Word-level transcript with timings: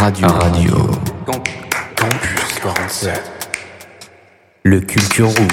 Radio. 0.00 0.28
Radio. 0.28 0.74
Campus 1.26 2.60
47. 2.62 3.20
Le 4.62 4.80
Culture 4.80 5.26
Room. 5.26 5.48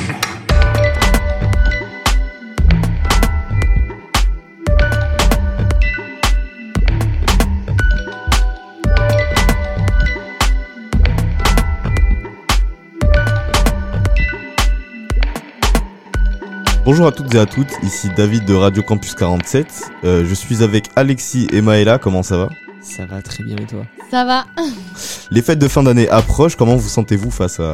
Bonjour 16.86 17.08
à 17.08 17.12
toutes 17.12 17.34
et 17.34 17.40
à 17.40 17.48
toutes, 17.48 17.68
ici 17.82 18.12
David 18.16 18.46
de 18.46 18.54
Radio 18.54 18.84
Campus 18.84 19.16
47. 19.16 19.92
Euh, 20.04 20.24
je 20.24 20.34
suis 20.36 20.62
avec 20.62 20.86
Alexis 20.96 21.48
et 21.52 21.62
Maëla, 21.62 21.98
comment 21.98 22.22
ça 22.22 22.38
va? 22.38 22.50
Ça 22.86 23.06
va 23.08 23.22
très 23.22 23.44
bien 23.44 23.58
et 23.58 23.66
toi 23.66 23.84
Ça 24.12 24.26
va. 24.26 24.46
Les 25.32 25.42
fêtes 25.42 25.58
de 25.60 25.68
fin 25.68 25.82
d'année 25.84 26.08
approchent, 26.08 26.56
comment 26.56 26.76
vous 26.76 26.88
sentez-vous 26.88 27.32
face 27.32 27.60
à, 27.60 27.74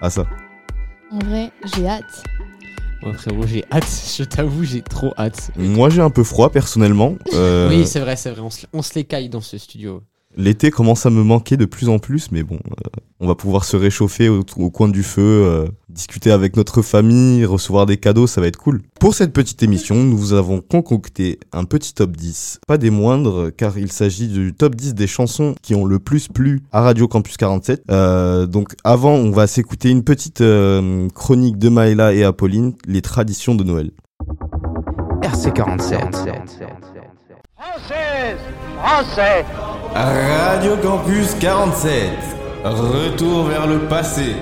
à 0.00 0.10
ça? 0.10 0.26
En 1.10 1.18
vrai, 1.18 1.50
j'ai 1.74 1.86
hâte. 1.88 2.22
Moi 3.02 3.12
frérot 3.14 3.46
j'ai 3.48 3.64
hâte, 3.72 3.84
je 4.16 4.22
t'avoue 4.22 4.62
j'ai 4.62 4.80
trop 4.80 5.12
hâte. 5.18 5.50
Moi 5.56 5.90
j'ai 5.90 6.00
un 6.00 6.10
peu 6.10 6.22
froid 6.22 6.50
personnellement. 6.50 7.16
Euh, 7.34 7.68
Oui 7.76 7.84
c'est 7.84 7.98
vrai, 7.98 8.14
c'est 8.14 8.30
vrai, 8.30 8.40
on 8.42 8.50
se, 8.50 8.64
on 8.72 8.80
se 8.80 8.94
les 8.94 9.04
caille 9.04 9.28
dans 9.28 9.40
ce 9.40 9.58
studio. 9.58 10.02
L'été 10.36 10.70
commence 10.70 11.04
à 11.04 11.10
me 11.10 11.22
manquer 11.22 11.56
de 11.56 11.66
plus 11.66 11.88
en 11.88 11.98
plus, 11.98 12.30
mais 12.30 12.42
bon, 12.42 12.56
euh, 12.56 13.00
on 13.20 13.26
va 13.26 13.34
pouvoir 13.34 13.64
se 13.64 13.76
réchauffer 13.76 14.28
au, 14.28 14.42
coin 14.70 14.88
du 14.88 15.02
feu, 15.02 15.20
euh, 15.22 15.66
discuter 15.90 16.30
avec 16.30 16.56
notre 16.56 16.80
famille, 16.80 17.44
recevoir 17.44 17.84
des 17.84 17.98
cadeaux, 17.98 18.26
ça 18.26 18.40
va 18.40 18.46
être 18.46 18.56
cool. 18.56 18.80
Pour 18.98 19.14
cette 19.14 19.32
petite 19.32 19.62
émission, 19.62 19.96
nous 19.96 20.16
vous 20.16 20.32
avons 20.32 20.60
concocté 20.60 21.38
un 21.52 21.64
petit 21.64 21.92
top 21.92 22.16
10, 22.16 22.60
pas 22.66 22.78
des 22.78 22.90
moindres, 22.90 23.50
car 23.54 23.76
il 23.76 23.92
s'agit 23.92 24.28
du 24.28 24.54
top 24.54 24.74
10 24.74 24.94
des 24.94 25.06
chansons 25.06 25.54
qui 25.60 25.74
ont 25.74 25.84
le 25.84 25.98
plus 25.98 26.28
plu 26.28 26.62
à 26.72 26.80
Radio 26.80 27.08
Campus 27.08 27.36
47. 27.36 27.84
Euh, 27.90 28.46
donc 28.46 28.74
avant, 28.84 29.14
on 29.14 29.32
va 29.32 29.46
s'écouter 29.46 29.90
une 29.90 30.02
petite 30.02 30.42
chronique 31.14 31.58
de 31.58 31.68
Maëla 31.68 32.14
et 32.14 32.24
Apolline, 32.24 32.72
les 32.86 33.02
traditions 33.02 33.54
de 33.54 33.64
Noël. 33.64 33.90
RC47. 35.20 37.01
Française, 37.62 38.38
Français, 38.82 39.44
Radio 39.94 40.76
Campus 40.78 41.32
47. 41.38 42.10
Retour 42.64 43.44
vers 43.44 43.68
le 43.68 43.78
passé. 43.88 44.34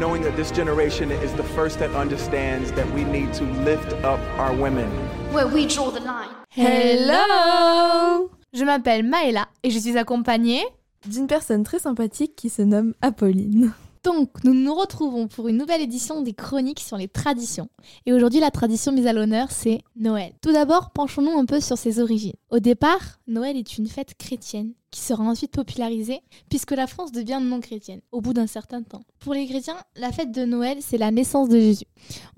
knowing 0.00 0.22
that 0.22 0.34
this 0.34 0.50
generation 0.50 1.10
is 1.10 1.30
the 1.34 1.42
first 1.42 1.78
that 1.78 1.90
understands 1.94 2.72
that 2.72 2.86
we 2.94 3.04
need 3.04 3.30
to 3.34 3.44
lift 3.66 3.92
up 4.02 4.18
our 4.38 4.54
women. 4.54 4.88
where 5.30 5.46
we 5.46 5.66
draw 5.66 5.90
the 5.90 6.00
line. 6.00 6.30
Hello 6.56 8.30
Je 8.54 8.64
m'appelle 8.64 9.02
Maëla 9.02 9.46
et 9.62 9.70
je 9.70 9.78
suis 9.78 9.98
accompagnée. 9.98 10.64
d'une 11.06 11.26
personne 11.26 11.64
très 11.64 11.80
sympathique 11.80 12.34
qui 12.34 12.48
se 12.48 12.62
nomme 12.62 12.94
Apolline. 13.02 13.72
Donc, 14.08 14.42
nous 14.42 14.54
nous 14.54 14.74
retrouvons 14.74 15.28
pour 15.28 15.48
une 15.48 15.58
nouvelle 15.58 15.82
édition 15.82 16.22
des 16.22 16.32
chroniques 16.32 16.80
sur 16.80 16.96
les 16.96 17.08
traditions. 17.08 17.68
Et 18.06 18.14
aujourd'hui, 18.14 18.40
la 18.40 18.50
tradition 18.50 18.90
mise 18.90 19.06
à 19.06 19.12
l'honneur, 19.12 19.50
c'est 19.50 19.82
Noël. 19.96 20.32
Tout 20.40 20.50
d'abord, 20.50 20.92
penchons-nous 20.92 21.38
un 21.38 21.44
peu 21.44 21.60
sur 21.60 21.76
ses 21.76 22.00
origines. 22.00 22.32
Au 22.50 22.60
départ, 22.60 23.18
Noël 23.26 23.56
est 23.56 23.76
une 23.76 23.88
fête 23.88 24.14
chrétienne 24.16 24.72
qui 24.90 25.00
sera 25.00 25.22
ensuite 25.22 25.52
popularisée 25.52 26.20
puisque 26.48 26.70
la 26.70 26.86
France 26.86 27.12
devient 27.12 27.40
non 27.42 27.60
chrétienne 27.60 28.00
au 28.10 28.22
bout 28.22 28.32
d'un 28.32 28.46
certain 28.46 28.82
temps. 28.82 29.02
Pour 29.18 29.34
les 29.34 29.46
chrétiens, 29.46 29.76
la 29.96 30.12
fête 30.12 30.32
de 30.32 30.46
Noël, 30.46 30.78
c'est 30.80 30.96
la 30.96 31.10
naissance 31.10 31.50
de 31.50 31.58
Jésus. 31.60 31.84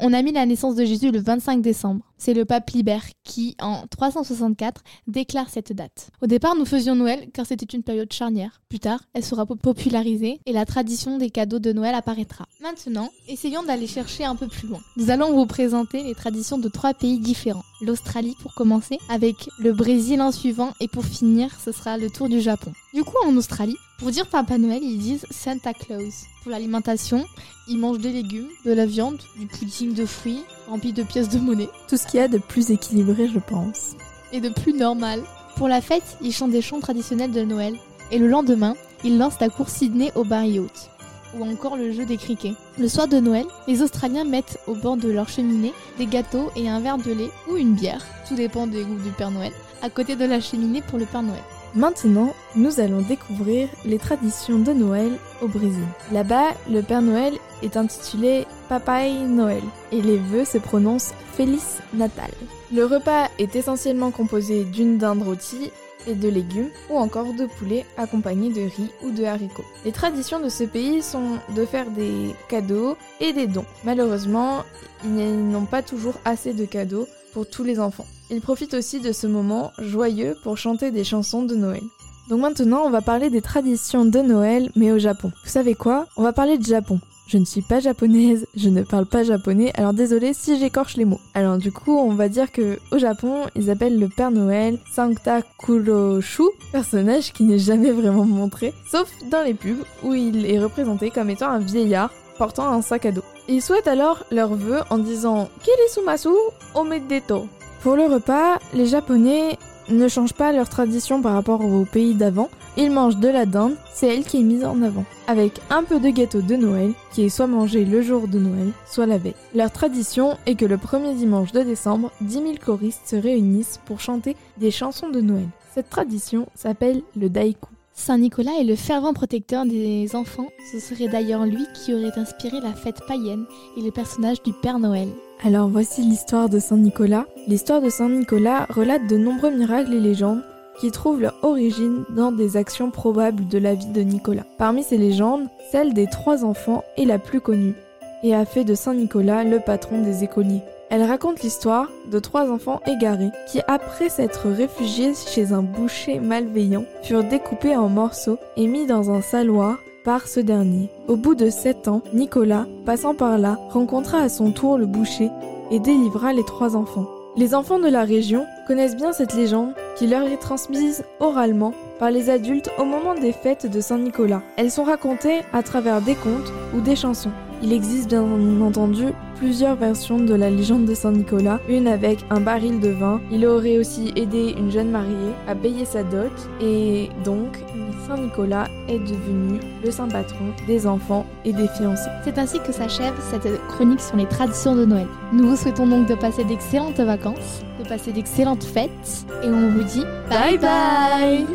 On 0.00 0.12
a 0.12 0.20
mis 0.22 0.32
la 0.32 0.46
naissance 0.46 0.74
de 0.74 0.84
Jésus 0.84 1.12
le 1.12 1.20
25 1.20 1.62
décembre. 1.62 2.04
C'est 2.18 2.34
le 2.34 2.44
pape 2.44 2.68
Libère 2.70 3.04
qui, 3.22 3.54
en 3.62 3.86
364, 3.86 4.82
déclare 5.06 5.48
cette 5.48 5.72
date. 5.72 6.10
Au 6.20 6.26
départ, 6.26 6.56
nous 6.56 6.64
faisions 6.64 6.96
Noël 6.96 7.28
car 7.32 7.46
c'était 7.46 7.64
une 7.76 7.84
période 7.84 8.12
charnière. 8.12 8.60
Plus 8.68 8.80
tard, 8.80 9.00
elle 9.14 9.24
sera 9.24 9.46
po- 9.46 9.54
popularisée 9.54 10.40
et 10.44 10.52
la 10.52 10.64
tradition 10.66 11.18
des 11.18 11.30
cadeaux 11.30 11.60
de 11.60 11.72
Noël 11.72 11.94
apparaîtra. 11.94 12.46
Maintenant, 12.60 13.10
essayons 13.28 13.62
d'aller 13.62 13.86
chercher 13.86 14.24
un 14.24 14.34
peu 14.34 14.48
plus 14.48 14.66
loin. 14.66 14.80
Nous 14.96 15.10
allons 15.10 15.32
vous 15.34 15.46
présenter 15.46 16.02
les 16.02 16.16
traditions 16.16 16.58
de 16.58 16.68
trois 16.68 16.94
pays 16.94 17.20
différents. 17.20 17.62
L'Australie 17.80 18.34
pour 18.42 18.54
commencer, 18.54 18.98
avec 19.08 19.48
le 19.60 19.72
Brésil 19.72 19.99
en 20.20 20.32
suivant 20.32 20.72
et 20.80 20.88
pour 20.88 21.04
finir, 21.04 21.50
ce 21.62 21.72
sera 21.72 21.98
le 21.98 22.10
tour 22.10 22.28
du 22.28 22.40
Japon. 22.40 22.72
Du 22.94 23.04
coup, 23.04 23.16
en 23.26 23.36
Australie, 23.36 23.76
pour 23.98 24.10
dire 24.10 24.26
Papa 24.28 24.56
Noël, 24.56 24.82
ils 24.82 24.98
disent 24.98 25.26
Santa 25.30 25.74
Claus. 25.74 26.24
Pour 26.42 26.50
l'alimentation, 26.50 27.26
ils 27.68 27.76
mangent 27.78 27.98
des 27.98 28.12
légumes, 28.12 28.48
de 28.64 28.72
la 28.72 28.86
viande, 28.86 29.18
du 29.38 29.46
pudding 29.46 29.92
de 29.94 30.06
fruits 30.06 30.42
rempli 30.68 30.92
de 30.92 31.02
pièces 31.02 31.28
de 31.28 31.38
monnaie 31.38 31.68
Tout 31.88 31.96
ce 31.96 32.06
qu'il 32.06 32.18
y 32.18 32.22
a 32.22 32.28
de 32.28 32.38
plus 32.38 32.70
équilibré, 32.70 33.28
je 33.28 33.38
pense. 33.40 33.94
et 34.32 34.40
de 34.40 34.48
plus 34.48 34.72
normal. 34.72 35.22
Pour 35.56 35.68
la 35.68 35.80
fête, 35.80 36.16
ils 36.22 36.32
chantent 36.32 36.52
des 36.52 36.62
chants 36.62 36.80
traditionnels 36.80 37.32
de 37.32 37.42
Noël. 37.42 37.74
Et 38.10 38.18
le 38.18 38.28
lendemain, 38.28 38.74
ils 39.04 39.18
lancent 39.18 39.40
la 39.40 39.48
course 39.48 39.72
Sydney 39.74 40.12
au 40.14 40.24
bar 40.24 40.44
yacht. 40.44 40.89
Ou 41.38 41.44
encore 41.44 41.76
le 41.76 41.92
jeu 41.92 42.04
des 42.04 42.16
criquets. 42.16 42.54
Le 42.78 42.88
soir 42.88 43.06
de 43.06 43.20
Noël, 43.20 43.46
les 43.68 43.82
Australiens 43.82 44.24
mettent 44.24 44.58
au 44.66 44.74
bord 44.74 44.96
de 44.96 45.10
leur 45.10 45.28
cheminée 45.28 45.72
des 45.98 46.06
gâteaux 46.06 46.50
et 46.56 46.68
un 46.68 46.80
verre 46.80 46.98
de 46.98 47.12
lait 47.12 47.30
ou 47.48 47.56
une 47.56 47.74
bière, 47.74 48.04
tout 48.26 48.34
dépend 48.34 48.66
des 48.66 48.82
goûts 48.82 49.02
du 49.02 49.10
Père 49.10 49.30
Noël, 49.30 49.52
à 49.82 49.90
côté 49.90 50.16
de 50.16 50.24
la 50.24 50.40
cheminée 50.40 50.82
pour 50.82 50.98
le 50.98 51.06
Père 51.06 51.22
Noël. 51.22 51.42
Maintenant, 51.74 52.34
nous 52.56 52.80
allons 52.80 53.00
découvrir 53.00 53.68
les 53.84 53.98
traditions 53.98 54.58
de 54.58 54.72
Noël 54.72 55.12
au 55.40 55.46
Brésil. 55.46 55.84
Là-bas, 56.10 56.48
le 56.68 56.82
Père 56.82 57.02
Noël 57.02 57.34
est 57.62 57.76
intitulé 57.76 58.44
Papai 58.68 59.12
Noël 59.12 59.62
et 59.92 60.02
les 60.02 60.16
vœux 60.16 60.44
se 60.44 60.58
prononcent 60.58 61.14
Feliz 61.32 61.80
Natal. 61.94 62.30
Le 62.74 62.84
repas 62.84 63.28
est 63.38 63.54
essentiellement 63.54 64.10
composé 64.10 64.64
d'une 64.64 64.98
dinde 64.98 65.22
rôtie 65.22 65.70
et 66.06 66.14
de 66.14 66.28
légumes 66.28 66.70
ou 66.90 66.96
encore 66.96 67.32
de 67.34 67.46
poulet 67.46 67.84
accompagné 67.96 68.50
de 68.50 68.62
riz 68.62 68.90
ou 69.02 69.10
de 69.10 69.24
haricots. 69.24 69.64
Les 69.84 69.92
traditions 69.92 70.40
de 70.40 70.48
ce 70.48 70.64
pays 70.64 71.02
sont 71.02 71.38
de 71.54 71.64
faire 71.64 71.90
des 71.90 72.34
cadeaux 72.48 72.96
et 73.20 73.32
des 73.32 73.46
dons. 73.46 73.66
Malheureusement, 73.84 74.64
ils 75.04 75.48
n'ont 75.50 75.66
pas 75.66 75.82
toujours 75.82 76.14
assez 76.24 76.52
de 76.52 76.64
cadeaux 76.64 77.06
pour 77.32 77.48
tous 77.48 77.64
les 77.64 77.78
enfants. 77.80 78.06
Ils 78.30 78.40
profitent 78.40 78.74
aussi 78.74 79.00
de 79.00 79.12
ce 79.12 79.26
moment 79.26 79.72
joyeux 79.78 80.36
pour 80.42 80.56
chanter 80.56 80.90
des 80.90 81.04
chansons 81.04 81.44
de 81.44 81.54
Noël. 81.54 81.82
Donc 82.28 82.40
maintenant, 82.40 82.82
on 82.84 82.90
va 82.90 83.00
parler 83.00 83.28
des 83.28 83.42
traditions 83.42 84.04
de 84.04 84.20
Noël, 84.20 84.70
mais 84.76 84.92
au 84.92 84.98
Japon. 84.98 85.32
Vous 85.42 85.50
savez 85.50 85.74
quoi? 85.74 86.06
On 86.16 86.22
va 86.22 86.32
parler 86.32 86.58
de 86.58 86.64
Japon. 86.64 87.00
Je 87.26 87.38
ne 87.38 87.44
suis 87.44 87.62
pas 87.62 87.78
japonaise, 87.78 88.46
je 88.56 88.68
ne 88.68 88.82
parle 88.82 89.06
pas 89.06 89.22
japonais, 89.22 89.72
alors 89.76 89.92
désolé 89.92 90.32
si 90.34 90.58
j'écorche 90.58 90.96
les 90.96 91.04
mots. 91.04 91.20
Alors 91.34 91.58
du 91.58 91.70
coup, 91.70 91.96
on 91.96 92.14
va 92.14 92.28
dire 92.28 92.50
que 92.50 92.78
au 92.90 92.98
Japon, 92.98 93.46
ils 93.54 93.70
appellent 93.70 93.98
le 93.98 94.08
Père 94.08 94.32
Noël 94.32 94.78
Sankta 94.92 95.42
Kuroshu, 95.58 96.42
personnage 96.72 97.32
qui 97.32 97.44
n'est 97.44 97.58
jamais 97.58 97.92
vraiment 97.92 98.24
montré, 98.24 98.74
sauf 98.90 99.08
dans 99.30 99.44
les 99.44 99.54
pubs 99.54 99.84
où 100.02 100.14
il 100.14 100.44
est 100.44 100.58
représenté 100.60 101.10
comme 101.10 101.30
étant 101.30 101.50
un 101.50 101.60
vieillard 101.60 102.12
portant 102.36 102.68
un 102.68 102.82
sac 102.82 103.06
à 103.06 103.12
dos. 103.12 103.22
Ils 103.48 103.62
souhaitent 103.62 103.86
alors 103.86 104.24
leurs 104.30 104.54
vœux 104.54 104.80
en 104.90 104.98
disant 104.98 105.50
Kirisumasu 105.62 106.30
Omedeto. 106.74 107.46
Pour 107.82 107.96
le 107.96 108.04
repas, 108.04 108.58
les 108.74 108.86
Japonais 108.86 109.58
ne 109.90 110.08
changent 110.08 110.34
pas 110.34 110.52
leur 110.52 110.68
tradition 110.68 111.22
par 111.22 111.32
rapport 111.32 111.64
au 111.64 111.84
pays 111.84 112.14
d'avant. 112.14 112.48
Ils 112.76 112.90
mangent 112.90 113.18
de 113.18 113.28
la 113.28 113.46
dinde, 113.46 113.76
c'est 113.92 114.06
elle 114.06 114.24
qui 114.24 114.38
est 114.38 114.44
mise 114.44 114.64
en 114.64 114.82
avant, 114.82 115.04
avec 115.26 115.60
un 115.70 115.82
peu 115.82 115.98
de 115.98 116.08
gâteau 116.08 116.40
de 116.40 116.56
Noël, 116.56 116.92
qui 117.12 117.22
est 117.24 117.28
soit 117.28 117.46
mangé 117.46 117.84
le 117.84 118.00
jour 118.00 118.28
de 118.28 118.38
Noël, 118.38 118.70
soit 118.86 119.06
la 119.06 119.18
veille. 119.18 119.34
Leur 119.54 119.70
tradition 119.70 120.36
est 120.46 120.54
que 120.54 120.64
le 120.64 120.78
premier 120.78 121.14
dimanche 121.14 121.52
de 121.52 121.62
décembre, 121.62 122.12
10 122.20 122.32
000 122.32 122.46
choristes 122.64 123.06
se 123.06 123.16
réunissent 123.16 123.80
pour 123.86 124.00
chanter 124.00 124.36
des 124.58 124.70
chansons 124.70 125.08
de 125.08 125.20
Noël. 125.20 125.48
Cette 125.74 125.90
tradition 125.90 126.46
s'appelle 126.54 127.02
le 127.16 127.28
daiku. 127.28 127.68
Saint 128.00 128.16
Nicolas 128.16 128.52
est 128.58 128.64
le 128.64 128.76
fervent 128.76 129.12
protecteur 129.12 129.66
des 129.66 130.16
enfants. 130.16 130.48
Ce 130.72 130.80
serait 130.80 131.08
d'ailleurs 131.08 131.44
lui 131.44 131.66
qui 131.74 131.92
aurait 131.92 132.18
inspiré 132.18 132.58
la 132.62 132.72
fête 132.72 133.02
païenne 133.06 133.44
et 133.76 133.82
le 133.82 133.90
personnage 133.90 134.42
du 134.42 134.54
Père 134.54 134.78
Noël. 134.78 135.08
Alors 135.44 135.68
voici 135.68 136.00
l'histoire 136.00 136.48
de 136.48 136.58
Saint 136.58 136.78
Nicolas. 136.78 137.26
L'histoire 137.46 137.82
de 137.82 137.90
Saint 137.90 138.08
Nicolas 138.08 138.66
relate 138.70 139.06
de 139.06 139.18
nombreux 139.18 139.50
miracles 139.50 139.92
et 139.92 140.00
légendes 140.00 140.42
qui 140.80 140.90
trouvent 140.90 141.20
leur 141.20 141.34
origine 141.42 142.04
dans 142.16 142.32
des 142.32 142.56
actions 142.56 142.90
probables 142.90 143.46
de 143.48 143.58
la 143.58 143.74
vie 143.74 143.92
de 143.92 144.00
Nicolas. 144.00 144.46
Parmi 144.56 144.82
ces 144.82 144.96
légendes, 144.96 145.48
celle 145.70 145.92
des 145.92 146.06
trois 146.06 146.42
enfants 146.42 146.82
est 146.96 147.04
la 147.04 147.18
plus 147.18 147.42
connue 147.42 147.74
et 148.22 148.34
a 148.34 148.46
fait 148.46 148.64
de 148.64 148.74
Saint 148.74 148.94
Nicolas 148.94 149.44
le 149.44 149.60
patron 149.60 150.00
des 150.00 150.24
écoliers. 150.24 150.62
Elle 150.90 151.04
raconte 151.04 151.40
l'histoire 151.42 151.88
de 152.10 152.18
trois 152.18 152.50
enfants 152.50 152.80
égarés 152.84 153.30
qui, 153.46 153.60
après 153.68 154.08
s'être 154.08 154.48
réfugiés 154.48 155.12
chez 155.14 155.52
un 155.52 155.62
boucher 155.62 156.18
malveillant, 156.18 156.84
furent 157.04 157.22
découpés 157.22 157.76
en 157.76 157.88
morceaux 157.88 158.38
et 158.56 158.66
mis 158.66 158.86
dans 158.86 159.12
un 159.12 159.22
saloir 159.22 159.78
par 160.04 160.26
ce 160.26 160.40
dernier. 160.40 160.90
Au 161.06 161.14
bout 161.14 161.36
de 161.36 161.48
sept 161.48 161.86
ans, 161.86 162.02
Nicolas, 162.12 162.66
passant 162.84 163.14
par 163.14 163.38
là, 163.38 163.56
rencontra 163.68 164.18
à 164.18 164.28
son 164.28 164.50
tour 164.50 164.78
le 164.78 164.86
boucher 164.86 165.30
et 165.70 165.78
délivra 165.78 166.32
les 166.32 166.44
trois 166.44 166.74
enfants. 166.74 167.06
Les 167.36 167.54
enfants 167.54 167.78
de 167.78 167.88
la 167.88 168.02
région 168.02 168.44
connaissent 168.66 168.96
bien 168.96 169.12
cette 169.12 169.34
légende 169.34 169.74
qui 169.96 170.08
leur 170.08 170.26
est 170.26 170.38
transmise 170.38 171.04
oralement 171.20 171.72
par 172.00 172.10
les 172.10 172.30
adultes 172.30 172.70
au 172.78 172.84
moment 172.84 173.14
des 173.14 173.32
fêtes 173.32 173.70
de 173.70 173.80
Saint-Nicolas. 173.80 174.42
Elles 174.56 174.72
sont 174.72 174.82
racontées 174.82 175.42
à 175.52 175.62
travers 175.62 176.00
des 176.00 176.16
contes 176.16 176.52
ou 176.74 176.80
des 176.80 176.96
chansons. 176.96 177.30
Il 177.62 177.72
existe 177.74 178.08
bien 178.08 178.22
entendu 178.62 179.06
plusieurs 179.36 179.76
versions 179.76 180.18
de 180.18 180.34
la 180.34 180.48
légende 180.48 180.86
de 180.86 180.94
Saint 180.94 181.12
Nicolas, 181.12 181.60
une 181.68 181.88
avec 181.88 182.24
un 182.30 182.40
baril 182.40 182.80
de 182.80 182.88
vin. 182.88 183.20
Il 183.30 183.44
aurait 183.46 183.76
aussi 183.76 184.12
aidé 184.16 184.54
une 184.56 184.70
jeune 184.70 184.90
mariée 184.90 185.32
à 185.46 185.54
payer 185.54 185.84
sa 185.84 186.02
dot 186.02 186.32
et 186.62 187.10
donc 187.24 187.58
Saint 188.06 188.16
Nicolas 188.16 188.66
est 188.88 188.98
devenu 188.98 189.60
le 189.84 189.90
saint 189.90 190.08
patron 190.08 190.46
des 190.66 190.86
enfants 190.86 191.26
et 191.44 191.52
des 191.52 191.68
fiancés. 191.68 192.10
C'est 192.24 192.38
ainsi 192.38 192.60
que 192.60 192.72
s'achève 192.72 193.14
cette 193.30 193.48
chronique 193.68 194.00
sur 194.00 194.16
les 194.16 194.26
traditions 194.26 194.74
de 194.74 194.86
Noël. 194.86 195.06
Nous 195.32 195.48
vous 195.48 195.56
souhaitons 195.56 195.86
donc 195.86 196.06
de 196.08 196.14
passer 196.14 196.44
d'excellentes 196.44 197.00
vacances, 197.00 197.62
de 197.82 197.86
passer 197.88 198.12
d'excellentes 198.12 198.64
fêtes 198.64 199.26
et 199.42 199.48
on 199.48 199.68
vous 199.68 199.84
dit 199.84 200.04
bye 200.30 200.58
bye 200.58 201.46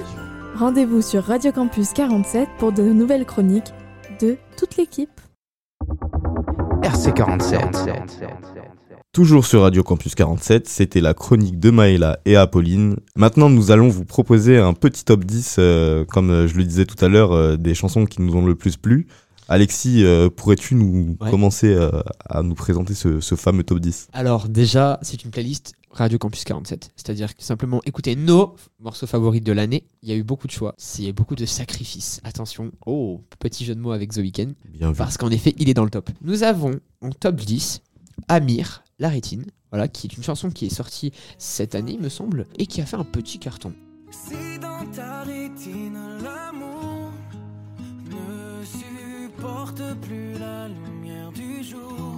Rendez-vous 0.56 1.02
sur 1.02 1.24
Radio 1.24 1.52
Campus 1.52 1.94
47 1.94 2.48
pour 2.60 2.72
de 2.72 2.84
nouvelles 2.84 3.26
chroniques 3.26 3.74
de 4.22 4.38
toute 4.58 4.78
l'équipe. 4.78 5.15
RC47. 6.86 8.30
Toujours 9.12 9.46
sur 9.48 9.62
Radio 9.64 9.82
Campus 9.82 10.14
47, 10.14 10.68
c'était 10.70 11.02
la 11.02 11.16
chronique 11.16 11.60
de 11.60 11.72
Maëla 11.72 12.20
et 12.26 12.36
Apolline. 12.36 12.98
Maintenant, 13.16 13.50
nous 13.50 13.72
allons 13.72 13.88
vous 13.90 14.06
proposer 14.06 14.60
un 14.60 14.74
petit 14.74 15.04
top 15.04 15.24
10, 15.24 15.56
euh, 15.58 16.06
comme 16.06 16.30
euh, 16.30 16.48
je 16.48 16.56
le 16.56 16.64
disais 16.64 16.86
tout 16.86 17.04
à 17.04 17.08
l'heure, 17.10 17.32
euh, 17.32 17.56
des 17.58 17.74
chansons 17.74 18.06
qui 18.06 18.22
nous 18.22 18.36
ont 18.36 18.46
le 18.46 18.54
plus 18.54 18.78
plu. 18.78 19.08
Alexis, 19.50 20.04
euh, 20.06 20.30
pourrais-tu 20.30 20.76
nous 20.76 21.18
Ouais. 21.22 21.32
commencer 21.32 21.74
euh, 21.74 21.90
à 22.30 22.44
nous 22.44 22.54
présenter 22.56 22.94
ce, 22.94 23.20
ce 23.20 23.34
fameux 23.34 23.64
top 23.64 23.80
10 23.80 24.10
Alors 24.14 24.48
déjà, 24.48 25.00
c'est 25.02 25.24
une 25.24 25.32
playlist 25.32 25.74
Radio 25.96 26.18
Campus 26.18 26.44
47. 26.44 26.92
C'est-à-dire 26.96 27.36
que 27.36 27.44
simplement 27.44 27.82
écouter 27.86 28.16
nos 28.16 28.56
morceaux 28.80 29.08
favoris 29.08 29.42
de 29.42 29.52
l'année. 29.54 29.88
Il 30.04 30.10
y 30.10 30.12
a 30.12 30.16
eu 30.16 30.24
beaucoup 30.24 30.46
de 30.46 30.52
choix. 30.52 30.76
Il 30.98 31.04
y 31.06 31.08
a 31.08 31.10
eu 31.12 31.14
beaucoup 31.14 31.36
de 31.36 31.46
sacrifices. 31.46 32.20
Attention, 32.24 32.72
oh, 32.86 33.22
petit 33.40 33.64
jeu 33.64 33.76
de 33.76 33.80
mots 33.80 33.92
avec 33.92 34.12
The 34.12 34.18
Weeknd. 34.18 34.54
Bien 34.66 34.92
vu. 34.92 34.98
Parce 34.98 35.18
qu'en 35.18 35.30
effet, 35.32 35.56
il 35.58 35.70
est 35.70 35.74
dans 35.74 35.86
le 35.86 35.90
top. 35.90 36.10
Nous 36.22 36.44
avons 36.44 36.80
en 37.02 37.12
top 37.12 37.36
10 37.38 37.82
Amir, 38.28 38.84
La 39.00 39.10
Rétine, 39.10 39.46
voilà, 39.72 39.88
qui 39.88 40.08
est 40.08 40.16
une 40.16 40.24
chanson 40.24 40.50
qui 40.50 40.66
est 40.66 40.74
sortie 40.74 41.12
cette 41.38 41.76
année, 41.76 41.94
il 41.94 42.02
me 42.02 42.10
semble, 42.10 42.48
et 42.58 42.66
qui 42.66 42.82
a 42.82 42.86
fait 42.86 42.98
un 42.98 43.04
petit 43.04 43.40
carton. 43.40 43.74
Si 44.12 44.60
dans 44.60 44.86
ta 44.92 45.24
rétine 45.24 46.00
l'amour 46.24 47.12
ne 48.10 48.64
supporte 48.66 49.82
plus 50.02 50.34
la 50.40 50.68
lumière 50.68 51.32
du 51.32 51.64
jour, 51.64 52.16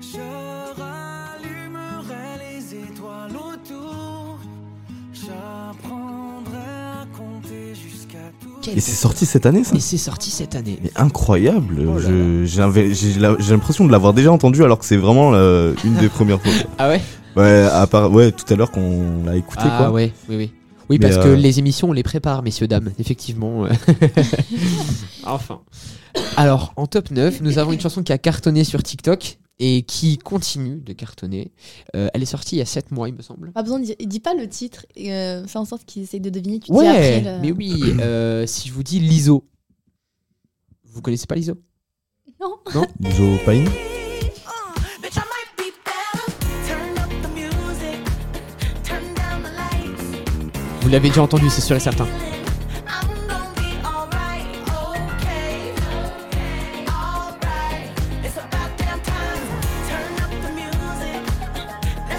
je 0.00 0.63
Et 8.76 8.80
c'est 8.80 8.92
sorti 8.92 9.26
cette 9.26 9.46
année, 9.46 9.62
ça 9.62 9.76
Et 9.76 9.80
c'est 9.80 9.98
sorti 9.98 10.30
cette 10.30 10.54
année. 10.54 10.78
Mais 10.82 10.90
incroyable 10.96 11.86
Oh 11.86 11.98
J'ai 12.00 12.60
l'impression 13.50 13.84
de 13.86 13.92
l'avoir 13.92 14.14
déjà 14.14 14.32
entendu 14.32 14.64
alors 14.64 14.78
que 14.78 14.84
c'est 14.84 14.96
vraiment 14.96 15.34
une 15.84 15.94
des 16.00 16.08
premières 16.08 16.40
fois. 16.40 16.52
Ah 16.78 16.88
ouais 16.88 17.00
Ouais, 17.36 17.68
à 17.72 17.86
part, 17.88 18.12
ouais, 18.12 18.30
tout 18.30 18.44
à 18.52 18.56
l'heure 18.56 18.70
qu'on 18.70 19.24
l'a 19.24 19.36
écouté, 19.36 19.62
Ah 19.64 19.76
quoi. 19.78 19.90
ouais, 19.90 20.12
oui, 20.28 20.36
oui. 20.36 20.52
Oui, 20.88 20.98
Mais, 21.00 21.08
parce 21.08 21.24
que 21.24 21.30
euh, 21.30 21.36
les 21.36 21.58
émissions, 21.58 21.88
on 21.90 21.92
les 21.92 22.02
prépare, 22.02 22.42
messieurs, 22.42 22.68
dames, 22.68 22.90
effectivement. 22.98 23.64
enfin. 25.24 25.60
Alors, 26.36 26.72
en 26.76 26.86
top 26.86 27.10
9, 27.10 27.40
nous 27.40 27.58
avons 27.58 27.72
une 27.72 27.80
chanson 27.80 28.02
qui 28.02 28.12
a 28.12 28.18
cartonné 28.18 28.62
sur 28.64 28.82
TikTok 28.82 29.38
et 29.58 29.82
qui 29.82 30.18
continue 30.18 30.80
de 30.80 30.92
cartonner. 30.92 31.52
Euh, 31.94 32.08
elle 32.12 32.22
est 32.22 32.26
sortie 32.26 32.56
il 32.56 32.58
y 32.58 32.62
a 32.62 32.66
7 32.66 32.90
mois, 32.90 33.08
il 33.08 33.14
me 33.14 33.22
semble. 33.22 33.52
Pas 33.52 33.62
besoin 33.62 33.78
de 33.78 33.84
dire, 33.84 33.96
dis 34.00 34.20
pas 34.20 34.34
le 34.34 34.48
titre, 34.48 34.84
et, 34.96 35.12
euh, 35.12 35.46
fais 35.46 35.58
en 35.58 35.64
sorte 35.64 35.84
qu'ils 35.84 36.02
essayent 36.02 36.20
de 36.20 36.30
deviner. 36.30 36.58
Tu 36.60 36.72
dis 36.72 36.78
après 36.78 37.16
Ouais, 37.16 37.20
le- 37.22 37.40
mais 37.40 37.52
oui, 37.52 37.80
euh, 38.00 38.46
si 38.46 38.68
je 38.68 38.72
vous 38.74 38.82
dis 38.82 38.98
l'ISO. 39.00 39.44
Vous 40.84 41.00
connaissez 41.02 41.26
pas 41.26 41.34
l'ISO 41.36 41.54
Non. 42.40 42.56
Non? 42.74 42.86
The 43.00 43.46
lights. 43.46 43.70
Vous 50.82 50.88
l'avez 50.90 51.08
déjà 51.08 51.22
entendu, 51.22 51.48
c'est 51.48 51.62
sûr 51.62 51.76
et 51.76 51.80
certain. 51.80 52.06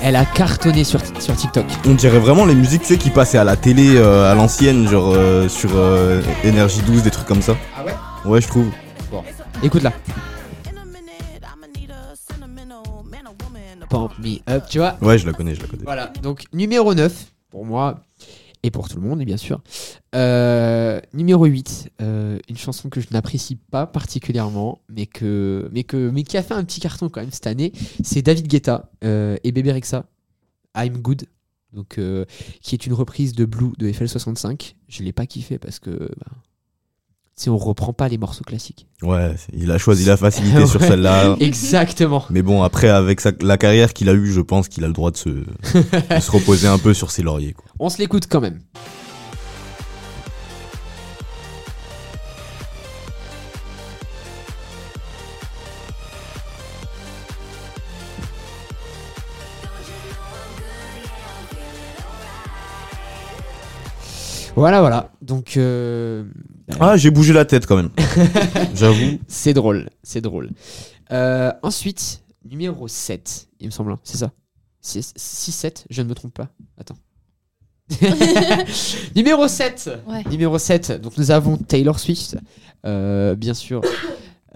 Elle 0.07 0.17
a 0.17 0.23
cartonné 0.23 0.83
sur, 0.83 0.99
sur 1.19 1.35
TikTok. 1.35 1.65
On 1.87 1.95
dirait 1.95 2.19
vraiment 2.19 2.45
les 2.45 2.53
musiques 2.53 2.83
tu 2.83 2.89
sais, 2.89 2.97
qui 2.99 3.09
passaient 3.09 3.39
à 3.39 3.43
la 3.43 3.55
télé 3.55 3.95
euh, 3.95 4.31
à 4.31 4.35
l'ancienne, 4.35 4.87
genre 4.87 5.11
euh, 5.15 5.49
sur 5.49 5.71
euh, 5.73 6.21
Énergie 6.43 6.83
12, 6.83 7.01
des 7.01 7.09
trucs 7.09 7.25
comme 7.25 7.41
ça. 7.41 7.57
Ah 7.75 7.83
ouais? 7.83 7.95
Ouais, 8.23 8.39
je 8.39 8.47
trouve. 8.47 8.69
Écoute-la. 9.63 9.89
In 9.89 10.77
a 10.77 10.85
minute, 10.85 11.41
I'ma 11.41 11.65
need 11.75 11.89
a 11.89 12.15
sentimental 12.15 12.83
man 13.03 13.25
or 13.25 13.33
woman. 13.43 13.79
to 13.79 13.87
Pump 13.87 14.11
me 14.19 14.41
up, 14.47 14.65
tu 14.69 14.77
vois? 14.77 14.95
Ouais, 15.01 15.17
je 15.17 15.25
la 15.25 15.33
connais, 15.33 15.55
je 15.55 15.61
la 15.61 15.67
connais. 15.67 15.85
Voilà, 15.85 16.13
donc 16.21 16.43
numéro 16.53 16.93
9 16.93 17.11
pour 17.49 17.65
moi 17.65 17.95
et 18.65 18.71
pour 18.71 18.89
tout 18.89 18.99
le 18.99 19.07
monde, 19.07 19.23
bien 19.23 19.37
sûr. 19.37 19.61
Euh, 20.15 20.99
numéro 21.13 21.45
8, 21.45 21.91
euh, 22.01 22.39
une 22.49 22.57
chanson 22.57 22.89
que 22.89 22.99
je 22.99 23.07
n'apprécie 23.11 23.57
pas 23.57 23.85
particulièrement, 23.85 24.81
mais, 24.89 25.05
que, 25.05 25.69
mais, 25.71 25.83
que, 25.83 26.09
mais 26.09 26.23
qui 26.23 26.35
a 26.35 26.41
fait 26.41 26.55
un 26.55 26.63
petit 26.63 26.79
carton 26.79 27.07
quand 27.09 27.21
même 27.21 27.31
cette 27.31 27.45
année, 27.45 27.73
c'est 28.03 28.23
David 28.23 28.47
Guetta 28.47 28.89
euh, 29.03 29.37
et 29.43 29.51
Bébé 29.51 29.71
Rexa, 29.71 30.07
I'm 30.75 30.97
Good, 30.97 31.25
donc, 31.73 31.99
qui 32.61 32.75
est 32.75 32.85
une 32.87 32.93
reprise 32.93 33.33
de 33.33 33.45
Blue 33.45 33.73
de 33.77 33.87
FL65. 33.91 34.73
Je 34.87 35.03
l'ai 35.03 35.13
pas 35.13 35.27
kiffé 35.27 35.59
parce 35.59 35.77
que 35.77 35.91
bah, 35.91 36.31
si 37.37 37.49
on 37.49 37.57
reprend 37.57 37.91
pas 37.91 38.07
les 38.07 38.17
morceaux 38.17 38.43
classiques. 38.45 38.87
Ouais, 39.01 39.33
c'est- 39.37 39.51
il 39.57 39.69
a 39.71 39.77
choisi 39.77 40.05
la 40.05 40.15
facilité 40.17 40.65
sur 40.67 40.81
celle-là. 40.81 41.35
Exactement. 41.39 42.23
Mais 42.29 42.41
bon, 42.41 42.63
après, 42.63 42.87
avec 42.89 43.19
sa- 43.19 43.31
la 43.41 43.57
carrière 43.57 43.93
qu'il 43.93 44.07
a 44.09 44.13
eue, 44.13 44.31
je 44.31 44.39
pense 44.41 44.69
qu'il 44.69 44.83
a 44.83 44.87
le 44.87 44.93
droit 44.93 45.11
de 45.11 45.17
se, 45.17 45.29
de 45.29 45.43
se 46.21 46.31
reposer 46.31 46.67
un 46.67 46.77
peu 46.77 46.93
sur 46.93 47.11
ses 47.11 47.23
lauriers. 47.23 47.53
Quoi. 47.53 47.65
On 47.79 47.89
se 47.89 47.97
l'écoute 47.97 48.27
quand 48.29 48.39
même. 48.41 48.59
Voilà, 64.55 64.79
voilà. 64.79 65.09
Donc, 65.21 65.57
euh, 65.57 66.23
Ah, 66.79 66.97
j'ai 66.97 67.11
bougé 67.11 67.33
la 67.33 67.45
tête 67.45 67.65
quand 67.65 67.75
même. 67.77 67.89
J'avoue. 68.75 69.19
c'est 69.27 69.53
drôle. 69.53 69.89
C'est 70.03 70.21
drôle. 70.21 70.49
Euh, 71.11 71.51
ensuite, 71.63 72.23
numéro 72.49 72.87
7, 72.87 73.47
il 73.59 73.67
me 73.67 73.71
semble. 73.71 73.91
hein, 73.91 73.99
C'est 74.03 74.17
ça 74.17 74.31
6-7, 74.83 75.85
je 75.89 76.01
ne 76.01 76.07
me 76.09 76.13
trompe 76.15 76.33
pas. 76.33 76.49
Attends. 76.79 76.95
numéro 79.15 79.47
7 79.47 79.89
Ouais. 80.07 80.23
Numéro 80.29 80.57
7, 80.57 81.01
donc 81.01 81.17
nous 81.17 81.31
avons 81.31 81.57
Taylor 81.57 81.99
Swift, 81.99 82.37
euh, 82.85 83.35
bien 83.35 83.53
sûr. 83.53 83.81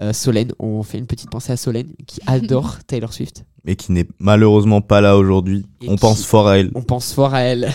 euh, 0.00 0.12
Solène, 0.12 0.52
on 0.58 0.82
fait 0.82 0.98
une 0.98 1.06
petite 1.06 1.30
pensée 1.30 1.52
à 1.52 1.56
Solène 1.56 1.92
qui 2.06 2.20
adore 2.26 2.78
Taylor 2.86 3.12
Swift. 3.12 3.44
Mais 3.64 3.76
qui 3.76 3.92
n'est 3.92 4.06
malheureusement 4.18 4.80
pas 4.80 5.00
là 5.00 5.16
aujourd'hui. 5.18 5.66
On 5.86 5.94
qui- 5.94 6.00
pense 6.00 6.24
fort 6.24 6.48
à 6.48 6.58
elle. 6.58 6.70
On 6.74 6.82
pense 6.82 7.12
fort 7.12 7.34
à 7.34 7.40
elle. 7.42 7.70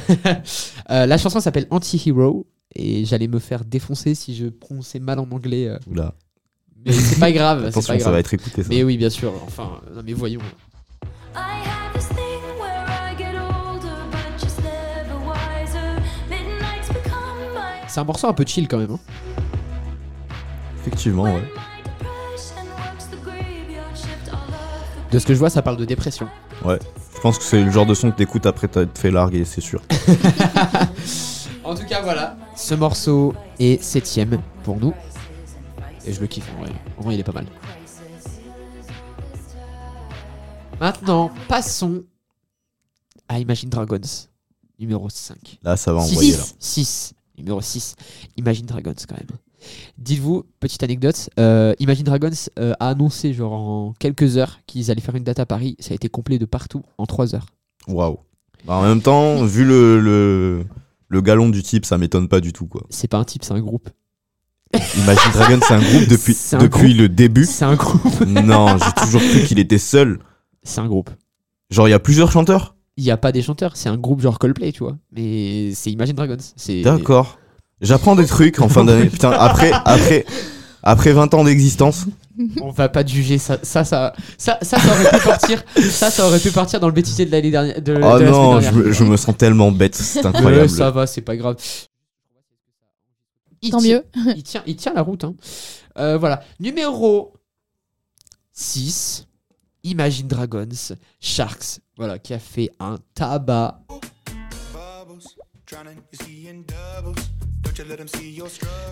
Euh, 0.90 1.06
la 1.06 1.18
chanson 1.18 1.40
s'appelle 1.40 1.68
Anti-Hero 1.70 2.48
et 2.76 3.06
j'allais 3.06 3.28
me 3.28 3.40
faire 3.40 3.64
défoncer 3.66 4.16
si 4.16 4.36
je 4.36 4.48
prononçais 4.48 5.00
mal 5.00 5.20
en 5.20 5.28
anglais. 5.32 5.68
euh, 5.68 5.78
Oula. 5.90 6.14
mais 6.86 6.92
c'est 6.94 7.20
pas 7.20 7.32
grave. 7.32 7.62
c'est 7.64 7.68
Attention, 7.70 7.94
pas 7.94 8.00
ça 8.00 8.04
grave. 8.04 8.14
va 8.14 8.20
être 8.20 8.34
écouté. 8.34 8.64
Ça. 8.64 8.70
Mais 8.70 8.84
oui, 8.84 8.98
bien 8.98 9.10
sûr. 9.10 9.34
Enfin, 9.46 9.82
non, 9.96 10.02
mais 10.06 10.14
voyons. 10.14 10.42
C'est 17.88 18.00
un 18.02 18.04
morceau 18.04 18.28
un 18.28 18.34
peu 18.34 18.44
chill 18.46 18.68
quand 18.68 18.78
même. 18.78 18.92
hein. 18.92 19.00
Effectivement, 20.82 21.24
ouais. 21.24 21.44
De 25.12 25.20
ce 25.20 25.26
que 25.26 25.34
je 25.34 25.40
vois, 25.40 25.50
ça 25.50 25.62
parle 25.62 25.78
de 25.78 25.86
dépression. 25.86 26.28
Je 26.66 27.22
pense 27.22 27.38
que 27.38 27.44
c'est 27.44 27.64
le 27.64 27.72
genre 27.72 27.86
de 27.86 27.94
son 27.94 28.12
que 28.12 28.18
t'écoutes 28.18 28.46
après 28.46 28.68
t'être 28.68 28.98
fait 28.98 29.12
larguer, 29.12 29.46
c'est 29.46 29.62
sûr. 29.62 29.82
En 31.76 31.78
tout 31.78 31.88
cas, 31.88 32.02
voilà. 32.02 32.38
Ce 32.56 32.74
morceau 32.74 33.34
est 33.60 33.84
septième 33.84 34.42
pour 34.64 34.80
nous. 34.80 34.94
Et 36.06 36.14
je 36.14 36.22
le 36.22 36.28
kiffe 36.28 36.50
en 36.56 36.62
vrai. 36.62 36.72
En 36.98 37.02
vrai, 37.02 37.16
il 37.16 37.20
est 37.20 37.24
pas 37.24 37.34
mal. 37.34 37.46
Maintenant, 40.80 41.32
passons 41.50 42.06
à 43.28 43.40
Imagine 43.40 43.70
Dragons, 43.70 44.00
numéro 44.80 45.10
5. 45.10 45.60
Là, 45.64 45.76
ça 45.76 45.92
va 45.92 46.00
envoyer 46.00 46.38
là. 46.38 46.44
6. 46.60 47.14
Numéro 47.38 47.60
6. 47.60 47.96
Imagine 48.38 48.68
Dragons, 48.68 48.96
quand 49.06 49.18
même. 49.18 49.38
Dites-vous, 49.98 50.46
petite 50.62 50.82
anecdote, 50.82 51.30
euh, 51.42 51.74
Imagine 51.80 52.06
Dragons 52.06 52.30
euh, 52.58 52.72
a 52.80 52.88
annoncé, 52.88 53.34
genre 53.34 53.52
en 53.52 53.94
quelques 54.00 54.38
heures, 54.38 54.62
qu'ils 54.66 54.92
allaient 54.92 55.02
faire 55.02 55.16
une 55.18 55.26
date 55.26 55.42
à 55.42 55.46
Paris. 55.46 55.76
Ça 55.82 55.92
a 55.92 55.96
été 55.96 56.08
complet 56.08 56.40
de 56.40 56.46
partout 56.46 56.84
en 56.98 57.06
3 57.06 57.36
heures. 57.36 57.48
Waouh. 57.90 58.20
Bah, 58.64 58.76
en 58.76 58.84
même 58.84 59.02
temps, 59.02 59.44
vu 59.44 59.66
le, 59.66 60.00
le, 60.00 60.66
le 61.16 61.22
galon 61.22 61.48
du 61.48 61.64
type, 61.64 61.86
ça 61.86 61.98
m'étonne 61.98 62.28
pas 62.28 62.42
du 62.42 62.52
tout, 62.52 62.66
quoi. 62.68 62.84
C'est 62.90 63.08
pas 63.08 63.18
un 63.18 63.24
type, 63.24 63.46
c'est 63.46 63.54
un 63.54 63.62
groupe. 63.62 63.90
Imagine 64.98 65.32
Dragon, 65.32 65.60
c'est 65.66 65.74
un 65.74 65.80
groupe 65.80 66.08
depuis, 66.10 66.38
un 66.52 66.58
depuis 66.58 66.90
groupe. 66.90 66.98
le 66.98 67.10
début. 67.10 67.46
C'est 67.46 67.64
un 67.64 67.76
groupe. 67.76 68.20
Non, 68.28 68.78
j'ai 68.78 68.92
toujours 69.02 69.22
cru 69.22 69.44
qu'il 69.44 69.58
était 69.60 69.78
seul. 69.78 70.20
C'est 70.64 70.82
un 70.82 70.88
groupe. 70.88 71.10
Genre, 71.70 71.88
il 71.88 71.92
y 71.92 71.94
a 71.94 72.00
plusieurs 72.00 72.32
chanteurs? 72.34 72.76
Il 72.98 73.06
n'y 73.06 73.12
a 73.12 73.18
pas 73.18 73.32
des 73.32 73.42
chanteurs, 73.42 73.78
c'est 73.78 73.88
un 73.88 73.96
groupe 73.98 74.20
genre 74.22 74.40
Coldplay, 74.40 74.74
tu 74.74 74.84
vois. 74.84 74.98
Mais 75.14 75.72
c'est 75.74 75.90
Imagine 75.90 76.16
Dragons. 76.16 76.38
C'est 76.58 76.82
D'accord. 76.82 77.40
J'apprends 77.80 78.16
des 78.18 78.26
trucs 78.26 78.60
en 78.60 78.68
fin 78.68 78.84
d'année. 78.84 79.10
Putain, 79.10 79.32
après, 79.32 79.72
après, 79.86 80.26
après 80.84 81.14
20 81.14 81.34
ans 81.34 81.46
d'existence. 81.46 82.08
On 82.62 82.70
va 82.72 82.90
pas 82.90 83.04
te 83.04 83.10
juger 83.10 83.38
ça, 83.38 83.58
ça, 83.64 83.84
ça, 83.84 84.14
ça, 84.38 84.58
ça, 84.62 84.78
ça 84.80 84.88
aurait 84.94 85.10
pu 85.20 85.24
partir. 85.26 85.64
Ça, 85.90 86.12
ça 86.12 86.28
aurait 86.28 86.40
pu 86.40 86.52
partir 86.52 86.80
dans 86.80 86.88
le 86.88 86.94
bêtisier 86.94 87.26
de 87.26 87.32
l'année 87.32 87.52
dernière. 87.52 87.82
De, 87.82 87.94
de 87.96 88.02
Oh 88.04 88.20
non, 88.20 88.60
je 88.60 88.64
dernière. 88.64 88.74
me, 88.74 88.92
je 88.92 89.04
me 89.04 89.18
sens 89.18 89.38
tellement 89.38 89.72
bête. 89.72 89.96
C'est 89.96 90.20
Ouais, 90.22 90.28
incroyable. 90.28 90.70
ça 90.70 90.92
va, 90.92 91.08
c'est 91.08 91.22
pas 91.22 91.36
grave. 91.38 91.56
Il 93.62 93.72
Tant 93.72 93.78
tient- 93.80 94.02
mieux. 94.16 94.34
Il 94.36 94.44
tient, 94.44 94.64
il 94.66 94.76
tient 94.76 94.94
la 94.94 95.02
route. 95.02 95.24
Hein. 95.24 95.36
Euh, 95.98 96.18
voilà. 96.18 96.44
Numéro 96.60 97.34
6. 98.52 99.28
Imagine 99.84 100.28
Dragons, 100.28 100.68
Sharks. 101.20 101.80
Voilà, 101.98 102.20
qui 102.20 102.34
a 102.34 102.40
fait 102.40 102.70
un 102.80 102.98
tabac. 103.14 103.80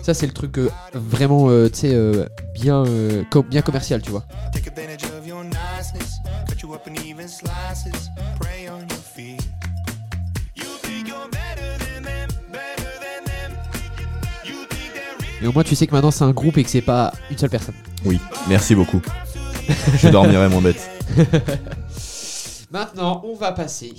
Ça, 0.02 0.14
c'est 0.14 0.26
le 0.26 0.32
truc 0.32 0.58
euh, 0.58 0.70
vraiment, 0.94 1.48
euh, 1.48 1.68
tu 1.70 1.80
sais, 1.80 1.94
euh, 1.94 2.26
bien, 2.54 2.84
euh, 2.86 3.24
co- 3.30 3.42
bien 3.42 3.62
commercial, 3.62 4.02
tu 4.02 4.10
vois. 4.10 4.24
Et 15.42 15.46
au 15.46 15.52
moins, 15.52 15.62
tu 15.62 15.74
sais 15.74 15.86
que 15.86 15.92
maintenant, 15.92 16.10
c'est 16.10 16.24
un 16.24 16.30
groupe 16.30 16.56
et 16.58 16.64
que 16.64 16.70
c'est 16.70 16.80
pas 16.80 17.12
une 17.30 17.36
seule 17.38 17.50
personne. 17.50 17.74
Oui, 18.04 18.18
merci 18.48 18.74
beaucoup. 18.74 19.02
Je 19.98 20.08
dormirai 20.08 20.48
moins 20.48 20.62
bête. 20.62 20.90
Maintenant, 22.70 23.22
on 23.24 23.34
va 23.36 23.52
passer, 23.52 23.92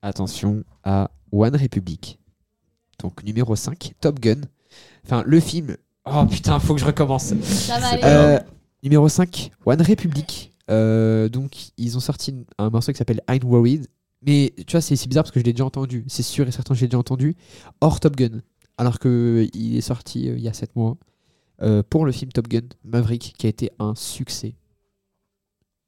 attention, 0.00 0.62
à 0.84 1.10
One 1.32 1.54
Republic. 1.56 2.18
Donc, 3.00 3.22
numéro 3.24 3.54
5, 3.54 3.92
Top 4.00 4.20
Gun. 4.20 4.40
Enfin, 5.04 5.22
le 5.26 5.40
film. 5.40 5.76
Oh 6.04 6.24
putain, 6.26 6.58
faut 6.58 6.74
que 6.74 6.80
je 6.80 6.86
recommence. 6.86 7.34
Ça 7.42 7.78
va 7.78 7.88
aller. 7.88 8.02
Euh, 8.04 8.38
numéro 8.82 9.08
5, 9.08 9.50
One 9.64 9.82
Republic. 9.82 10.52
Euh, 10.70 11.28
donc, 11.28 11.70
ils 11.76 11.96
ont 11.96 12.00
sorti 12.00 12.34
un 12.58 12.70
morceau 12.70 12.92
qui 12.92 12.98
s'appelle 12.98 13.22
I'm 13.28 13.44
Worried. 13.44 13.86
Mais 14.22 14.52
tu 14.66 14.72
vois, 14.72 14.80
c'est 14.80 14.94
bizarre 15.06 15.24
parce 15.24 15.32
que 15.32 15.40
je 15.40 15.44
l'ai 15.44 15.52
déjà 15.52 15.64
entendu. 15.64 16.04
C'est 16.08 16.22
sûr 16.22 16.48
et 16.48 16.50
certain 16.50 16.74
que 16.74 16.78
je 16.78 16.84
l'ai 16.84 16.88
déjà 16.88 16.98
entendu. 16.98 17.36
Hors 17.80 18.00
Top 18.00 18.16
Gun. 18.16 18.40
Alors 18.78 18.98
qu'il 18.98 19.76
est 19.76 19.80
sorti 19.80 20.28
euh, 20.28 20.36
il 20.36 20.42
y 20.42 20.48
a 20.48 20.52
7 20.52 20.74
mois. 20.76 20.96
pour 21.90 22.04
le 22.04 22.12
film 22.12 22.32
Top 22.32 22.48
Gun 22.48 22.68
Maverick, 22.84 23.34
qui 23.38 23.46
a 23.46 23.50
été 23.50 23.70
un 23.78 23.94
succès. 23.94 24.54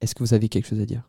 Est-ce 0.01 0.15
que 0.15 0.23
vous 0.23 0.33
avez 0.33 0.47
quelque 0.47 0.67
chose 0.67 0.79
à 0.79 0.85
dire? 0.85 1.08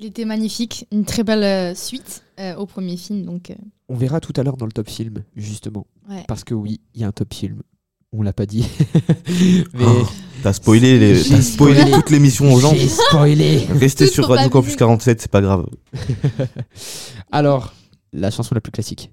Il 0.00 0.06
était 0.06 0.24
magnifique, 0.24 0.86
une 0.92 1.04
très 1.04 1.24
belle 1.24 1.42
euh, 1.42 1.74
suite 1.74 2.22
euh, 2.38 2.54
au 2.54 2.66
premier 2.66 2.96
film. 2.96 3.24
Donc, 3.24 3.50
euh, 3.50 3.54
On 3.88 3.96
verra 3.96 4.20
tout 4.20 4.32
à 4.36 4.44
l'heure 4.44 4.56
dans 4.56 4.66
le 4.66 4.70
top 4.70 4.88
film, 4.88 5.24
justement. 5.34 5.86
Ouais. 6.08 6.22
Parce 6.28 6.44
que 6.44 6.54
oui, 6.54 6.80
il 6.94 7.00
y 7.00 7.04
a 7.04 7.08
un 7.08 7.12
top 7.12 7.34
film. 7.34 7.62
On 8.12 8.22
l'a 8.22 8.32
pas 8.32 8.46
dit. 8.46 8.64
Mais 9.74 9.84
Oh, 9.84 10.06
T'as 10.44 10.52
spoilé, 10.52 11.00
les, 11.00 11.16
spoilé 11.18 11.42
spoilé. 11.42 11.90
toute 11.90 12.10
l'émission 12.10 12.52
aux 12.54 12.60
gens. 12.60 12.74
j'ai 12.74 12.86
spoilé. 12.86 13.66
Restez 13.70 14.06
Tout 14.06 14.14
sur 14.14 14.28
Radio 14.28 14.48
Campus 14.48 14.68
abuser. 14.74 14.78
47, 14.78 15.20
c'est 15.22 15.30
pas 15.30 15.40
grave. 15.40 15.66
Alors, 17.32 17.74
la 18.12 18.30
chanson 18.30 18.54
la 18.54 18.60
plus 18.60 18.70
classique. 18.70 19.10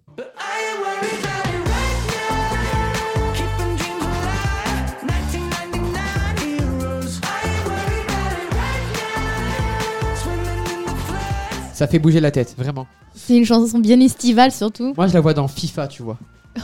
Ça 11.75 11.87
fait 11.87 11.99
bouger 11.99 12.21
la 12.21 12.31
tête, 12.31 12.55
vraiment. 12.57 12.87
c'est 13.13 13.35
une 13.37 13.43
chanson 13.45 13.79
bien 13.79 13.99
estivale 13.99 14.51
surtout. 14.51 14.93
Moi, 14.95 15.07
je 15.07 15.13
la 15.13 15.19
vois 15.19 15.33
dans 15.33 15.47
FIFA, 15.49 15.87
tu 15.89 16.03
vois. 16.03 16.17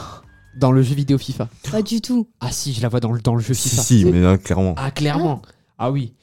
Dans 0.58 0.72
le 0.72 0.82
jeu 0.82 0.96
vidéo 0.96 1.18
FIFA. 1.18 1.48
Pas 1.72 1.82
du 1.82 2.02
tout. 2.02 2.28
Ah 2.42 2.52
si, 2.52 2.74
je 2.74 2.82
la 2.82 2.90
vois 2.90 3.00
dans 3.00 3.12
le, 3.14 3.22
dans 3.22 3.36
le 3.36 3.42
jeu 3.42 3.54
Si, 3.54 3.70
FIFA. 3.70 3.82
si, 3.84 4.06
mais 4.06 4.20
là, 4.22 4.38
clairement. 4.38 4.74
Ah, 4.78 4.92
clairement. 4.92 5.42
Ah 5.78 5.92
oui. 5.92 6.14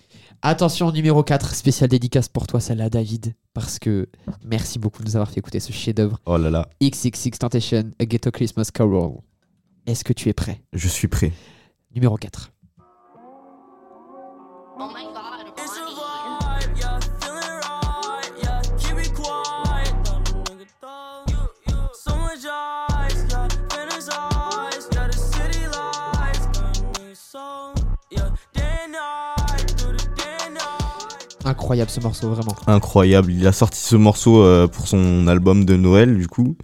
Attention, 0.42 0.90
numéro 0.92 1.22
4, 1.22 1.54
spécial 1.54 1.88
dédicace 1.88 2.28
pour 2.28 2.46
toi, 2.46 2.60
celle-là, 2.60 2.90
David. 2.90 3.34
Parce 3.54 3.78
que 3.78 4.06
merci 4.44 4.78
beaucoup 4.78 5.02
de 5.02 5.08
nous 5.08 5.16
avoir 5.16 5.30
fait 5.30 5.38
écouter 5.40 5.60
ce 5.60 5.72
chef-d'œuvre. 5.72 6.18
Oh 6.26 6.36
là 6.36 6.50
là, 6.50 6.68
XXX 6.82 7.38
Temptation, 7.38 7.90
A 7.98 8.04
Ghetto 8.04 8.30
Christmas 8.30 8.68
Carol. 8.72 9.18
Est-ce 9.86 10.04
que 10.04 10.12
tu 10.12 10.28
es 10.28 10.34
prêt? 10.34 10.60
Je 10.74 10.88
suis 10.88 11.08
prêt. 11.08 11.32
Numéro 11.94 12.16
4. 12.16 12.50
Incroyable 31.48 31.90
ce 31.90 32.00
morceau, 32.00 32.30
vraiment. 32.30 32.54
Incroyable. 32.66 33.32
Il 33.32 33.46
a 33.46 33.52
sorti 33.52 33.80
ce 33.80 33.96
morceau 33.96 34.42
euh, 34.42 34.66
pour 34.68 34.86
son 34.88 35.26
album 35.28 35.64
de 35.64 35.76
Noël, 35.76 36.16
du 36.16 36.28
coup. 36.28 36.56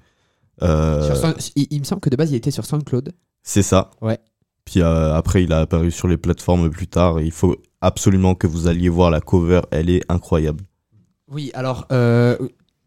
Euh, 0.62 1.04
Sur 1.06 1.16
Sound- 1.16 1.36
il, 1.56 1.66
il 1.70 1.80
me 1.80 1.84
semble 1.84 2.00
que 2.00 2.10
de 2.10 2.16
base, 2.16 2.30
il 2.30 2.36
était 2.36 2.50
sur 2.50 2.64
SoundCloud. 2.64 3.12
c'est 3.42 3.62
ça. 3.62 3.90
Ouais. 4.00 4.18
Puis 4.64 4.80
euh, 4.80 5.14
après, 5.14 5.42
il 5.44 5.52
a 5.52 5.60
apparu 5.60 5.90
sur 5.90 6.08
les 6.08 6.16
plateformes 6.16 6.70
plus 6.70 6.86
tard. 6.86 7.20
Il 7.20 7.32
faut 7.32 7.56
absolument 7.80 8.34
que 8.34 8.46
vous 8.46 8.66
alliez 8.68 8.88
voir 8.88 9.10
la 9.10 9.20
cover. 9.20 9.60
Elle 9.70 9.90
est 9.90 10.02
incroyable. 10.10 10.64
Oui, 11.30 11.50
alors, 11.54 11.86
euh, 11.92 12.36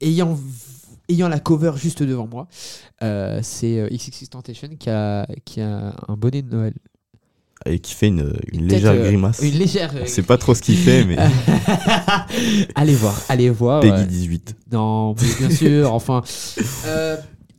ayant, 0.01 0.33
v- 0.33 0.41
ayant 1.09 1.27
la 1.29 1.39
cover 1.39 1.73
juste 1.75 2.01
devant 2.03 2.27
moi, 2.27 2.47
euh, 3.03 3.39
c'est 3.43 3.79
euh, 3.79 3.87
XXX 3.91 4.29
Temptation 4.29 4.69
qui 4.79 4.89
a, 4.89 5.27
qui 5.45 5.61
a 5.61 5.93
un 6.07 6.15
bonnet 6.15 6.41
de 6.41 6.49
Noël. 6.55 6.73
Et 7.65 7.79
qui 7.79 7.93
fait 7.93 8.07
une, 8.07 8.33
légère 8.53 8.93
euh, 8.93 9.03
grimace. 9.03 9.39
Une 9.41 9.55
légère. 9.55 9.93
C'est 10.05 10.21
pas 10.23 10.37
trop 10.37 10.53
ce 10.53 10.61
qu'il 10.61 10.77
fait, 10.77 11.03
mais 11.03 11.17
allez 12.75 12.95
voir, 12.95 13.19
allez 13.29 13.49
voir. 13.49 13.81
Peggy 13.81 13.93
ouais. 13.93 14.05
18. 14.05 14.55
Non, 14.71 15.15
mais 15.15 15.27
bien 15.39 15.55
sûr, 15.55 15.93
enfin. 15.93 16.21
Euh, 16.85 17.17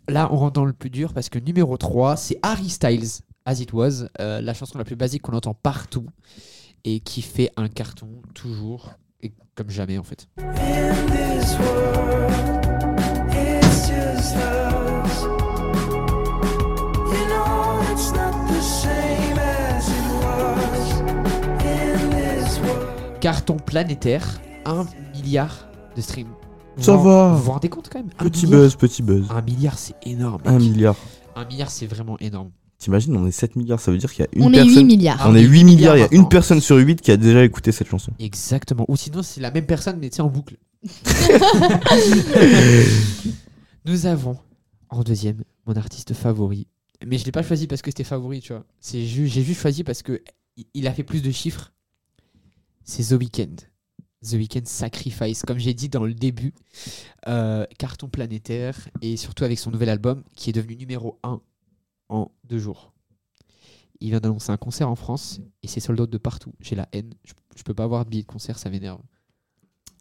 là, 0.08 0.28
on 0.32 0.36
rentre 0.36 0.54
dans 0.54 0.64
le 0.64 0.72
plus 0.72 0.90
dur 0.90 1.12
parce 1.12 1.28
que 1.28 1.38
numéro 1.38 1.76
3, 1.76 2.16
c'est 2.16 2.38
Harry 2.42 2.70
Styles, 2.70 3.22
As 3.44 3.60
It 3.60 3.72
Was, 3.72 4.04
euh, 4.20 4.40
la 4.40 4.54
chanson 4.54 4.78
la 4.78 4.84
plus 4.84 4.96
basique 4.96 5.22
qu'on 5.22 5.36
entend 5.36 5.54
partout 5.54 6.06
et 6.84 7.00
qui 7.00 7.22
fait 7.22 7.50
un 7.56 7.68
carton 7.68 8.08
toujours 8.34 8.92
et 9.20 9.32
comme 9.54 9.70
jamais 9.70 9.98
en 9.98 10.04
fait. 10.04 10.28
Carton 23.20 23.56
planétaire, 23.56 24.40
1 24.64 24.86
milliard 25.14 25.68
de 25.96 26.00
streams. 26.00 26.28
Vous 26.76 26.84
Ça 26.84 26.94
vous- 26.96 27.02
va. 27.04 27.32
Vous 27.34 27.42
vous 27.44 27.50
rendez 27.52 27.68
compte 27.68 27.88
quand 27.90 27.98
même? 27.98 28.10
Un 28.18 28.24
Petit 28.24 28.46
milliard? 28.46 28.62
buzz, 28.62 28.76
petit 28.76 29.02
buzz. 29.02 29.26
Un 29.30 29.42
milliard, 29.42 29.76
c'est 29.78 29.94
énorme. 30.04 30.40
Un 30.44 30.52
mec. 30.58 30.60
milliard. 30.62 30.96
Un 31.34 31.44
milliard, 31.44 31.70
c'est 31.70 31.86
vraiment 31.86 32.16
énorme. 32.20 32.50
T'imagines, 32.78 33.16
on 33.16 33.26
est 33.26 33.32
7 33.32 33.56
milliards. 33.56 33.80
Ça 33.80 33.90
veut 33.90 33.98
dire 33.98 34.12
qu'il 34.12 34.24
y 34.24 34.28
a 34.28 34.30
une 34.32 34.44
On 34.44 34.50
est 34.52 34.62
personne. 34.62 34.74
8 34.76 34.84
milliards. 34.84 35.16
Ah, 35.20 35.30
on 35.30 35.34
est 35.34 35.42
8 35.42 35.64
milliards. 35.64 35.96
Il 35.96 36.00
y 36.00 36.04
a 36.04 36.08
une 36.12 36.28
personne 36.28 36.60
sur 36.60 36.76
8 36.76 37.00
qui 37.00 37.10
a 37.10 37.16
déjà 37.16 37.42
écouté 37.42 37.72
cette 37.72 37.88
chanson. 37.88 38.12
Exactement. 38.20 38.84
Ou 38.86 38.96
sinon, 38.96 39.22
c'est 39.24 39.40
la 39.40 39.50
même 39.50 39.66
personne, 39.66 39.98
mais 40.00 40.10
tu 40.10 40.16
sais, 40.16 40.22
en 40.22 40.28
boucle. 40.28 40.56
Nous 43.84 44.06
avons 44.06 44.36
en 44.90 45.02
deuxième 45.02 45.42
mon 45.66 45.74
artiste 45.74 46.14
favori. 46.14 46.68
Mais 47.04 47.18
je 47.18 47.24
l'ai 47.24 47.32
pas 47.32 47.42
choisi 47.42 47.66
parce 47.66 47.82
que 47.82 47.90
c'était 47.90 48.04
favori, 48.04 48.40
tu 48.40 48.52
vois. 48.52 48.64
C'est 48.80 49.04
ju- 49.04 49.26
j'ai 49.26 49.42
juste 49.42 49.60
choisi 49.60 49.82
parce 49.82 50.02
que 50.02 50.22
i- 50.56 50.66
il 50.74 50.86
a 50.86 50.92
fait 50.92 51.02
plus 51.04 51.22
de 51.22 51.30
chiffres. 51.32 51.72
C'est 52.88 53.14
The 53.14 53.20
Weeknd. 53.20 53.54
The 54.26 54.32
Weeknd 54.32 54.64
Sacrifice, 54.64 55.42
comme 55.42 55.58
j'ai 55.58 55.74
dit 55.74 55.90
dans 55.90 56.04
le 56.04 56.14
début, 56.14 56.54
euh, 57.28 57.66
carton 57.78 58.08
planétaire 58.08 58.88
et 59.02 59.18
surtout 59.18 59.44
avec 59.44 59.58
son 59.58 59.70
nouvel 59.70 59.90
album 59.90 60.22
qui 60.34 60.48
est 60.48 60.54
devenu 60.54 60.74
numéro 60.74 61.18
1 61.22 61.38
en 62.08 62.30
deux 62.44 62.58
jours. 62.58 62.94
Il 64.00 64.08
vient 64.08 64.20
d'annoncer 64.20 64.52
un 64.52 64.56
concert 64.56 64.88
en 64.88 64.94
France 64.96 65.40
et 65.62 65.68
c'est 65.68 65.80
sold 65.80 66.00
out 66.00 66.08
de 66.08 66.16
partout. 66.16 66.54
J'ai 66.60 66.76
la 66.76 66.88
haine. 66.92 67.12
Je, 67.24 67.34
je 67.56 67.62
peux 67.62 67.74
pas 67.74 67.84
avoir 67.84 68.06
de 68.06 68.10
billet 68.10 68.22
de 68.22 68.26
concert, 68.26 68.58
ça 68.58 68.70
m'énerve. 68.70 69.00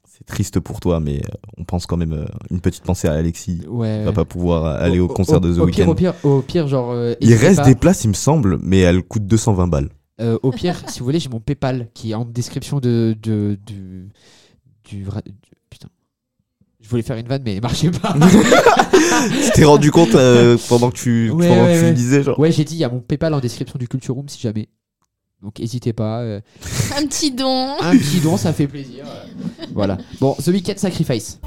C'est 0.06 0.26
triste 0.26 0.62
pour 0.62 0.80
toi, 0.80 1.02
mais 1.02 1.18
euh, 1.18 1.30
on 1.58 1.66
pense 1.66 1.86
quand 1.86 1.98
même 1.98 2.14
euh, 2.14 2.26
une 2.50 2.62
petite 2.62 2.84
pensée 2.84 3.10
à 3.10 3.14
Alexis. 3.14 3.64
Ouais. 3.68 4.00
Il 4.00 4.06
va 4.06 4.14
pas 4.14 4.26
pouvoir 4.26 4.66
aller 4.66 5.00
au, 5.00 5.10
concert 5.10 5.42
de 5.42 5.54
The 5.54 5.60
au 5.60 5.66
pire, 5.68 5.90
Weeknd. 5.90 5.92
au 5.92 5.96
pire, 5.96 6.14
au 6.24 6.42
pire, 6.42 6.68
genre. 6.70 6.92
euh, 6.92 7.16
Il 7.20 7.34
reste 7.36 7.58
pas. 7.58 7.66
des 7.66 7.76
places, 7.76 8.06
il 8.06 8.08
me 8.08 8.14
semble, 8.14 8.58
mais 8.62 8.80
elles 8.80 9.04
coûtent 9.04 9.28
220 9.28 9.68
balles. 9.68 9.90
Euh, 10.20 10.38
au 10.42 10.52
pire, 10.52 10.82
si 10.90 11.00
vous 11.00 11.06
voulez, 11.06 11.20
j'ai 11.20 11.30
mon 11.30 11.40
PayPal 11.40 11.90
qui 11.94 12.12
est 12.12 12.16
en 12.16 12.26
description 12.26 12.80
de, 12.80 13.16
de, 13.22 13.58
du, 13.66 14.10
du, 14.84 15.08
ra- 15.08 15.22
du- 15.22 15.34
Putain. 15.70 15.90
Je 16.82 16.90
voulais 16.90 17.04
faire 17.04 17.18
une 17.18 17.28
vanne, 17.28 17.44
mais 17.46 17.56
elle 17.56 17.62
marchait 17.62 17.92
pas. 17.92 18.16
Tu 19.44 19.52
t'es 19.54 19.64
rendu 19.66 19.92
compte 19.92 20.16
euh, 20.16 20.58
pendant 20.70 20.90
que 20.90 20.96
tu, 20.98 21.30
Ouais, 21.30 21.48
pendant 21.50 21.66
ouais, 21.66 21.74
que 21.74 21.80
tu 21.80 21.86
ouais. 21.86 21.94
disais, 21.94 22.24
genre. 22.24 22.40
ouais, 22.40 22.52
j'ai 22.52 22.64
dit, 22.64 22.76
il 22.76 22.80
y 22.80 22.84
a 22.84 22.90
mon 22.90 23.00
PayPal 23.00 23.34
en 23.34 23.40
description 23.40 23.78
du 23.78 23.88
Culture 23.88 24.16
Room 24.16 24.28
si 24.30 24.40
jamais. 24.40 24.70
Donc 25.44 25.60
n'hésitez 25.60 25.94
pas. 25.94 26.22
euh, 26.22 26.42
Un 26.98 27.06
petit 27.06 27.32
don. 27.32 27.76
un 27.80 27.96
petit 27.98 28.20
don, 28.20 28.38
ça 28.38 28.54
fait 28.54 28.68
plaisir. 28.68 29.06
euh. 29.08 29.66
voilà. 29.74 29.98
Bon, 30.20 30.34
The 30.44 30.48
Weeknd 30.48 30.78
Sacrifice. 30.78 31.40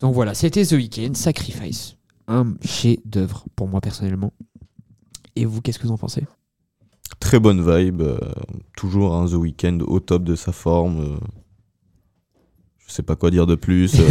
Donc 0.00 0.14
voilà, 0.14 0.34
c'était 0.34 0.64
The 0.64 0.72
Weeknd 0.72 1.14
Sacrifice. 1.14 1.96
Un 2.28 2.54
chef-d'œuvre 2.64 3.46
pour 3.56 3.68
moi 3.68 3.80
personnellement. 3.80 4.32
Et 5.36 5.44
vous, 5.44 5.60
qu'est-ce 5.60 5.78
que 5.78 5.86
vous 5.86 5.92
en 5.92 5.98
pensez? 5.98 6.24
Très 7.20 7.40
bonne 7.40 7.60
vibe. 7.60 8.02
euh, 8.02 8.18
toujours 8.76 9.14
un 9.14 9.26
The 9.26 9.32
Weeknd 9.34 9.78
au 9.86 9.98
top 10.00 10.24
de 10.24 10.34
sa 10.36 10.52
forme. 10.52 11.00
euh. 11.00 11.16
je 12.86 12.92
sais 12.92 13.02
pas 13.02 13.16
quoi 13.16 13.30
dire 13.30 13.46
de 13.46 13.54
plus. 13.54 13.94
euh. 13.98 14.04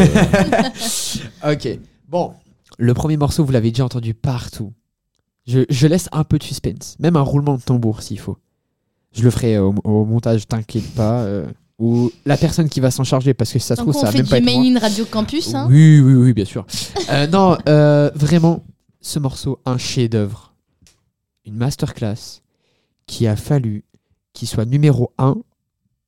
Ok. 1.54 1.80
Bon, 2.10 2.34
le 2.78 2.94
premier 2.94 3.18
morceau, 3.18 3.46
vous 3.46 3.52
l'avez 3.52 3.72
déjà 3.72 3.86
entendu 3.86 4.14
partout. 4.14 4.74
Je, 5.46 5.62
je 5.70 5.88
laisse 5.88 6.10
un 6.12 6.24
peu 6.24 6.38
de 6.38 6.44
suspense, 6.44 6.98
même 7.00 7.16
un 7.16 7.22
roulement 7.22 7.56
de 7.58 7.62
tambour 7.62 8.02
s'il 8.02 8.20
faut. 8.20 8.38
Je 9.14 9.24
le 9.24 9.30
ferai 9.32 9.58
au, 9.60 9.74
au 9.86 10.06
montage, 10.06 10.48
t'inquiète 10.48 10.94
pas. 10.94 11.24
Ou 11.80 12.12
la 12.26 12.38
personne 12.38 12.70
qui 12.70 12.80
va 12.80 12.90
s'en 12.92 13.04
charger, 13.04 13.34
parce 13.34 13.52
que 13.54 13.60
si 13.60 13.68
ça 13.68 13.76
se 13.76 13.82
trouve, 13.82 13.96
on 13.96 14.00
ça 14.00 14.08
va 14.08 14.12
fait 14.12 14.18
même 14.18 14.26
du 14.26 14.30
pas 14.32 14.38
être 14.38 14.44
moi. 14.46 14.54
main 14.64 14.76
in 14.76 14.80
Radio 14.80 15.06
Campus. 15.06 15.54
Hein. 15.54 15.68
Oui, 15.70 16.00
oui, 16.00 16.14
oui, 16.14 16.34
bien 16.34 16.46
sûr. 16.46 16.66
Euh, 17.10 17.28
non, 17.32 17.58
euh, 17.70 18.10
vraiment, 18.16 18.64
ce 19.02 19.20
morceau, 19.20 19.60
un 19.66 19.78
chef-d'œuvre, 19.78 20.56
une 21.46 21.56
masterclass 21.56 22.42
qui 23.06 23.28
a 23.28 23.36
fallu 23.36 23.84
qu'il 24.34 24.48
soit 24.48 24.66
numéro 24.66 25.12
1 25.18 25.36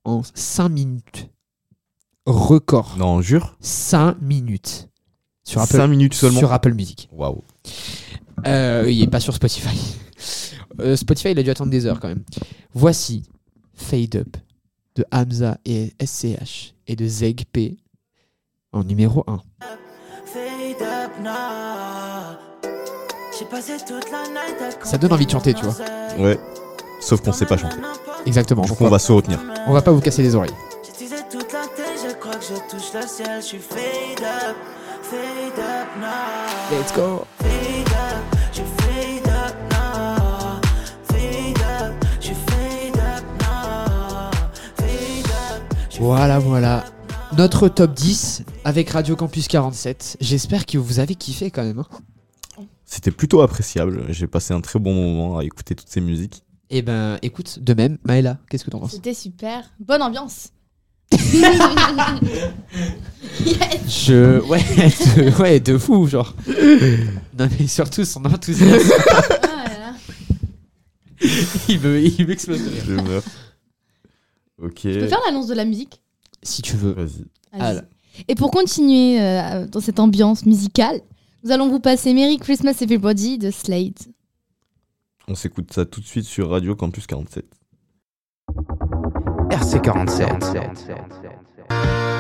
en 0.06 0.22
5 0.34 0.70
minutes. 0.70 1.30
Record. 2.26 2.96
non, 2.98 3.22
jure 3.22 3.56
5 3.62 4.22
minutes. 4.22 4.90
Sur 5.44 5.62
Apple, 5.62 5.78
5 5.78 5.88
minutes 5.88 6.14
seulement. 6.14 6.40
Sur 6.40 6.52
Apple 6.52 6.74
Music. 6.74 7.10
Waouh. 7.12 7.44
Euh, 8.46 8.86
il 8.88 9.02
est 9.02 9.08
pas 9.08 9.20
sur 9.20 9.34
Spotify. 9.36 9.70
Euh, 10.82 10.96
Spotify, 10.96 11.32
il 11.32 11.40
a 11.40 11.44
dû 11.44 11.50
attendre 11.50 11.72
des 11.72 11.86
heures 11.86 12.00
quand 12.00 12.08
même. 12.08 12.24
Voici 12.74 13.24
Fade 13.74 14.16
Up 14.16 14.38
de 15.00 15.06
Hamza 15.12 15.58
et 15.66 15.94
SCH 16.04 16.74
et 16.88 16.96
de 16.98 17.08
Zeg 17.08 17.46
P 17.52 17.78
en 18.74 18.84
numéro 18.84 19.24
1. 19.28 19.40
Ça 24.84 24.98
donne 24.98 25.14
envie 25.14 25.26
de 25.26 25.32
chanter, 25.32 25.54
tu 25.54 25.64
vois. 25.64 25.76
Ouais. 26.18 26.38
Sauf 27.00 27.22
qu'on 27.22 27.32
sait 27.32 27.46
pas 27.46 27.56
chanter. 27.58 27.78
Exactement. 28.26 28.64
Du 28.64 28.70
Donc 28.70 28.78
coup, 28.80 28.84
on 28.86 28.90
va 28.90 29.00
se 29.00 29.12
retenir. 29.12 29.40
on 29.68 29.74
va 29.74 29.82
pas 29.82 29.92
vous 29.92 30.02
casser 30.02 30.22
les 30.22 30.36
oreilles. 30.36 30.52
J'utilisais 30.84 31.24
toute 31.32 31.48
Voilà, 46.00 46.40
voilà. 46.40 46.86
Notre 47.38 47.68
top 47.70 47.94
10 47.94 48.44
avec 48.64 48.90
Radio 48.90 49.16
Campus 49.16 49.48
47. 49.48 50.18
J'espère 50.20 50.66
que 50.66 50.78
vous 50.78 51.00
avez 51.00 51.16
kiffé 51.16 51.52
quand 51.52 51.64
même. 51.64 51.80
hein. 51.80 51.88
C'était 52.86 53.12
plutôt 53.12 53.42
appréciable. 53.42 54.06
J'ai 54.10 54.26
passé 54.28 54.54
un 54.54 54.62
très 54.62 54.80
bon 54.80 54.94
moment 54.94 55.38
à 55.38 55.44
écouter 55.44 55.76
toutes 55.76 55.90
ces 55.90 56.02
musiques. 56.02 56.42
Eh 56.72 56.82
ben, 56.82 57.18
écoute, 57.22 57.60
de 57.62 57.74
même, 57.74 57.98
Maëla, 58.04 58.38
qu'est-ce 58.50 58.64
que 58.66 58.72
t'en 58.72 58.80
penses? 58.80 58.92
C'était 58.92 59.14
super. 59.14 59.64
Bonne 59.80 60.02
ambiance. 60.02 60.50
Je. 63.88 64.40
Ouais, 64.48 64.64
de... 64.64 65.42
ouais, 65.42 65.60
de 65.60 65.78
fou, 65.78 66.08
genre. 66.08 66.36
non, 67.38 67.48
mais 67.60 67.68
surtout 67.68 68.06
son 68.06 68.24
enthousiasme. 68.26 68.92
Ah 69.44 69.94
il 71.68 71.80
me- 71.82 72.00
il 72.02 72.28
m'explose 72.28 72.64
de 72.64 72.70
rire. 72.70 72.84
Je 72.88 72.94
meurs. 72.94 73.24
Ok. 74.62 74.82
Je 74.84 75.00
peux 75.00 75.08
faire 75.08 75.22
l'annonce 75.26 75.48
de 75.48 75.54
la 75.54 75.66
musique 75.66 76.02
si 76.44 76.62
tu 76.62 76.76
veux. 76.76 76.92
Vas-y. 76.92 77.82
Et 78.28 78.36
pour 78.36 78.52
continuer 78.52 79.22
euh, 79.22 79.66
dans 79.68 79.80
cette 79.80 80.00
ambiance 80.00 80.46
musicale, 80.46 81.02
nous 81.44 81.52
allons 81.52 81.70
vous 81.70 81.80
passer 81.80 82.14
Merry 82.14 82.38
Christmas 82.38 82.78
Everybody 82.82 83.38
de 83.38 83.52
Slade. 83.52 83.98
On 85.28 85.36
s'écoute 85.36 85.72
ça 85.72 85.86
tout 85.86 86.02
de 86.02 86.06
suite 86.06 86.26
sur 86.26 86.50
Radio 86.50 86.76
Campus 86.76 87.08
47. 87.08 87.46
RC 89.52 89.82
47. 89.82 90.28
47. 90.28 90.54
47. 90.54 90.96
47. 91.70 92.19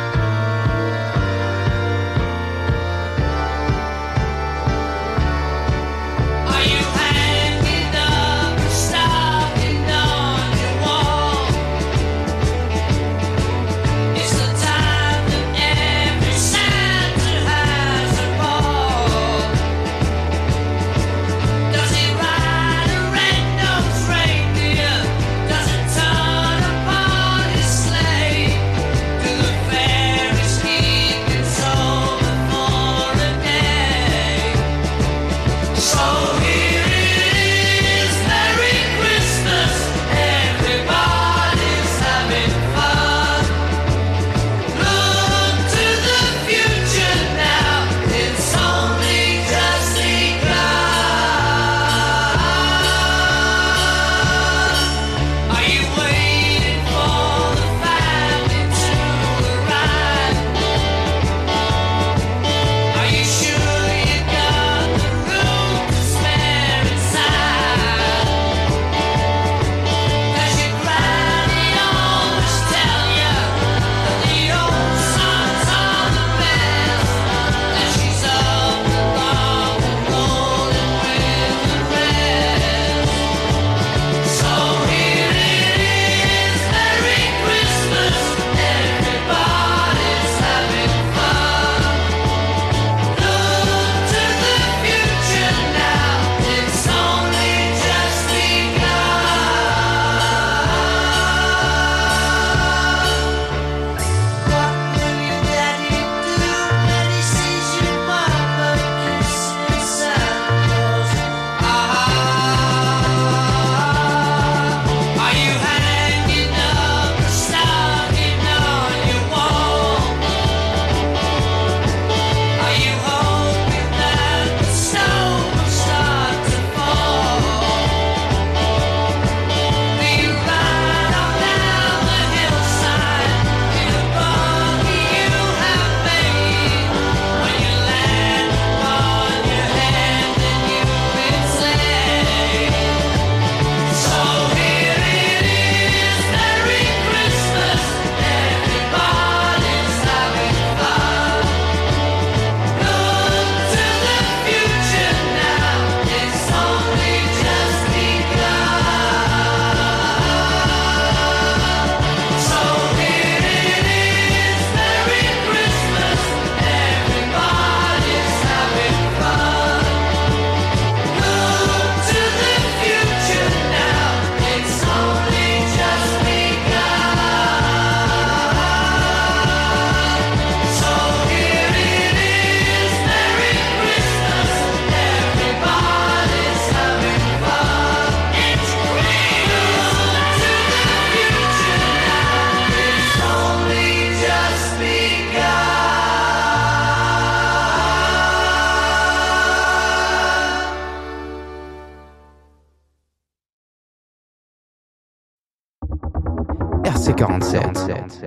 RC47. 207.13 208.21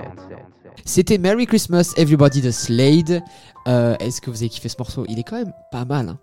C'était 0.85 1.17
Merry 1.19 1.47
Christmas 1.47 1.93
Everybody 1.97 2.41
de 2.41 2.51
Slade. 2.51 3.23
Euh, 3.69 3.95
Est-ce 4.01 4.21
que 4.21 4.29
vous 4.31 4.39
avez 4.39 4.49
kiffé 4.49 4.69
ce 4.69 4.75
morceau? 4.79 5.05
Il 5.09 5.21
est 5.21 5.23
quand 5.23 5.37
même 5.37 5.53
pas 5.71 5.85
mal. 5.85 6.09
hein. 6.09 6.19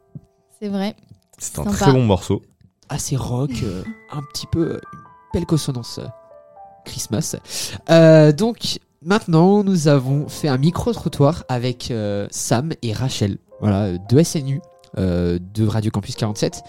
C'est 0.60 0.68
vrai. 0.68 0.96
C'est 1.38 1.58
un 1.60 1.64
Sympa. 1.64 1.78
très 1.78 1.92
bon 1.94 2.04
morceau. 2.04 2.42
Assez 2.90 3.16
rock, 3.16 3.52
euh, 3.64 3.84
un 4.12 4.22
petit 4.34 4.46
peu 4.48 4.72
euh, 4.74 4.80
une 4.94 5.00
belle 5.34 5.46
consonance 5.46 6.00
euh, 6.00 6.08
Christmas. 6.84 7.38
Euh, 7.90 8.34
donc 8.34 8.80
maintenant, 9.02 9.64
nous 9.64 9.88
avons 9.88 10.28
fait 10.28 10.50
un 10.50 10.58
micro-trottoir 10.58 11.46
avec 11.48 11.92
euh, 11.92 12.28
Sam 12.30 12.74
et 12.82 12.92
Rachel, 12.92 13.38
voilà, 13.62 13.84
euh, 13.84 13.98
de 14.10 14.22
SNU, 14.22 14.60
de 14.98 15.68
Radio 15.68 15.92
Campus 15.92 16.16
47. 16.16 16.62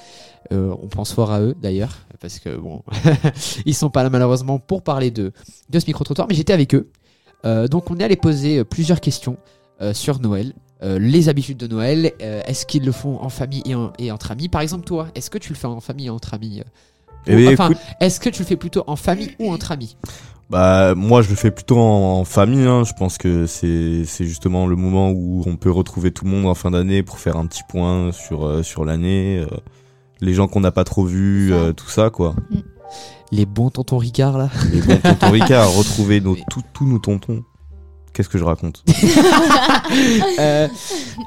Euh, 0.52 0.74
on 0.83 0.88
pense 0.88 1.12
fort 1.12 1.30
à 1.30 1.40
eux 1.40 1.54
d'ailleurs, 1.61 1.98
parce 2.20 2.38
que 2.38 2.56
bon, 2.56 2.83
ils 3.66 3.74
sont 3.74 3.90
pas 3.90 4.02
là 4.02 4.11
malheureusement 4.11 4.59
pour 4.59 4.83
parler 4.83 5.11
de, 5.11 5.33
de 5.68 5.78
ce 5.80 5.87
micro-trottoir, 5.87 6.26
mais 6.28 6.35
j'étais 6.35 6.52
avec 6.52 6.74
eux. 6.74 6.90
Euh, 7.44 7.68
donc 7.68 7.90
on 7.90 7.98
est 7.98 8.04
allé 8.04 8.16
poser 8.16 8.59
euh, 8.59 8.64
plusieurs 8.64 9.00
questions 9.00 9.37
euh, 9.80 9.94
sur 9.94 10.20
Noël. 10.20 10.52
Euh, 10.83 10.98
les 10.98 11.28
habitudes 11.28 11.59
de 11.59 11.66
Noël, 11.66 12.12
euh, 12.22 12.42
est-ce 12.46 12.64
qu'ils 12.66 12.85
le 12.85 12.92
font 12.92 13.18
en 13.22 13.28
famille 13.28 13.62
et, 13.66 13.74
en- 13.74 13.92
et 13.98 14.11
entre 14.11 14.30
amis? 14.30 14.48
Par 14.48 14.62
exemple, 14.62 14.85
toi, 14.85 15.09
est-ce 15.14 15.28
que 15.30 15.38
tu 15.38 15.50
le 15.50 15.59
fais 15.59 15.66
en 15.66 15.80
famille 15.80 16.06
et 16.06 16.11
entre 16.11 16.33
amis 16.35 16.61
euh, 16.61 16.64
Eh 17.26 17.48
enfin, 17.48 17.70
écoute- 17.70 17.83
est-ce 18.00 18.18
que 18.18 18.30
tu 18.30 18.40
le 18.42 18.46
fais 18.46 18.56
plutôt 18.56 18.83
en 18.87 18.96
famille 18.96 19.30
ou 19.38 19.52
entre 19.52 19.72
amis? 19.72 19.96
Bah 20.50 20.94
moi 20.96 21.22
je 21.22 21.30
le 21.30 21.36
fais 21.36 21.50
plutôt 21.52 21.78
en, 21.78 22.20
en 22.20 22.24
famille. 22.24 22.66
Hein. 22.66 22.82
Je 22.84 22.92
pense 22.92 23.18
que 23.18 23.46
c'est 23.46 24.04
c'est 24.04 24.24
justement 24.24 24.66
le 24.66 24.74
moment 24.76 25.10
où 25.10 25.44
on 25.46 25.56
peut 25.56 25.70
retrouver 25.70 26.10
tout 26.10 26.24
le 26.24 26.30
monde 26.32 26.46
en 26.46 26.54
fin 26.54 26.72
d'année 26.72 27.02
pour 27.04 27.18
faire 27.18 27.36
un 27.36 27.46
petit 27.46 27.62
point 27.68 28.10
sur 28.12 28.44
euh, 28.44 28.62
sur 28.64 28.84
l'année, 28.84 29.38
euh, 29.38 29.56
les 30.20 30.34
gens 30.34 30.48
qu'on 30.48 30.60
n'a 30.60 30.72
pas 30.72 30.84
trop 30.84 31.04
vus, 31.04 31.52
euh, 31.52 31.72
tout 31.72 31.88
ça 31.88 32.10
quoi. 32.10 32.34
Les 33.30 33.46
bons 33.46 33.70
tontons 33.70 33.98
Ricard 33.98 34.36
là. 34.38 34.48
Les 34.72 34.80
bons 34.82 34.96
tontons 34.98 35.30
Ricard, 35.30 35.72
retrouver 35.76 36.20
nos 36.20 36.36
tous 36.50 36.62
tous 36.72 36.84
nos 36.86 36.98
tontons. 36.98 37.44
Qu'est-ce 38.12 38.28
que 38.28 38.38
je 38.38 38.44
raconte? 38.44 38.82
Euh, 40.38 40.68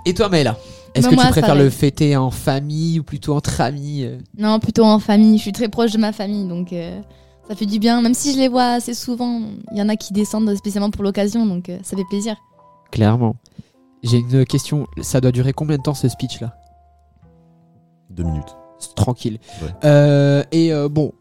et 0.05 0.13
toi, 0.13 0.29
Maëla 0.29 0.57
Est-ce 0.95 1.05
Bah, 1.05 1.09
que 1.11 1.15
moi, 1.15 1.25
tu 1.25 1.31
préfères 1.31 1.55
le 1.55 1.69
fêter 1.69 2.15
en 2.15 2.31
famille 2.31 2.99
ou 2.99 3.03
plutôt 3.03 3.35
entre 3.35 3.59
amis 3.61 4.07
Non, 4.37 4.59
plutôt 4.59 4.85
en 4.85 4.99
famille. 4.99 5.37
Je 5.37 5.41
suis 5.43 5.51
très 5.51 5.67
proche 5.67 5.91
de 5.91 5.97
ma 5.97 6.13
famille, 6.13 6.47
donc 6.47 6.71
euh, 6.71 7.01
ça 7.47 7.55
fait 7.55 7.65
du 7.65 7.79
bien. 7.79 8.01
Même 8.01 8.13
si 8.13 8.33
je 8.33 8.37
les 8.39 8.47
vois 8.47 8.73
assez 8.73 8.93
souvent, 8.93 9.41
il 9.71 9.77
y 9.77 9.81
en 9.81 9.89
a 9.89 9.95
qui 9.95 10.13
descendent 10.13 10.53
spécialement 10.55 10.91
pour 10.91 11.03
l'occasion, 11.03 11.45
donc 11.45 11.69
euh, 11.69 11.77
ça 11.83 11.95
fait 11.97 12.05
plaisir. 12.09 12.35
Clairement. 12.91 13.35
J'ai 14.03 14.17
une 14.17 14.45
question. 14.45 14.87
Ça 15.01 15.21
doit 15.21 15.31
durer 15.31 15.53
combien 15.53 15.77
de 15.77 15.81
temps 15.81 15.93
ce 15.93 16.09
speech 16.09 16.41
là 16.41 16.55
Deux 18.09 18.23
minutes. 18.23 18.55
Tranquille. 18.95 19.39
Ouais. 19.61 19.69
Euh, 19.85 20.43
et 20.51 20.73
euh, 20.73 20.89
bon, 20.89 21.13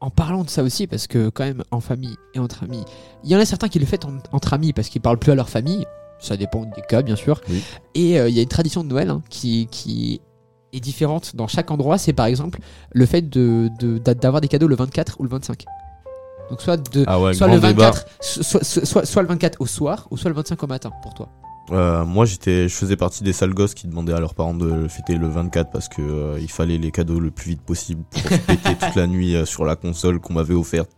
en 0.00 0.10
parlant 0.10 0.42
de 0.42 0.48
ça 0.48 0.62
aussi, 0.62 0.86
parce 0.86 1.06
que 1.06 1.28
quand 1.28 1.44
même 1.44 1.62
en 1.70 1.80
famille 1.80 2.16
et 2.34 2.38
entre 2.38 2.64
amis, 2.64 2.82
il 3.24 3.30
y 3.30 3.36
en 3.36 3.38
a 3.38 3.44
certains 3.44 3.68
qui 3.68 3.78
le 3.78 3.84
font 3.86 3.96
en- 4.04 4.36
entre 4.36 4.54
amis 4.54 4.72
parce 4.72 4.88
qu'ils 4.88 5.02
parlent 5.02 5.18
plus 5.18 5.32
à 5.32 5.34
leur 5.34 5.48
famille. 5.50 5.84
Ça 6.18 6.36
dépend 6.38 6.62
des 6.64 6.82
cas, 6.88 7.02
bien 7.02 7.16
sûr. 7.16 7.40
Oui. 7.50 7.62
Et 7.94 8.18
euh, 8.18 8.28
il 8.30 8.34
y 8.34 8.38
a 8.38 8.42
une 8.42 8.48
tradition 8.48 8.82
de 8.84 8.88
Noël 8.88 9.10
hein, 9.10 9.22
qui, 9.28 9.66
qui 9.70 10.22
est 10.74 10.80
différente 10.80 11.36
dans 11.36 11.46
chaque 11.48 11.70
endroit. 11.70 11.98
C'est 11.98 12.12
par 12.12 12.26
exemple 12.26 12.58
le 12.92 13.06
fait 13.06 13.22
de 13.22 13.70
de- 13.78 13.98
d'avoir 13.98 14.40
des 14.40 14.48
cadeaux 14.48 14.68
le 14.68 14.76
24 14.76 15.16
ou 15.20 15.22
le 15.22 15.28
25. 15.28 15.64
Donc 16.50 16.60
soit, 16.60 16.76
de, 16.76 17.04
Ah 17.06 17.18
ouais, 17.20 17.32
soit 17.32 17.46
le 17.48 17.54
débat. 17.54 17.90
24, 17.90 18.06
soit, 18.20 18.62
soit, 18.64 18.84
soit- 18.84 19.04
soit 19.06 19.22
le 19.22 19.28
24 19.28 19.60
au 19.60 19.66
soir 19.66 20.06
ou 20.10 20.16
soit 20.18 20.28
le 20.28 20.36
25 20.36 20.62
au 20.62 20.66
matin 20.66 20.90
pour 21.02 21.14
toi. 21.14 21.28
Euh, 21.70 22.04
moi, 22.04 22.26
j'étais, 22.26 22.68
je 22.68 22.74
faisais 22.74 22.96
partie 22.96 23.24
des 23.24 23.32
sales 23.32 23.54
gosses 23.54 23.72
qui 23.72 23.86
demandaient 23.88 24.12
à 24.12 24.20
leurs 24.20 24.34
parents 24.34 24.52
de 24.52 24.86
fêter 24.86 25.14
le 25.16 25.26
24 25.28 25.70
parce 25.70 25.88
que 25.88 26.02
euh, 26.02 26.38
il 26.38 26.50
fallait 26.50 26.76
les 26.76 26.90
cadeaux 26.90 27.18
le 27.18 27.30
plus 27.30 27.52
vite 27.52 27.62
possible 27.62 28.02
pour 28.10 28.20
se 28.20 28.34
péter 28.46 28.74
toute 28.78 28.94
la 28.94 29.06
nuit 29.06 29.34
euh, 29.34 29.46
sur 29.46 29.64
la 29.64 29.74
console 29.74 30.20
qu'on 30.20 30.34
m'avait 30.34 30.52
offerte. 30.52 30.90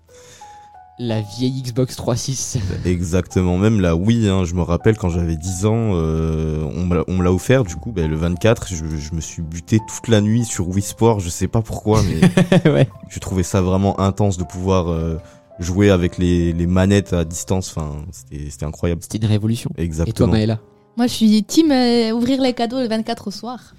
La 0.99 1.21
vieille 1.21 1.61
Xbox 1.63 1.95
3.6. 1.99 2.59
Exactement, 2.87 3.59
même 3.59 3.81
la 3.83 3.95
Wii, 3.95 4.29
hein, 4.29 4.45
je 4.45 4.55
me 4.55 4.63
rappelle 4.63 4.97
quand 4.97 5.11
j'avais 5.11 5.37
10 5.37 5.67
ans, 5.67 5.91
euh, 5.93 6.63
on 6.75 6.87
me 6.87 6.95
l'a- 6.97 7.05
on 7.07 7.13
me 7.19 7.23
l'a 7.23 7.33
offert, 7.33 7.65
du 7.65 7.77
coup, 7.77 7.93
ben, 7.93 8.09
le 8.11 8.17
24, 8.17 8.69
je, 8.69 8.77
je 8.97 9.15
me 9.15 9.21
suis 9.21 9.43
buté 9.43 9.79
toute 9.87 10.09
la 10.09 10.23
nuit 10.23 10.47
sur 10.47 10.69
Wii 10.69 10.81
Sport, 10.83 11.21
je 11.21 11.29
sais 11.29 11.49
pas 11.49 11.61
pourquoi, 11.61 12.03
mais 12.03 12.71
ouais. 12.71 12.89
je 13.11 13.19
trouvais 13.19 13.43
ça 13.43 13.61
vraiment 13.61 14.01
intense 14.01 14.39
de 14.39 14.45
pouvoir 14.45 14.89
euh, 14.89 15.17
jouer 15.59 15.91
avec 15.91 16.17
les, 16.17 16.55
les 16.55 16.67
manettes 16.67 17.13
à 17.13 17.27
distance, 17.27 17.69
enfin, 17.77 17.97
c'était 18.11 18.49
c'était 18.49 18.65
incroyable. 18.65 19.03
C'était 19.03 19.19
une 19.19 19.27
révolution. 19.31 19.71
Exactement. 19.77 20.11
Et 20.11 20.15
toi, 20.15 20.27
Maëla? 20.29 20.61
Moi, 20.97 21.09
je 21.09 21.13
suis 21.13 21.45
team 21.45 21.73
euh, 21.73 22.13
ouvrir 22.13 22.41
les 22.41 22.55
cadeaux 22.55 22.81
le 22.81 22.89
24 22.89 23.29
au 23.29 23.31
soir. 23.31 23.75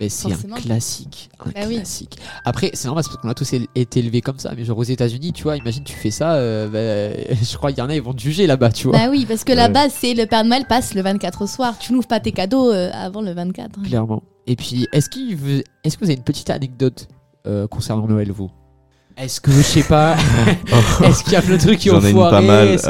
Mais 0.00 0.08
c'est 0.10 0.30
un 0.30 0.36
classique. 0.60 1.30
Un 1.40 1.50
Bah 1.50 1.60
oui. 1.68 1.76
classique. 1.76 2.18
Après, 2.44 2.70
c'est 2.74 2.84
normal, 2.86 3.02
c'est 3.04 3.10
parce 3.10 3.22
qu'on 3.22 3.28
a 3.30 3.34
tous 3.34 3.50
été 3.74 4.00
élevés 4.00 4.20
comme 4.20 4.38
ça. 4.38 4.52
Mais 4.56 4.64
genre 4.64 4.76
aux 4.78 4.82
États-Unis, 4.82 5.32
tu 5.32 5.44
vois, 5.44 5.56
imagine, 5.56 5.84
tu 5.84 5.94
fais 5.94 6.10
ça, 6.10 6.34
euh, 6.34 6.68
bah, 6.68 7.34
je 7.42 7.56
crois 7.56 7.70
qu'il 7.72 7.78
y 7.78 7.82
en 7.82 7.88
a, 7.88 7.94
ils 7.94 8.02
vont 8.02 8.12
te 8.12 8.20
juger 8.20 8.46
là-bas, 8.46 8.70
tu 8.72 8.88
vois. 8.88 8.98
Bah 8.98 9.06
oui, 9.10 9.24
parce 9.26 9.42
que 9.44 9.52
Ouais. 9.52 9.56
là-bas, 9.56 9.88
c'est 9.88 10.12
le 10.12 10.26
Père 10.26 10.44
Noël 10.44 10.66
passe 10.68 10.92
le 10.94 11.00
24 11.02 11.42
au 11.42 11.46
soir. 11.46 11.78
Tu 11.78 11.92
n'ouvres 11.94 12.06
pas 12.08 12.20
tes 12.20 12.32
cadeaux 12.32 12.70
euh, 12.70 12.90
avant 12.92 13.22
le 13.22 13.32
24. 13.32 13.82
Clairement. 13.82 14.22
Et 14.46 14.54
puis, 14.56 14.86
est-ce 14.92 15.08
qu'il 15.08 15.34
veut- 15.34 15.64
est-ce 15.82 15.96
que 15.96 16.04
vous 16.04 16.10
avez 16.10 16.18
une 16.18 16.24
petite 16.24 16.50
anecdote 16.50 17.08
euh, 17.46 17.66
concernant 17.66 18.06
Noël, 18.06 18.30
vous? 18.32 18.50
Est-ce 19.16 19.40
que, 19.40 19.50
je 19.50 19.62
sais 19.62 19.82
pas, 19.82 20.14
est-ce 21.04 21.24
qu'il 21.24 21.32
y 21.32 21.36
a 21.36 21.40
plein 21.42 21.56
de 21.56 21.60
trucs 21.62 21.78
qui 21.78 21.90
ont 21.90 22.00
J'en 22.00 22.06
ai 22.06 22.10
une 22.10 22.16
foiré 22.16 22.30
pas 22.32 22.42
mal. 22.42 22.76
Que, 22.76 22.82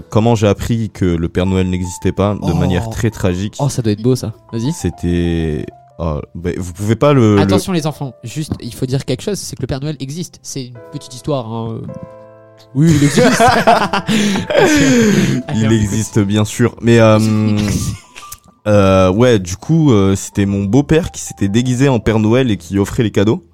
Comment 0.08 0.36
j'ai 0.36 0.46
appris 0.46 0.90
que 0.90 1.04
le 1.04 1.28
Père 1.28 1.44
Noël 1.46 1.68
n'existait 1.68 2.12
pas 2.12 2.34
de 2.34 2.38
Oh. 2.42 2.54
manière 2.54 2.88
très 2.88 3.10
tragique? 3.10 3.56
Oh, 3.58 3.68
ça 3.68 3.82
doit 3.82 3.90
être 3.92 4.02
beau, 4.02 4.14
ça. 4.14 4.32
Vas-y. 4.52 4.70
C'était. 4.72 5.66
Oh, 6.00 6.20
ben, 6.34 6.54
vous 6.58 6.72
pouvez 6.72 6.96
pas 6.96 7.12
le. 7.12 7.36
le- 7.36 7.40
Attention, 7.42 7.72
les 7.72 7.86
enfants. 7.86 8.12
Juste, 8.24 8.52
il 8.60 8.74
faut 8.74 8.86
dire 8.86 9.04
quelque 9.04 9.22
chose 9.22 9.38
c'est 9.38 9.56
que 9.56 9.62
le 9.62 9.66
Père 9.66 9.80
Noël 9.80 9.96
existe. 10.00 10.38
C'est 10.42 10.66
une 10.66 10.74
petite 10.92 11.14
histoire. 11.14 11.52
hein. 11.52 11.80
Oui, 12.74 12.92
il 12.94 13.04
existe. 13.04 13.42
Il 15.54 15.72
existe 15.72 16.18
bien 16.20 16.44
sûr, 16.44 16.76
mais 16.82 16.98
euh, 17.00 17.18
euh, 18.66 19.10
ouais, 19.12 19.38
du 19.38 19.56
coup, 19.56 19.92
euh, 19.92 20.14
c'était 20.16 20.46
mon 20.46 20.64
beau-père 20.64 21.10
qui 21.10 21.20
s'était 21.20 21.48
déguisé 21.48 21.88
en 21.88 22.00
Père 22.00 22.18
Noël 22.18 22.50
et 22.50 22.56
qui 22.56 22.78
offrait 22.78 23.02
les 23.02 23.10
cadeaux. 23.10 23.44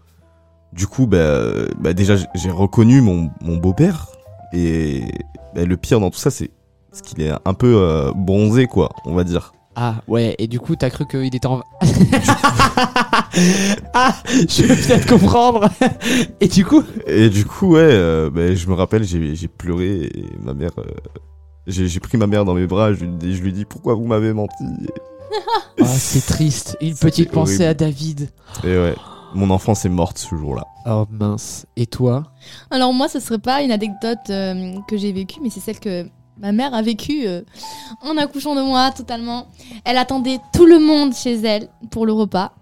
Du 0.73 0.87
coup, 0.87 1.07
bah, 1.07 1.51
bah, 1.81 1.93
déjà, 1.93 2.17
j'ai- 2.17 2.51
reconnu 2.51 3.01
mon, 3.01 3.31
mon 3.41 3.57
beau-père 3.57 4.07
et 4.53 5.03
bah, 5.55 5.65
le 5.65 5.77
pire 5.77 6.01
dans 6.01 6.11
tout 6.11 6.19
ça, 6.19 6.31
c'est 6.31 6.51
qu'il 7.05 7.23
est 7.23 7.33
un 7.45 7.55
peu 7.55 8.11
bronzé, 8.15 8.67
quoi, 8.67 8.91
on 9.05 9.15
va 9.15 9.25
dire. 9.25 9.53
Ah 9.79 9.97
ouais, 10.09 10.35
et 10.39 10.47
du 10.47 10.59
coup, 10.59 10.75
t'as 10.75 10.89
cru 10.89 11.07
qu'il 11.07 11.35
était 11.35 11.47
en. 11.47 11.61
ah, 13.95 14.15
je 14.27 14.63
peux 14.63 14.75
peut-être 14.75 15.07
comprendre. 15.09 15.69
et 16.41 16.49
du 16.49 16.65
coup 16.65 16.83
Et 17.07 17.29
du 17.29 17.45
coup, 17.45 17.75
ouais, 17.75 17.81
euh, 17.83 18.31
bah, 18.31 18.55
je 18.55 18.67
me 18.69 18.75
rappelle, 18.75 19.05
j'ai 19.05 19.35
j'ai 19.35 19.49
pleuré 19.49 20.05
et 20.15 20.25
ma 20.43 20.55
mère. 20.55 20.71
euh, 20.79 20.85
j'ai 21.67 22.01
pris 22.01 22.17
ma 22.17 22.27
mère 22.27 22.45
dans 22.45 22.55
mes 22.55 22.67
bras, 22.67 22.93
je 22.95 23.05
lui, 23.05 23.09
dis- 23.09 23.35
je 23.37 23.43
lui 23.43 23.53
dis 23.53 23.65
pourquoi 23.65 23.95
vous 23.95 24.07
m'avez 24.07 24.33
menti. 24.33 24.65
Oh, 25.81 25.85
c'est 25.85 26.25
triste. 26.25 26.77
Une 26.81 26.95
petite 26.95 27.31
pensée 27.31 27.55
horrible. 27.57 27.69
à 27.71 27.75
David. 27.75 28.31
Et 28.65 28.69
ouais, 28.79 28.95
mon 29.35 29.51
enfance 29.51 29.85
est 29.85 29.89
morte 29.91 30.17
ce 30.19 30.35
jour-là. 30.37 30.65
Oh 30.87 31.05
mince. 31.11 31.67
Et 31.77 31.87
toi? 31.87 32.23
Alors 32.71 32.95
moi, 32.95 33.09
ce 33.09 33.19
serait 33.21 33.39
pas 33.41 33.61
une 33.63 33.73
anecdote 33.73 34.19
euh, 34.31 34.77
que 34.89 34.97
j'ai 34.97 35.13
vécue, 35.13 35.41
mais 35.43 35.51
c'est 35.51 35.61
celle 35.61 35.81
que 35.81 36.07
ma 36.39 36.53
mère 36.53 36.75
a 36.75 36.83
vécue 36.83 37.27
euh, 37.27 37.43
en 38.03 38.17
accouchant 38.17 38.55
de 38.55 38.63
moi 38.63 38.91
totalement. 38.91 39.47
Elle 39.85 39.97
attendait 39.99 40.39
tout 40.53 40.67
le 40.67 40.79
monde 40.79 41.15
chez 41.15 41.35
elle 41.45 41.69
pour 41.91 42.07
le 42.07 42.13
repas. 42.13 42.53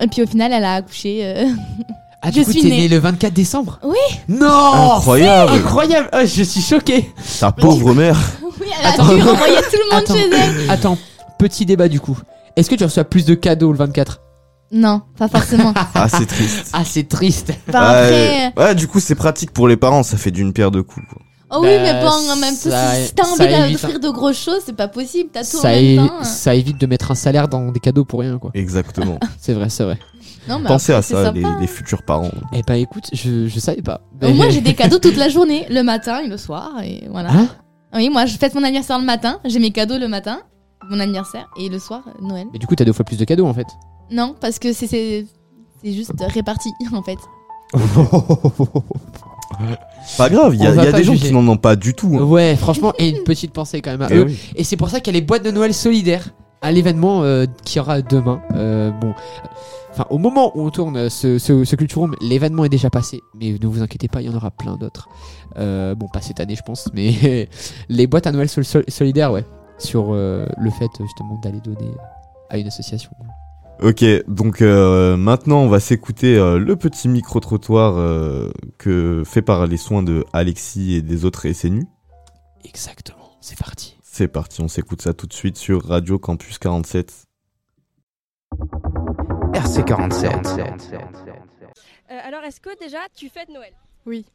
Et 0.00 0.06
puis 0.08 0.22
au 0.22 0.26
final, 0.26 0.52
elle 0.52 0.64
a 0.64 0.74
accouché. 0.74 1.20
euh, 1.24 1.46
Ah, 2.26 2.28
Je 2.30 2.38
du 2.40 2.44
coup, 2.46 2.52
suis 2.52 2.62
t'es 2.62 2.68
née. 2.70 2.78
né 2.78 2.88
le 2.88 2.98
24 2.98 3.34
décembre? 3.34 3.78
Oui. 3.84 3.96
Non 4.28 4.96
Incroyable. 4.96 5.52
Incroyable 5.56 6.08
Oh, 6.14 6.20
Je 6.24 6.42
suis 6.42 6.62
choqué 6.62 7.12
Ta 7.38 7.52
pauvre 7.52 7.92
mère. 7.94 8.18
Oui, 8.60 8.66
elle 8.80 8.86
a 8.86 8.92
dû 8.92 9.20
renvoyer 9.22 9.56
tout 9.56 9.76
le 9.76 9.94
monde 9.94 10.04
Attends. 10.04 10.14
chez 10.14 10.30
elle. 10.32 10.70
Attends, 10.70 10.98
petit 11.38 11.66
débat 11.66 11.88
du 11.88 11.98
coup. 12.00 12.16
Est-ce 12.56 12.70
que 12.70 12.76
tu 12.76 12.84
reçois 12.84 13.02
plus 13.04 13.24
de 13.26 13.34
cadeaux 13.34 13.72
le 13.72 13.76
24 13.78 14.20
Non, 14.72 15.02
pas 15.18 15.26
forcément. 15.28 15.74
Ah, 15.94 16.08
c'est 16.08 16.24
triste. 16.24 16.70
Ah, 16.72 16.82
c'est 16.84 17.08
triste. 17.08 17.52
Bah, 17.66 17.80
après... 17.90 18.52
ouais, 18.56 18.64
ouais, 18.64 18.74
du 18.76 18.86
coup, 18.88 19.00
c'est 19.00 19.16
pratique 19.16 19.50
pour 19.50 19.66
les 19.68 19.76
parents, 19.76 20.02
ça 20.04 20.16
fait 20.16 20.30
d'une 20.30 20.52
pierre 20.52 20.70
deux 20.70 20.84
coups. 20.84 21.04
quoi. 21.12 21.20
Oh 21.56 21.60
oui, 21.62 21.68
Bah, 21.76 21.82
mais 21.82 22.00
bon, 22.00 22.08
en 22.32 22.36
même 22.36 22.54
temps, 22.54 22.70
ça- 22.70 22.94
si, 22.94 23.14
t'as 23.14 23.24
envie 23.26 23.72
d'offrir 23.72 24.00
de 24.00 24.08
grosses 24.08 24.42
choses, 24.42 24.60
c'est 24.64 24.74
pas 24.76 24.88
possible. 24.88 25.30
T'as 25.32 25.44
tout 25.44 25.56
en 25.58 25.60
ça, 25.60 25.68
même 25.70 25.84
é- 25.84 25.96
temps. 25.96 26.10
hein. 26.20 26.24
ça 26.24 26.54
évite 26.54 26.80
de 26.80 26.86
mettre 26.86 27.10
un 27.10 27.14
salaire 27.14 27.48
dans 27.48 27.70
des 27.70 27.80
cadeaux 27.80 28.04
pour 28.04 28.20
rien, 28.20 28.38
quoi. 28.38 28.50
Exactement. 28.54 29.18
C'est 29.38 29.52
vrai, 29.54 29.68
c'est 29.68 29.84
vrai. 29.84 29.98
Non, 30.48 30.58
mais 30.58 30.68
Pensez 30.68 30.92
après, 30.92 31.14
à 31.14 31.24
ça, 31.24 31.32
les, 31.32 31.44
hein. 31.44 31.56
les 31.60 31.66
futurs 31.66 32.02
parents. 32.02 32.30
Eh 32.52 32.62
bah 32.66 32.76
écoute, 32.76 33.04
je, 33.12 33.46
je 33.48 33.58
savais 33.60 33.80
pas. 33.82 34.00
Au 34.22 34.28
moins, 34.30 34.48
j'ai 34.50 34.60
des 34.60 34.74
cadeaux 34.74 34.98
toute 34.98 35.16
la 35.16 35.28
journée, 35.30 35.66
le 35.70 35.82
matin 35.82 36.20
et 36.20 36.28
le 36.28 36.36
soir, 36.36 36.70
et 36.82 37.06
voilà. 37.10 37.30
Hein 37.32 37.48
oui, 37.94 38.10
moi, 38.10 38.26
je 38.26 38.36
fête 38.36 38.54
mon 38.54 38.62
anniversaire 38.62 38.98
le 38.98 39.04
matin, 39.06 39.38
j'ai 39.44 39.58
mes 39.58 39.70
cadeaux 39.70 39.96
le 39.98 40.08
matin, 40.08 40.40
mon 40.90 41.00
anniversaire, 41.00 41.46
et 41.58 41.68
le 41.70 41.78
soir, 41.78 42.02
Noël. 42.20 42.46
Mais 42.52 42.58
du 42.58 42.66
coup, 42.66 42.74
t'as 42.74 42.84
deux 42.84 42.92
fois 42.92 43.04
plus 43.06 43.16
de 43.16 43.24
cadeaux 43.24 43.46
en 43.46 43.54
fait. 43.54 43.66
Non, 44.10 44.34
parce 44.38 44.58
que 44.58 44.72
c'est 44.74 45.26
juste 45.82 46.12
réparti, 46.20 46.70
en 46.92 47.02
fait. 47.02 47.18
Pas 50.18 50.28
grave, 50.30 50.54
il 50.54 50.62
y 50.62 50.66
a, 50.66 50.88
y 50.88 50.92
des 50.92 51.04
gens 51.04 51.14
qui 51.14 51.32
n'en 51.32 51.46
ont 51.48 51.56
pas 51.56 51.76
du 51.76 51.94
tout. 51.94 52.16
hein. 52.18 52.22
Ouais, 52.24 52.56
franchement, 52.56 52.92
et 52.98 53.08
une 53.08 53.22
petite 53.24 53.52
pensée 53.52 53.80
quand 53.80 53.90
même 53.90 54.02
à 54.02 54.08
Eh 54.10 54.16
eux. 54.16 54.24
oui. 54.26 54.38
Et 54.56 54.64
c'est 54.64 54.76
pour 54.76 54.90
ça 54.90 55.00
qu'il 55.00 55.12
y 55.14 55.16
a 55.16 55.20
les 55.20 55.24
boîtes 55.26 55.44
de 55.44 55.50
Noël 55.50 55.72
solidaires 55.74 56.30
à 56.62 56.72
l'événement 56.72 57.22
euh, 57.22 57.46
qui 57.64 57.78
aura 57.80 58.00
demain. 58.02 58.40
Euh, 58.54 58.90
bon, 58.90 59.12
enfin 59.90 60.06
au 60.10 60.18
moment 60.18 60.52
où 60.56 60.62
on 60.66 60.70
tourne 60.70 61.08
ce, 61.10 61.38
ce, 61.38 61.64
ce 61.64 61.76
Culture 61.76 62.00
Room, 62.02 62.14
l'événement 62.20 62.64
est 62.64 62.68
déjà 62.70 62.90
passé, 62.90 63.20
mais 63.38 63.56
ne 63.60 63.66
vous 63.66 63.82
inquiétez 63.82 64.08
pas, 64.08 64.22
il 64.22 64.26
y 64.26 64.30
en 64.32 64.36
aura 64.36 64.50
plein 64.50 64.76
d'autres. 64.76 65.08
Euh, 65.58 65.94
bon, 65.94 66.06
pas 66.08 66.20
cette 66.20 66.40
année, 66.40 66.56
je 66.56 66.62
pense, 66.62 66.88
mais 66.94 67.48
les 67.88 68.06
boîtes 68.06 68.26
à 68.26 68.32
Noël 68.32 68.48
sol- 68.48 68.64
sol- 68.64 68.84
solidaires, 68.88 69.32
ouais, 69.32 69.44
sur 69.78 70.08
euh, 70.12 70.46
le 70.58 70.70
fait 70.70 70.88
justement 71.00 71.38
d'aller 71.42 71.60
donner 71.60 71.90
à 72.50 72.58
une 72.58 72.66
association. 72.66 73.10
Ok, 73.82 74.04
donc 74.28 74.62
euh, 74.62 75.16
maintenant 75.16 75.58
on 75.58 75.68
va 75.68 75.80
s'écouter 75.80 76.36
euh, 76.36 76.58
le 76.58 76.76
petit 76.76 77.08
micro-trottoir 77.08 77.96
euh, 77.96 78.50
que 78.78 79.22
fait 79.26 79.42
par 79.42 79.66
les 79.66 79.76
soins 79.76 80.02
de 80.02 80.24
Alexis 80.32 80.94
et 80.94 81.02
des 81.02 81.24
autres 81.24 81.50
SNU. 81.50 81.84
Exactement, 82.64 83.36
c'est 83.40 83.58
parti. 83.58 83.98
C'est 84.02 84.28
parti, 84.28 84.62
on 84.62 84.68
s'écoute 84.68 85.02
ça 85.02 85.12
tout 85.12 85.26
de 85.26 85.32
suite 85.32 85.56
sur 85.56 85.84
Radio 85.84 86.18
Campus 86.18 86.58
47. 86.58 87.24
RC47. 89.52 91.00
Euh, 92.10 92.18
alors, 92.22 92.44
est-ce 92.44 92.60
que 92.60 92.78
déjà 92.78 92.98
tu 93.14 93.28
fêtes 93.28 93.48
Noël? 93.48 93.72
Oui. 94.06 94.26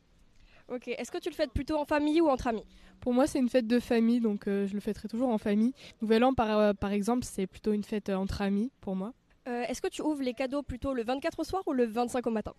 Ok. 0.67 0.87
Est-ce 0.87 1.11
que 1.11 1.17
tu 1.17 1.29
le 1.29 1.35
fêtes 1.35 1.51
plutôt 1.53 1.77
en 1.77 1.85
famille 1.85 2.21
ou 2.21 2.29
entre 2.29 2.47
amis? 2.47 2.65
Pour 2.99 3.13
moi, 3.13 3.27
c'est 3.27 3.39
une 3.39 3.49
fête 3.49 3.67
de 3.67 3.79
famille, 3.79 4.19
donc 4.19 4.47
euh, 4.47 4.67
je 4.67 4.73
le 4.73 4.79
fêterai 4.79 5.07
toujours 5.07 5.29
en 5.29 5.37
famille. 5.37 5.73
Nouvel 6.01 6.23
An, 6.23 6.33
par, 6.33 6.57
euh, 6.57 6.73
par 6.73 6.91
exemple, 6.91 7.23
c'est 7.23 7.47
plutôt 7.47 7.71
une 7.71 7.83
fête 7.83 8.09
euh, 8.09 8.15
entre 8.15 8.41
amis 8.41 8.71
pour 8.81 8.95
moi. 8.95 9.13
Euh, 9.49 9.63
Est-ce 9.67 9.81
que 9.81 9.87
tu 9.87 10.01
ouvres 10.01 10.21
les 10.21 10.33
cadeaux 10.33 10.61
plutôt 10.61 10.93
le 10.93 11.03
24 11.03 11.39
au 11.39 11.43
soir 11.43 11.63
ou 11.65 11.73
le 11.73 11.85
25 11.85 12.25
au 12.27 12.29
matin? 12.29 12.53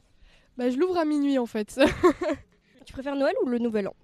Bah, 0.56 0.68
je 0.70 0.76
l'ouvre 0.76 0.98
à 0.98 1.04
minuit 1.04 1.38
en 1.38 1.46
fait. 1.46 1.80
Tu 2.84 2.92
préfères 2.92 3.14
Noël 3.14 3.34
ou 3.44 3.48
le 3.48 3.58
Nouvel 3.58 3.88
An? 3.88 3.94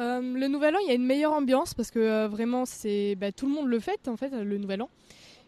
Euh, 0.00 0.20
le 0.20 0.48
Nouvel 0.48 0.74
An, 0.74 0.78
il 0.82 0.88
y 0.88 0.90
a 0.90 0.94
une 0.94 1.06
meilleure 1.06 1.32
ambiance 1.32 1.74
parce 1.74 1.90
que 1.90 1.98
euh, 2.00 2.28
vraiment, 2.28 2.64
c'est 2.64 3.14
bah, 3.14 3.30
tout 3.30 3.46
le 3.46 3.52
monde 3.52 3.68
le 3.68 3.78
fête 3.78 4.08
en 4.08 4.16
fait, 4.16 4.30
le 4.30 4.58
Nouvel 4.58 4.82
An. 4.82 4.90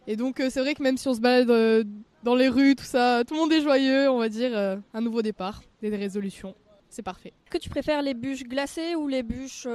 Et 0.07 0.15
donc, 0.15 0.41
c'est 0.49 0.61
vrai 0.61 0.73
que 0.73 0.81
même 0.81 0.97
si 0.97 1.07
on 1.07 1.13
se 1.13 1.19
balade 1.19 1.85
dans 2.23 2.35
les 2.35 2.47
rues, 2.47 2.75
tout 2.75 2.83
ça, 2.83 3.23
tout 3.27 3.35
le 3.35 3.39
monde 3.39 3.53
est 3.53 3.61
joyeux, 3.61 4.09
on 4.09 4.17
va 4.17 4.29
dire, 4.29 4.51
un 4.57 5.01
nouveau 5.01 5.21
départ, 5.21 5.61
des 5.79 5.95
résolutions. 5.95 6.55
C'est 6.89 7.03
parfait. 7.03 7.33
Est-ce 7.45 7.51
que 7.51 7.57
tu 7.59 7.69
préfères 7.69 8.01
les 8.01 8.15
bûches 8.15 8.43
glacées 8.43 8.95
ou 8.95 9.07
les 9.07 9.21
bûches 9.21 9.67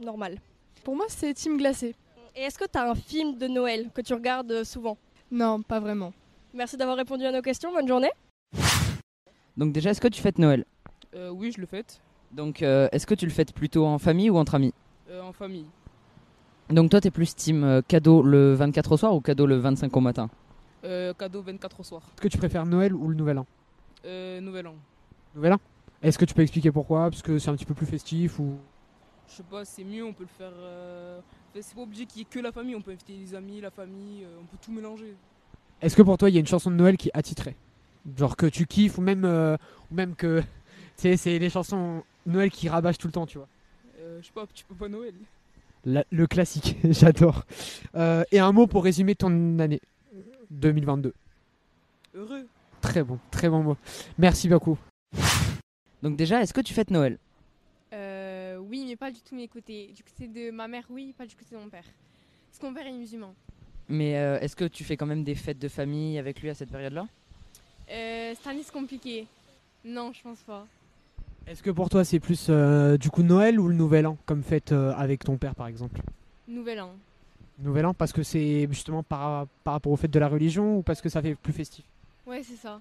normales? 0.00 0.38
Pour 0.84 0.94
moi, 0.94 1.06
c'est 1.08 1.34
team 1.34 1.56
glacé. 1.56 1.96
Et 2.36 2.42
est-ce 2.42 2.58
que 2.58 2.64
tu 2.64 2.78
as 2.78 2.88
un 2.88 2.94
film 2.94 3.36
de 3.36 3.48
Noël 3.48 3.90
que 3.92 4.02
tu 4.02 4.14
regardes 4.14 4.62
souvent? 4.62 4.96
Non, 5.32 5.62
pas 5.62 5.80
vraiment. 5.80 6.12
Merci 6.52 6.76
d'avoir 6.76 6.98
répondu 6.98 7.24
à 7.24 7.32
nos 7.32 7.40
questions. 7.40 7.72
Bonne 7.72 7.88
journée. 7.88 8.10
Donc 9.56 9.72
déjà, 9.72 9.90
est-ce 9.90 10.00
que 10.00 10.08
tu 10.08 10.20
fêtes 10.20 10.38
Noël? 10.38 10.66
Euh, 11.14 11.30
oui, 11.30 11.52
je 11.56 11.60
le 11.60 11.66
fête. 11.66 12.02
Donc 12.32 12.62
euh, 12.62 12.86
est-ce 12.92 13.06
que 13.06 13.14
tu 13.14 13.24
le 13.24 13.32
fêtes 13.32 13.54
plutôt 13.54 13.86
en 13.86 13.98
famille 13.98 14.28
ou 14.28 14.36
entre 14.36 14.54
amis? 14.56 14.74
Euh, 15.10 15.22
en 15.22 15.32
famille. 15.32 15.64
Donc 16.68 16.90
toi, 16.90 17.00
t'es 17.00 17.10
plus 17.10 17.34
team 17.34 17.64
euh, 17.64 17.80
cadeau 17.80 18.22
le 18.22 18.52
24 18.52 18.92
au 18.92 18.96
soir 18.98 19.14
ou 19.14 19.22
cadeau 19.22 19.46
le 19.46 19.56
25 19.56 19.96
au 19.96 20.00
matin? 20.00 20.28
Euh, 20.84 21.14
cadeau 21.14 21.40
24 21.40 21.80
au 21.80 21.82
soir. 21.82 22.02
Est-ce 22.14 22.20
que 22.20 22.28
tu 22.28 22.36
préfères 22.38 22.66
Noël 22.66 22.94
ou 22.94 23.08
le 23.08 23.14
Nouvel 23.14 23.38
An? 23.38 23.46
Euh, 24.04 24.38
nouvel 24.40 24.66
an. 24.66 24.74
Nouvel 25.34 25.54
An? 25.54 25.60
Est-ce 26.02 26.18
que 26.18 26.26
tu 26.26 26.34
peux 26.34 26.42
expliquer 26.42 26.70
pourquoi? 26.72 27.08
Parce 27.08 27.22
que 27.22 27.38
c'est 27.38 27.48
un 27.48 27.54
petit 27.56 27.64
peu 27.64 27.74
plus 27.74 27.86
festif 27.86 28.38
ou 28.38 28.56
Je 29.28 29.34
sais 29.34 29.42
pas, 29.44 29.64
c'est 29.64 29.84
mieux, 29.84 30.04
on 30.04 30.12
peut 30.12 30.24
le 30.24 30.28
faire. 30.28 30.52
euh, 30.54 31.18
enfin, 31.50 31.60
C'est 31.62 31.74
pas 31.74 31.82
obligé 31.82 32.06
qu'il 32.06 32.18
y 32.18 32.22
ait 32.22 32.26
que 32.28 32.38
la 32.38 32.52
famille, 32.52 32.74
on 32.76 32.82
peut 32.82 32.90
inviter 32.90 33.14
les 33.14 33.34
amis, 33.34 33.60
la 33.60 33.70
famille, 33.70 34.24
euh, 34.24 34.36
on 34.40 34.44
peut 34.44 34.58
tout 34.60 34.72
mélanger. 34.72 35.14
Est-ce 35.80 35.96
que 35.96 36.02
pour 36.02 36.16
toi 36.18 36.28
il 36.30 36.34
y 36.34 36.36
a 36.36 36.40
une 36.40 36.46
chanson 36.46 36.70
de 36.70 36.76
Noël 36.76 36.96
qui 36.96 37.10
attitrait 37.14 37.56
Genre 38.16 38.36
que 38.36 38.46
tu 38.46 38.66
kiffes 38.66 38.98
ou 38.98 39.00
même, 39.00 39.24
euh, 39.24 39.56
ou 39.90 39.94
même 39.94 40.14
que. 40.14 40.42
Tu 40.98 41.08
sais, 41.08 41.16
c'est 41.16 41.38
les 41.38 41.48
chansons 41.48 42.04
Noël 42.26 42.50
qui 42.50 42.68
rabâchent 42.68 42.98
tout 42.98 43.06
le 43.08 43.12
temps, 43.14 43.26
tu 43.26 43.38
vois? 43.38 43.48
Euh, 43.98 44.20
je 44.20 44.26
sais 44.26 44.32
pas, 44.32 44.44
tu 44.52 44.62
peux 44.64 44.74
pas 44.74 44.88
Noël. 44.88 45.14
La- 45.86 46.04
le 46.10 46.26
classique, 46.26 46.76
j'adore. 46.84 47.44
Euh, 47.94 48.22
et 48.30 48.38
un 48.38 48.52
mot 48.52 48.66
pour 48.66 48.84
résumer 48.84 49.14
ton 49.14 49.58
année 49.58 49.80
2022. 50.50 51.14
Heureux. 52.14 52.46
Très 52.82 53.02
bon, 53.02 53.18
très 53.30 53.48
bon 53.48 53.62
mot. 53.62 53.76
Merci 54.18 54.48
beaucoup. 54.48 54.76
Donc 56.02 56.16
déjà, 56.16 56.42
est-ce 56.42 56.52
que 56.52 56.60
tu 56.60 56.74
fêtes 56.74 56.90
Noël? 56.90 57.18
Oui, 58.72 58.86
mais 58.88 58.96
pas 58.96 59.10
du 59.10 59.20
tout 59.20 59.34
mes 59.34 59.48
côtés. 59.48 59.92
Du 59.94 60.02
côté 60.02 60.26
de 60.28 60.50
ma 60.50 60.66
mère, 60.66 60.84
oui, 60.88 61.14
pas 61.16 61.26
du 61.26 61.36
côté 61.36 61.54
de 61.54 61.60
mon 61.60 61.68
père. 61.68 61.84
Parce 62.48 62.58
que 62.58 62.64
mon 62.64 62.72
père 62.72 62.86
est 62.86 62.92
musulman. 62.92 63.34
Mais 63.86 64.16
euh, 64.16 64.40
est-ce 64.40 64.56
que 64.56 64.64
tu 64.64 64.82
fais 64.82 64.96
quand 64.96 65.04
même 65.04 65.24
des 65.24 65.34
fêtes 65.34 65.58
de 65.58 65.68
famille 65.68 66.18
avec 66.18 66.40
lui 66.40 66.48
à 66.48 66.54
cette 66.54 66.70
période-là? 66.70 67.06
Euh, 67.90 68.32
cette 68.34 68.46
année, 68.46 68.62
c'est 68.64 68.72
compliqué. 68.72 69.26
Non, 69.84 70.10
je 70.14 70.22
pense 70.22 70.38
pas. 70.38 70.66
Est-ce 71.46 71.62
que 71.62 71.70
pour 71.70 71.90
toi 71.90 72.02
c'est 72.02 72.20
plus 72.20 72.46
euh, 72.48 72.96
du 72.96 73.10
coup 73.10 73.22
Noël 73.22 73.60
ou 73.60 73.68
le 73.68 73.74
Nouvel 73.74 74.06
An 74.06 74.16
comme 74.24 74.42
fête 74.42 74.72
euh, 74.72 74.94
avec 74.94 75.24
ton 75.24 75.36
père 75.36 75.54
par 75.54 75.66
exemple? 75.66 76.00
Nouvel 76.48 76.80
an. 76.80 76.92
Nouvel 77.58 77.84
An 77.84 77.92
parce 77.92 78.12
que 78.12 78.22
c'est 78.22 78.66
justement 78.70 79.02
par, 79.02 79.48
par 79.64 79.74
rapport 79.74 79.92
au 79.92 79.96
fait 79.96 80.08
de 80.08 80.18
la 80.18 80.28
religion 80.28 80.78
ou 80.78 80.82
parce 80.82 81.02
que 81.02 81.10
ça 81.10 81.20
fait 81.20 81.34
plus 81.34 81.52
festif? 81.52 81.84
Ouais, 82.26 82.42
c'est 82.42 82.56
ça. 82.56 82.80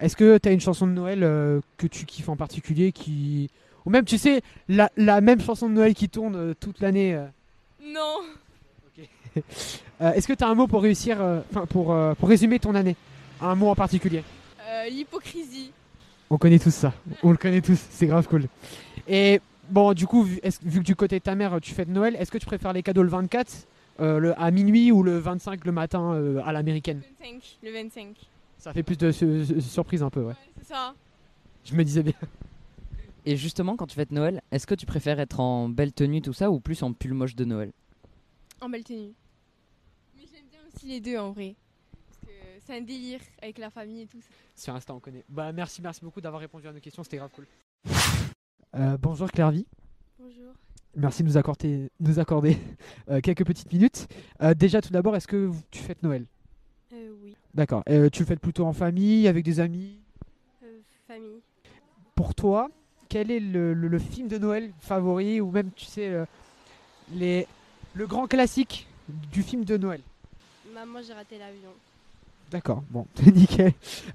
Est-ce 0.00 0.16
que 0.16 0.38
tu 0.38 0.48
as 0.48 0.52
une 0.52 0.60
chanson 0.60 0.86
de 0.86 0.92
Noël 0.92 1.22
euh, 1.22 1.60
que 1.78 1.86
tu 1.86 2.04
kiffes 2.04 2.28
en 2.28 2.36
particulier 2.36 2.90
qui 2.92 3.48
ou 3.86 3.90
même 3.90 4.04
tu 4.04 4.18
sais 4.18 4.42
la, 4.68 4.90
la 4.96 5.20
même 5.20 5.40
chanson 5.40 5.68
de 5.68 5.74
Noël 5.74 5.94
qui 5.94 6.08
tourne 6.08 6.36
euh, 6.36 6.54
toute 6.58 6.80
l'année 6.80 7.14
euh. 7.14 7.26
Non. 7.82 8.20
Euh, 10.02 10.12
Est-ce 10.12 10.26
que 10.26 10.32
tu 10.32 10.42
as 10.42 10.48
un 10.48 10.54
mot 10.54 10.66
pour 10.66 10.82
réussir 10.82 11.20
euh, 11.20 11.40
enfin 11.50 11.66
pour 11.66 11.92
euh, 11.92 12.14
pour 12.14 12.28
résumer 12.28 12.58
ton 12.58 12.74
année? 12.74 12.96
Un 13.40 13.54
mot 13.54 13.68
en 13.68 13.74
particulier 13.74 14.24
Euh, 14.68 14.88
L'hypocrisie. 14.88 15.72
On 16.30 16.38
connaît 16.38 16.58
tous 16.58 16.70
ça. 16.74 16.92
On 17.22 17.30
le 17.30 17.36
connaît 17.36 17.60
tous, 17.60 17.78
c'est 17.90 18.06
grave 18.06 18.26
cool. 18.26 18.46
Et 19.06 19.40
bon, 19.68 19.92
du 19.92 20.06
coup, 20.06 20.22
vu, 20.24 20.40
est-ce- 20.42 20.58
vu 20.64 20.80
que 20.80 20.84
du 20.84 20.96
côté 20.96 21.18
de 21.18 21.22
ta 21.24 21.34
mère, 21.34 21.58
tu 21.60 21.74
fêtes 21.74 21.88
Noël, 21.88 22.16
est-ce 22.18 22.30
que 22.30 22.38
tu 22.38 22.46
préfères 22.46 22.72
les 22.72 22.82
cadeaux 22.82 23.02
le 23.02 23.08
24 23.10 23.66
euh, 24.00 24.18
le, 24.18 24.40
à 24.40 24.50
minuit 24.50 24.90
ou 24.90 25.02
le 25.02 25.18
25 25.18 25.64
le 25.66 25.72
matin 25.72 26.12
euh, 26.14 26.40
à 26.44 26.52
l'américaine? 26.52 27.02
25. 27.20 27.58
Le 27.62 27.72
25. 27.72 28.06
Ça 28.58 28.72
fait 28.72 28.82
plus 28.82 28.96
de 28.96 29.12
su- 29.12 29.44
su- 29.44 29.60
surprise 29.60 30.02
un 30.02 30.10
peu, 30.10 30.22
ouais. 30.22 30.34
C'est 30.58 30.72
ça. 30.74 30.94
Je 31.64 31.74
me 31.74 31.84
disais 31.84 32.02
bien. 32.02 32.14
Et 33.26 33.36
justement, 33.36 33.76
quand 33.76 33.86
tu 33.86 33.94
fêtes 33.96 34.12
Noël, 34.12 34.42
est-ce 34.50 34.66
que 34.66 34.74
tu 34.74 34.86
préfères 34.86 35.20
être 35.20 35.40
en 35.40 35.68
belle 35.68 35.92
tenue, 35.92 36.22
tout 36.22 36.32
ça, 36.32 36.50
ou 36.50 36.60
plus 36.60 36.82
en 36.82 36.92
pull 36.92 37.12
moche 37.14 37.34
de 37.34 37.44
Noël 37.44 37.72
En 38.60 38.68
belle 38.68 38.84
tenue. 38.84 39.12
Mais 40.16 40.22
j'aime 40.32 40.46
bien 40.50 40.60
aussi 40.72 40.86
les 40.86 41.00
deux 41.00 41.18
en 41.18 41.32
vrai. 41.32 41.54
Parce 42.06 42.18
que 42.20 42.32
c'est 42.66 42.76
un 42.76 42.80
délire 42.80 43.20
avec 43.42 43.58
la 43.58 43.70
famille 43.70 44.02
et 44.02 44.06
tout. 44.06 44.20
Sur 44.56 44.74
Insta, 44.74 44.94
on 44.94 45.00
connaît. 45.00 45.24
Bah, 45.28 45.52
merci, 45.52 45.82
merci 45.82 46.00
beaucoup 46.02 46.20
d'avoir 46.20 46.40
répondu 46.40 46.66
à 46.66 46.72
nos 46.72 46.80
questions, 46.80 47.02
c'était 47.02 47.18
grave 47.18 47.30
cool. 47.34 47.46
Euh, 48.76 48.96
bonjour 48.98 49.30
Clairvy. 49.30 49.66
Bonjour. 50.18 50.52
Merci 50.96 51.22
de 51.22 51.28
nous 51.28 51.36
accorder, 51.36 51.90
nous 52.00 52.18
accorder 52.18 52.56
euh, 53.10 53.20
quelques 53.20 53.44
petites 53.44 53.72
minutes. 53.72 54.08
Euh, 54.42 54.54
déjà, 54.54 54.80
tout 54.80 54.90
d'abord, 54.92 55.14
est-ce 55.16 55.28
que 55.28 55.36
vous- 55.46 55.62
tu 55.70 55.80
fêtes 55.80 56.02
Noël? 56.02 56.26
Euh, 56.92 57.12
oui. 57.22 57.36
D'accord. 57.54 57.82
Euh, 57.88 58.08
tu 58.10 58.22
le 58.22 58.26
fêtes 58.26 58.40
plutôt 58.40 58.64
en 58.64 58.72
famille, 58.72 59.28
avec 59.28 59.44
des 59.44 59.60
amis? 59.60 60.00
Euh, 60.62 60.80
famille. 61.06 61.40
Pour 62.16 62.34
toi, 62.34 62.68
quel 63.10 63.30
est 63.30 63.40
le, 63.40 63.74
le- 63.74 63.88
le 63.88 63.98
film 63.98 64.28
de 64.28 64.38
Noël 64.38 64.70
favori 64.80 65.40
ou 65.42 65.50
même, 65.50 65.70
tu 65.76 65.84
sais, 65.84 66.08
euh, 66.08 66.24
les, 67.12 67.46
le 67.94 68.06
grand 68.06 68.26
classique 68.26 68.86
du 69.32 69.42
film 69.42 69.64
de 69.64 69.76
Noël? 69.76 70.00
Maman, 70.72 71.00
j'ai 71.06 71.12
raté 71.12 71.36
l'avion. 71.36 71.70
D'accord, 72.50 72.82
bon, 72.90 73.06
nickel. 73.34 73.72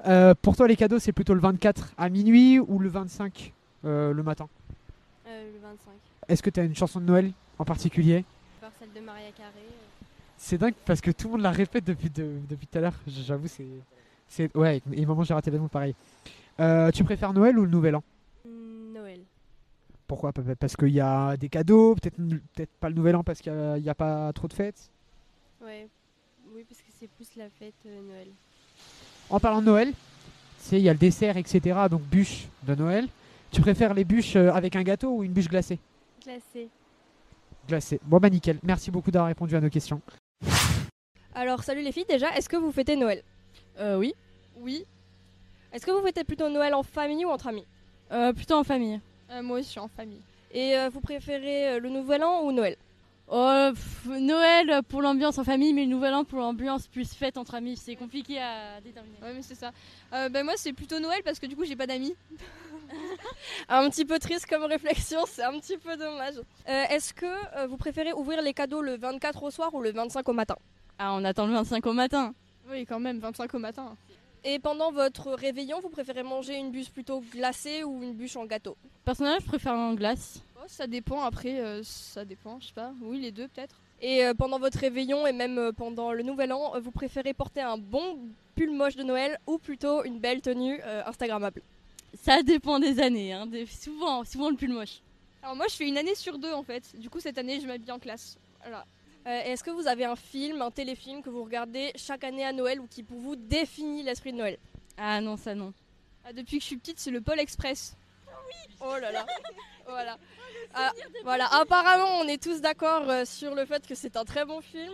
Euh, 0.08 0.34
pour 0.42 0.56
toi, 0.56 0.68
les 0.68 0.76
cadeaux, 0.78 0.98
c'est 0.98 1.12
plutôt 1.12 1.34
le 1.34 1.42
24 1.42 1.94
à 1.98 2.10
minuit 2.10 2.58
ou 2.60 2.80
le 2.80 2.88
25 2.90 3.52
euh, 3.84 4.14
le 4.14 4.24
matin? 4.24 4.48
Euh, 5.28 5.52
le 5.54 5.60
25. 5.62 5.78
Est-ce 6.30 6.42
que 6.42 6.50
tu 6.50 6.60
as 6.62 6.64
une 6.64 6.76
chanson 6.76 7.00
de 7.02 7.06
Noël 7.06 7.32
en 7.60 7.66
particulier? 7.66 8.24
Par 8.62 8.72
celle 8.80 8.92
de 8.94 9.06
Maria 9.06 9.30
Carré. 9.38 9.52
C'est 10.38 10.58
dingue 10.58 10.74
parce 10.86 11.02
que 11.02 11.12
tout 11.12 11.28
le 11.28 11.34
monde 11.34 11.42
la 11.42 11.52
répète 11.52 11.84
depuis, 11.84 12.10
de- 12.10 12.40
depuis 12.50 12.66
tout 12.68 12.78
à 12.78 12.82
l'heure. 12.82 12.96
J'avoue, 13.08 13.48
c'est. 13.48 14.56
Ouais, 14.56 14.82
et 14.94 15.06
maman, 15.06 15.24
j'ai 15.24 15.34
raté 15.34 15.52
l'avion, 15.52 15.68
pareil. 15.68 15.94
Tu 16.94 17.04
préfères 17.04 17.34
Noël 17.34 17.60
ou 17.60 17.64
le 17.66 17.70
Nouvel 17.70 17.96
An? 17.98 18.04
Pourquoi? 20.08 20.32
Parce 20.60 20.76
qu'il 20.76 20.90
y 20.90 21.00
a 21.00 21.36
des 21.38 21.50
cadeaux, 21.50 21.96
peut-être 21.96 22.18
peut 22.18 22.68
pas 22.80 22.90
le 22.90 22.96
Nouvel 22.96 23.16
An 23.16 23.24
parce 23.24 23.42
qu'il 23.42 23.82
n'y 23.82 23.90
a, 23.90 23.96
pas 23.96 24.32
trop 24.34 24.48
de 24.48 24.54
fêtes? 24.54 24.92
Ouais. 25.62 25.88
Oui, 26.54 26.64
parce 26.68 26.82
que 26.82 26.88
c'est 27.00 27.08
plus 27.08 27.36
la 27.36 27.50
fête 27.50 27.74
euh, 27.86 28.02
Noël. 28.08 28.28
En 29.30 29.40
parlant 29.40 29.62
de 29.62 29.66
Noël, 29.66 29.92
tu 29.92 29.96
sais, 30.58 30.80
il 30.80 30.84
y 30.84 30.90
a 30.90 30.94
le 30.94 31.00
dessert, 31.00 31.38
etc. 31.38 31.80
Donc 31.90 32.02
bûche 32.04 32.48
de 32.64 32.76
Noël. 32.76 33.08
Tu 33.52 33.62
préfères 33.62 33.94
les 33.94 34.04
bûches 34.04 34.36
euh, 34.36 34.52
avec 34.52 34.76
un 34.76 34.84
gâteau 34.84 35.18
ou 35.18 35.24
une 35.24 35.34
bûche 35.34 35.48
glacée? 35.48 35.80
Glacé. 36.24 36.70
Glacée. 37.68 38.00
Bon 38.04 38.20
bah 38.20 38.30
nickel. 38.30 38.60
Merci 38.64 38.92
beaucoup 38.92 39.12
d'avoir 39.12 39.28
répondu 39.28 39.56
à 39.56 39.62
nos 39.62 39.70
questions. 39.70 40.02
Alors, 41.34 41.64
salut 41.64 41.82
les 41.82 41.92
filles, 41.92 42.06
déjà, 42.08 42.34
est-ce 42.38 42.48
que 42.48 42.56
vous 42.56 42.72
fêtez 42.72 42.96
Noël? 42.96 43.22
Euh, 43.80 43.98
oui. 43.98 44.14
Oui. 44.58 44.86
Est-ce 45.74 45.86
que 45.86 45.92
vous 45.92 46.02
fêtez 46.02 46.24
plutôt 46.24 46.50
Noël 46.50 46.74
en 46.74 46.84
famille 46.84 47.26
ou 47.26 47.30
entre 47.30 47.48
amis? 47.48 47.66
Euh, 48.12 48.32
plutôt 48.32 48.56
en 48.56 48.64
famille. 48.64 49.02
Moi 49.42 49.60
aussi, 49.60 49.80
en 49.80 49.88
famille. 49.88 50.22
Et 50.52 50.78
euh, 50.78 50.90
vous 50.90 51.02
préférez 51.02 51.74
euh, 51.74 51.80
le 51.80 51.90
Nouvel 51.90 52.24
An 52.24 52.44
ou 52.44 52.52
Noël? 52.52 52.78
Oh, 53.28 53.72
pff, 53.74 54.06
Noël 54.20 54.82
pour 54.88 55.02
l'ambiance 55.02 55.40
en 55.40 55.44
famille, 55.44 55.74
mais 55.74 55.86
le 55.86 55.90
Nouvel 55.90 56.14
An 56.14 56.24
pour 56.24 56.40
l'ambiance 56.40 56.88
plus 56.88 57.12
fête 57.12 57.38
entre 57.38 57.56
amis. 57.56 57.76
C'est 57.76 57.96
compliqué 57.96 58.40
à 58.40 58.80
déterminer. 58.82 59.18
Ouais, 59.22 59.34
mais 59.34 59.42
c'est 59.42 59.56
ça. 59.56 59.72
Euh, 60.14 60.30
ben 60.30 60.44
moi, 60.46 60.54
c'est 60.58 60.74
plutôt 60.74 61.00
Noël 61.00 61.22
parce 61.26 61.40
que 61.40 61.48
du 61.48 61.56
coup, 61.56 61.66
j'ai 61.66 61.76
pas 61.76 61.88
d'amis. 61.88 62.16
un 63.70 63.90
petit 63.90 64.06
peu 64.06 64.20
triste 64.20 64.46
comme 64.48 64.64
réflexion, 64.64 65.22
c'est 65.28 65.42
un 65.44 65.60
petit 65.60 65.78
peu 65.78 65.98
dommage. 65.98 66.36
Euh, 66.70 66.84
Est-ce 66.90 67.16
que 67.16 67.26
euh, 67.26 67.66
vous 67.66 67.78
préférez 67.78 68.14
ouvrir 68.14 68.44
les 68.44 68.54
cadeaux 68.54 68.82
le 68.82 68.96
24 68.96 69.42
au 69.42 69.50
soir 69.50 69.74
ou 69.74 69.82
le 69.82 69.92
25 69.92 70.30
au 70.30 70.34
matin? 70.34 70.56
Ah, 71.00 71.14
on 71.14 71.24
attend 71.26 71.48
le 71.48 71.54
25 71.54 71.84
au 71.88 71.94
matin. 71.94 72.34
Oui, 72.70 72.86
quand 72.86 73.00
même, 73.00 73.18
25 73.20 73.54
au 73.56 73.60
matin. 73.60 73.96
Et 74.48 74.60
pendant 74.60 74.92
votre 74.92 75.32
réveillon, 75.32 75.80
vous 75.82 75.90
préférez 75.90 76.22
manger 76.22 76.56
une 76.56 76.70
bûche 76.70 76.92
plutôt 76.92 77.20
glacée 77.32 77.84
ou 77.84 78.04
une 78.04 78.14
bûche 78.14 78.36
en 78.36 78.46
gâteau? 78.46 78.78
Personnellement, 79.04 79.40
je 79.42 79.48
préfère 79.48 79.74
en 79.74 79.96
glace. 79.96 80.40
Oh, 80.58 80.66
ça 80.68 80.86
dépend, 80.86 81.24
après, 81.24 81.60
euh, 81.60 81.82
ça 81.84 82.24
dépend, 82.26 82.60
je 82.60 82.68
sais 82.68 82.74
pas. 82.74 82.94
Oui, 83.02 83.20
les 83.20 83.32
deux 83.32 83.48
peut-être. 83.48 83.76
Et 84.04 84.24
euh, 84.24 84.36
pendant 84.36 84.60
votre 84.60 84.78
réveillon 84.78 85.26
et 85.26 85.34
même 85.34 85.58
euh, 85.58 85.72
pendant 85.72 86.12
le 86.12 86.22
nouvel 86.22 86.54
an, 86.54 86.76
euh, 86.76 86.80
vous 86.80 86.92
préférez 86.92 87.34
porter 87.34 87.62
un 87.62 87.80
bon 87.80 88.20
pull 88.56 88.70
moche 88.70 88.96
de 88.96 89.02
Noël 89.02 89.40
ou 89.48 89.58
plutôt 89.58 90.04
une 90.04 90.20
belle 90.20 90.42
tenue 90.42 90.80
euh, 90.84 91.02
Instagrammable? 91.08 91.64
Ça 92.22 92.44
dépend 92.44 92.78
des 92.80 93.00
années, 93.00 93.34
hein, 93.34 93.48
des- 93.48 93.66
souvent, 93.66 94.24
souvent 94.26 94.52
le 94.52 94.56
pull 94.58 94.72
moche. 94.72 95.02
Alors 95.42 95.56
moi, 95.56 95.66
je 95.70 95.76
fais 95.76 95.88
une 95.88 95.98
année 95.98 96.14
sur 96.16 96.38
deux 96.38 96.54
en 96.54 96.62
fait. 96.64 96.84
Du 97.00 97.10
coup, 97.10 97.20
cette 97.20 97.40
année, 97.40 97.60
je 97.60 97.66
m'habille 97.66 97.92
en 97.92 98.00
classe. 98.00 98.38
Voilà. 98.62 98.86
Euh, 99.28 99.42
Est-ce 99.44 99.64
que 99.64 99.72
vous 99.72 99.88
avez 99.88 100.06
un 100.06 100.16
film, 100.16 100.62
un 100.62 100.72
téléfilm 100.72 101.22
que 101.24 101.30
vous 101.30 101.44
regardez 101.44 101.92
chaque 101.96 102.24
année 102.24 102.46
à 102.46 102.54
Noël 102.54 102.80
ou 102.80 102.88
qui 102.88 103.02
pour 103.04 103.18
vous 103.20 103.36
définit 103.36 104.04
l'esprit 104.04 104.32
de 104.32 104.38
Noël? 104.38 104.58
Ah 104.98 105.20
non, 105.22 105.36
ça 105.36 105.56
non. 105.56 105.74
Ah, 106.24 106.32
depuis 106.34 106.58
que 106.58 106.62
je 106.62 106.68
suis 106.68 106.78
petite, 106.78 107.00
c'est 107.00 107.12
le 107.12 107.22
Pôle 107.22 107.40
Express. 107.40 107.96
Oh 108.82 108.96
là 109.02 109.12
là 109.12 109.26
Voilà. 109.88 110.18
Ah, 110.74 110.92
voilà, 111.24 111.48
apparemment 111.54 112.20
on 112.20 112.28
est 112.28 112.42
tous 112.42 112.60
d'accord 112.60 113.08
euh, 113.10 113.24
sur 113.26 113.56
le 113.56 113.66
fait 113.66 113.86
que 113.88 113.96
c'est 113.96 114.18
un 114.18 114.26
très 114.26 114.44
bon 114.46 114.60
film. 114.62 114.94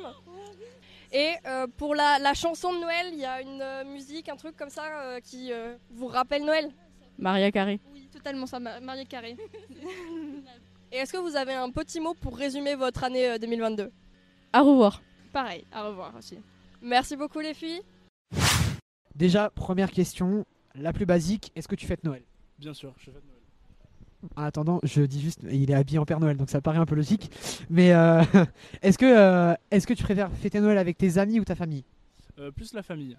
Et 1.13 1.33
euh, 1.45 1.65
pour 1.77 1.95
la, 1.95 2.19
la 2.19 2.33
chanson 2.33 2.71
de 2.73 2.79
Noël, 2.79 3.07
il 3.11 3.19
y 3.19 3.25
a 3.25 3.41
une 3.41 3.61
euh, 3.61 3.83
musique, 3.85 4.29
un 4.29 4.35
truc 4.37 4.55
comme 4.55 4.69
ça 4.69 4.83
euh, 5.01 5.19
qui 5.19 5.51
euh, 5.51 5.75
vous 5.91 6.07
rappelle 6.07 6.43
Noël? 6.45 6.71
Maria 7.17 7.51
Carré. 7.51 7.79
Oui, 7.93 8.07
totalement 8.13 8.45
ça, 8.45 8.59
Ma- 8.59 8.79
Marie 8.79 9.05
Carré. 9.07 9.35
Et 10.91 10.97
est-ce 10.97 11.11
que 11.13 11.17
vous 11.17 11.35
avez 11.35 11.53
un 11.53 11.69
petit 11.69 11.99
mot 11.99 12.13
pour 12.13 12.37
résumer 12.37 12.75
votre 12.75 13.03
année 13.03 13.27
euh, 13.29 13.37
2022 13.37 13.91
À 14.53 14.61
revoir. 14.61 15.01
Pareil, 15.31 15.65
à 15.71 15.83
revoir 15.83 16.13
aussi. 16.17 16.37
Merci 16.81 17.15
beaucoup 17.15 17.39
les 17.39 17.53
filles. 17.53 17.81
Déjà, 19.15 19.49
première 19.49 19.91
question, 19.91 20.45
la 20.75 20.93
plus 20.93 21.05
basique, 21.05 21.51
est-ce 21.55 21.67
que 21.67 21.75
tu 21.75 21.85
fêtes 21.85 22.03
Noël? 22.03 22.23
Bien 22.59 22.73
sûr, 22.73 22.93
je 22.97 23.05
fête 23.11 23.23
Noël. 23.25 24.31
En 24.35 24.43
attendant, 24.43 24.79
je 24.83 25.01
dis 25.01 25.21
juste, 25.21 25.39
il 25.49 25.71
est 25.71 25.73
habillé 25.73 25.99
en 25.99 26.05
Père 26.05 26.19
Noël, 26.19 26.37
donc 26.37 26.49
ça 26.49 26.61
paraît 26.61 26.77
un 26.77 26.85
peu 26.85 26.95
logique. 26.95 27.31
Mais 27.69 27.93
euh, 27.93 28.23
est-ce 28.81 28.97
que, 28.97 29.05
euh, 29.05 29.55
est-ce 29.71 29.87
que 29.87 29.93
tu 29.93 30.03
préfères 30.03 30.31
fêter 30.31 30.59
Noël 30.59 30.77
avec 30.77 30.97
tes 30.97 31.17
amis 31.17 31.39
ou 31.39 31.45
ta 31.45 31.55
famille? 31.55 31.83
Euh, 32.39 32.51
plus 32.51 32.73
la 32.73 32.83
famille. 32.83 33.17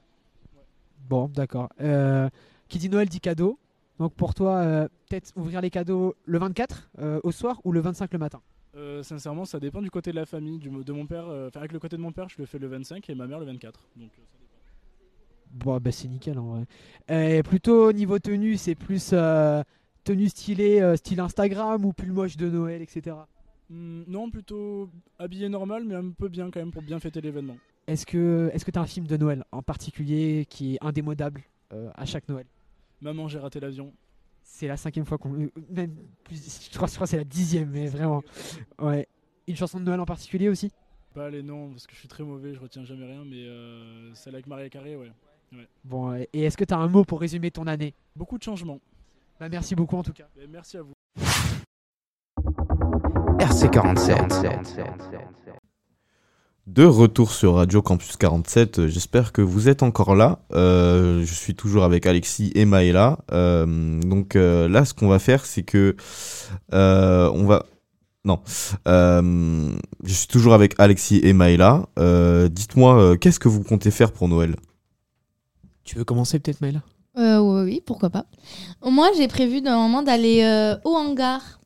Bon, 1.08 1.28
d'accord. 1.28 1.68
Euh, 1.80 2.28
qui 2.68 2.78
dit 2.78 2.88
Noël 2.88 3.08
dit 3.08 3.20
cadeau. 3.20 3.58
Donc 3.98 4.14
pour 4.14 4.34
toi, 4.34 4.56
euh, 4.56 4.88
peut-être 5.08 5.32
ouvrir 5.36 5.60
les 5.60 5.70
cadeaux 5.70 6.14
le 6.24 6.38
24 6.38 6.90
euh, 6.98 7.20
au 7.22 7.32
soir 7.32 7.60
ou 7.64 7.72
le 7.72 7.80
25 7.80 8.12
le 8.12 8.18
matin? 8.18 8.40
Euh, 8.74 9.02
sincèrement, 9.02 9.44
ça 9.44 9.60
dépend 9.60 9.82
du 9.82 9.90
côté 9.90 10.10
de 10.12 10.16
la 10.16 10.24
famille. 10.24 10.58
Du, 10.58 10.70
de 10.70 10.92
mon 10.92 11.06
père, 11.06 11.28
euh, 11.28 11.50
avec 11.54 11.72
le 11.72 11.78
côté 11.78 11.96
de 11.96 12.02
mon 12.02 12.12
père, 12.12 12.28
je 12.28 12.36
le 12.38 12.46
fais 12.46 12.58
le 12.58 12.68
25 12.68 13.08
et 13.10 13.14
ma 13.14 13.26
mère 13.26 13.38
le 13.38 13.46
24. 13.46 13.80
Donc, 13.96 14.10
euh, 14.18 14.22
ça 14.30 14.38
dépend. 14.38 15.64
Bon, 15.64 15.78
bah 15.78 15.92
c'est 15.92 16.08
nickel 16.08 16.38
en 16.38 16.46
vrai. 16.46 16.64
Euh, 17.10 17.42
plutôt 17.42 17.88
au 17.88 17.92
niveau 17.92 18.18
tenue, 18.18 18.56
c'est 18.56 18.74
plus 18.74 19.14
tenue 20.04 20.28
stylée, 20.28 20.96
style 20.96 21.20
Instagram 21.20 21.84
ou 21.84 21.92
pull 21.92 22.12
moche 22.12 22.36
de 22.38 22.48
Noël, 22.48 22.80
etc. 22.80 23.16
Hmm, 23.68 24.04
non, 24.06 24.30
plutôt 24.30 24.88
habillé 25.18 25.50
normal, 25.50 25.84
mais 25.84 25.94
un 25.94 26.10
peu 26.10 26.28
bien 26.28 26.50
quand 26.50 26.60
même 26.60 26.72
pour 26.72 26.82
bien 26.82 26.98
fêter 26.98 27.20
l'événement. 27.20 27.56
Est-ce 27.86 28.06
que 28.06 28.50
est-ce 28.54 28.64
que 28.64 28.70
t'as 28.70 28.80
un 28.80 28.86
film 28.86 29.06
de 29.06 29.16
Noël 29.16 29.44
en 29.52 29.62
particulier 29.62 30.46
qui 30.48 30.74
est 30.74 30.78
indémodable 30.80 31.42
à 31.70 32.06
chaque 32.06 32.28
Noël? 32.28 32.46
Maman, 33.02 33.28
j'ai 33.28 33.38
raté 33.38 33.60
l'avion. 33.60 33.92
C'est 34.42 34.66
la 34.68 34.76
cinquième 34.76 35.06
fois 35.06 35.18
qu'on. 35.18 35.32
euh, 35.34 35.50
Même 35.70 35.94
plus, 36.24 36.68
je 36.70 36.76
crois, 36.76 36.88
je 36.88 36.94
crois 36.94 37.06
que 37.06 37.10
c'est 37.10 37.16
la 37.16 37.24
dixième, 37.24 37.70
mais 37.70 37.86
vraiment. 37.86 38.22
Ouais. 38.78 39.08
Une 39.48 39.56
chanson 39.56 39.80
de 39.80 39.84
Noël 39.84 40.00
en 40.00 40.04
particulier 40.04 40.48
aussi? 40.48 40.70
Pas 41.14 41.30
les 41.30 41.42
noms, 41.42 41.70
parce 41.70 41.86
que 41.86 41.94
je 41.94 41.98
suis 41.98 42.08
très 42.08 42.22
mauvais, 42.24 42.54
je 42.54 42.60
retiens 42.60 42.84
jamais 42.84 43.06
rien, 43.06 43.24
mais 43.24 43.44
euh, 43.44 44.14
celle 44.14 44.34
avec 44.34 44.46
Maria 44.46 44.68
Carré, 44.70 44.96
ouais. 44.96 45.12
ouais. 45.52 45.68
Bon, 45.84 46.14
et 46.14 46.28
est-ce 46.32 46.56
que 46.56 46.64
t'as 46.64 46.78
un 46.78 46.88
mot 46.88 47.04
pour 47.04 47.20
résumer 47.20 47.50
ton 47.50 47.66
année? 47.66 47.94
Beaucoup 48.16 48.38
de 48.38 48.42
changements. 48.42 48.80
Bah, 49.38 49.48
merci 49.48 49.74
beaucoup 49.74 49.96
en 49.96 50.02
tout 50.02 50.12
cas. 50.12 50.28
Et 50.40 50.46
merci 50.46 50.76
à 50.78 50.82
vous. 50.82 50.92
RC47. 53.38 55.61
De 56.68 56.84
retour 56.84 57.32
sur 57.32 57.56
Radio 57.56 57.82
Campus 57.82 58.16
47, 58.16 58.78
euh, 58.78 58.88
j'espère 58.88 59.32
que 59.32 59.42
vous 59.42 59.68
êtes 59.68 59.82
encore 59.82 60.14
là. 60.14 60.38
Euh, 60.52 61.24
je 61.24 61.34
suis 61.34 61.56
toujours 61.56 61.82
avec 61.82 62.06
Alexis 62.06 62.52
et 62.54 62.64
Maëla. 62.64 63.18
Euh, 63.32 64.00
donc 64.00 64.36
euh, 64.36 64.68
là, 64.68 64.84
ce 64.84 64.94
qu'on 64.94 65.08
va 65.08 65.18
faire, 65.18 65.44
c'est 65.44 65.64
que 65.64 65.96
euh, 66.72 67.28
on 67.34 67.46
va. 67.46 67.66
Non, 68.24 68.40
Euh, 68.86 69.72
je 70.04 70.12
suis 70.14 70.28
toujours 70.28 70.54
avec 70.54 70.74
Alexis 70.78 71.20
et 71.24 71.32
Maëla. 71.32 71.88
Euh, 71.98 72.48
Dites-moi, 72.48 72.96
euh, 72.96 73.16
qu'est-ce 73.16 73.40
que 73.40 73.48
vous 73.48 73.64
comptez 73.64 73.90
faire 73.90 74.12
pour 74.12 74.28
Noël? 74.28 74.54
Tu 75.82 75.96
veux 75.96 76.04
commencer 76.04 76.38
peut-être, 76.38 76.60
Maëla? 76.60 76.82
Euh, 77.18 77.38
oui, 77.40 77.62
oui, 77.64 77.82
pourquoi 77.84 78.10
pas. 78.10 78.26
Moi, 78.88 79.08
j'ai 79.16 79.26
prévu 79.26 79.60
d'un 79.62 79.76
moment 79.76 80.02
d'aller 80.02 80.44
euh, 80.44 80.76
au 80.84 80.94
hangar. 80.94 81.60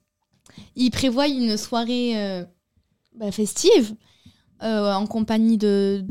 Ils 0.74 0.90
prévoient 0.90 1.28
une 1.28 1.58
soirée 1.58 2.12
euh, 2.16 2.44
bah, 3.14 3.30
festive 3.30 3.94
euh, 4.62 4.92
en 4.92 5.06
compagnie 5.06 5.58
de. 5.58 6.04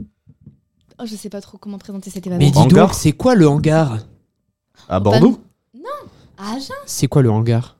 Oh, 0.99 1.03
je 1.05 1.15
sais 1.15 1.29
pas 1.29 1.41
trop 1.41 1.57
comment 1.57 1.77
présenter 1.77 2.09
cet 2.09 2.25
événement. 2.27 2.45
Mais 2.45 2.51
dis 2.51 2.73
donc, 2.73 2.93
c'est 2.93 3.11
quoi 3.11 3.35
le 3.35 3.47
hangar? 3.47 3.97
À 4.87 4.99
Bordeaux? 4.99 5.39
Non, 5.73 5.81
à 6.37 6.51
Agen 6.53 6.73
C'est 6.85 7.07
quoi 7.07 7.21
le 7.21 7.29
hangar? 7.31 7.77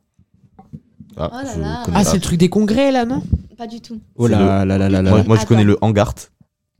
Ah, 1.17 1.30
Oh 1.32 1.36
là 1.45 1.51
je 1.56 1.62
là. 1.62 1.82
connais 1.86 1.97
Ah, 1.97 2.04
pas. 2.04 2.10
c'est 2.10 2.15
le 2.17 2.21
truc 2.21 2.38
des 2.39 2.49
congrès 2.49 2.91
là, 2.91 3.06
non? 3.06 3.23
Pas 3.58 3.67
du 3.67 3.80
tout. 3.80 3.99
Oh 4.17 4.28
là 4.28 4.38
C'est 4.38 4.43
là 4.43 4.65
là 4.78 4.89
là 4.89 5.01
là. 5.01 5.10
Moi, 5.12 5.23
moi, 5.23 5.38
je 5.39 5.45
connais 5.45 5.63
le 5.63 5.78
Hangart. 5.82 6.13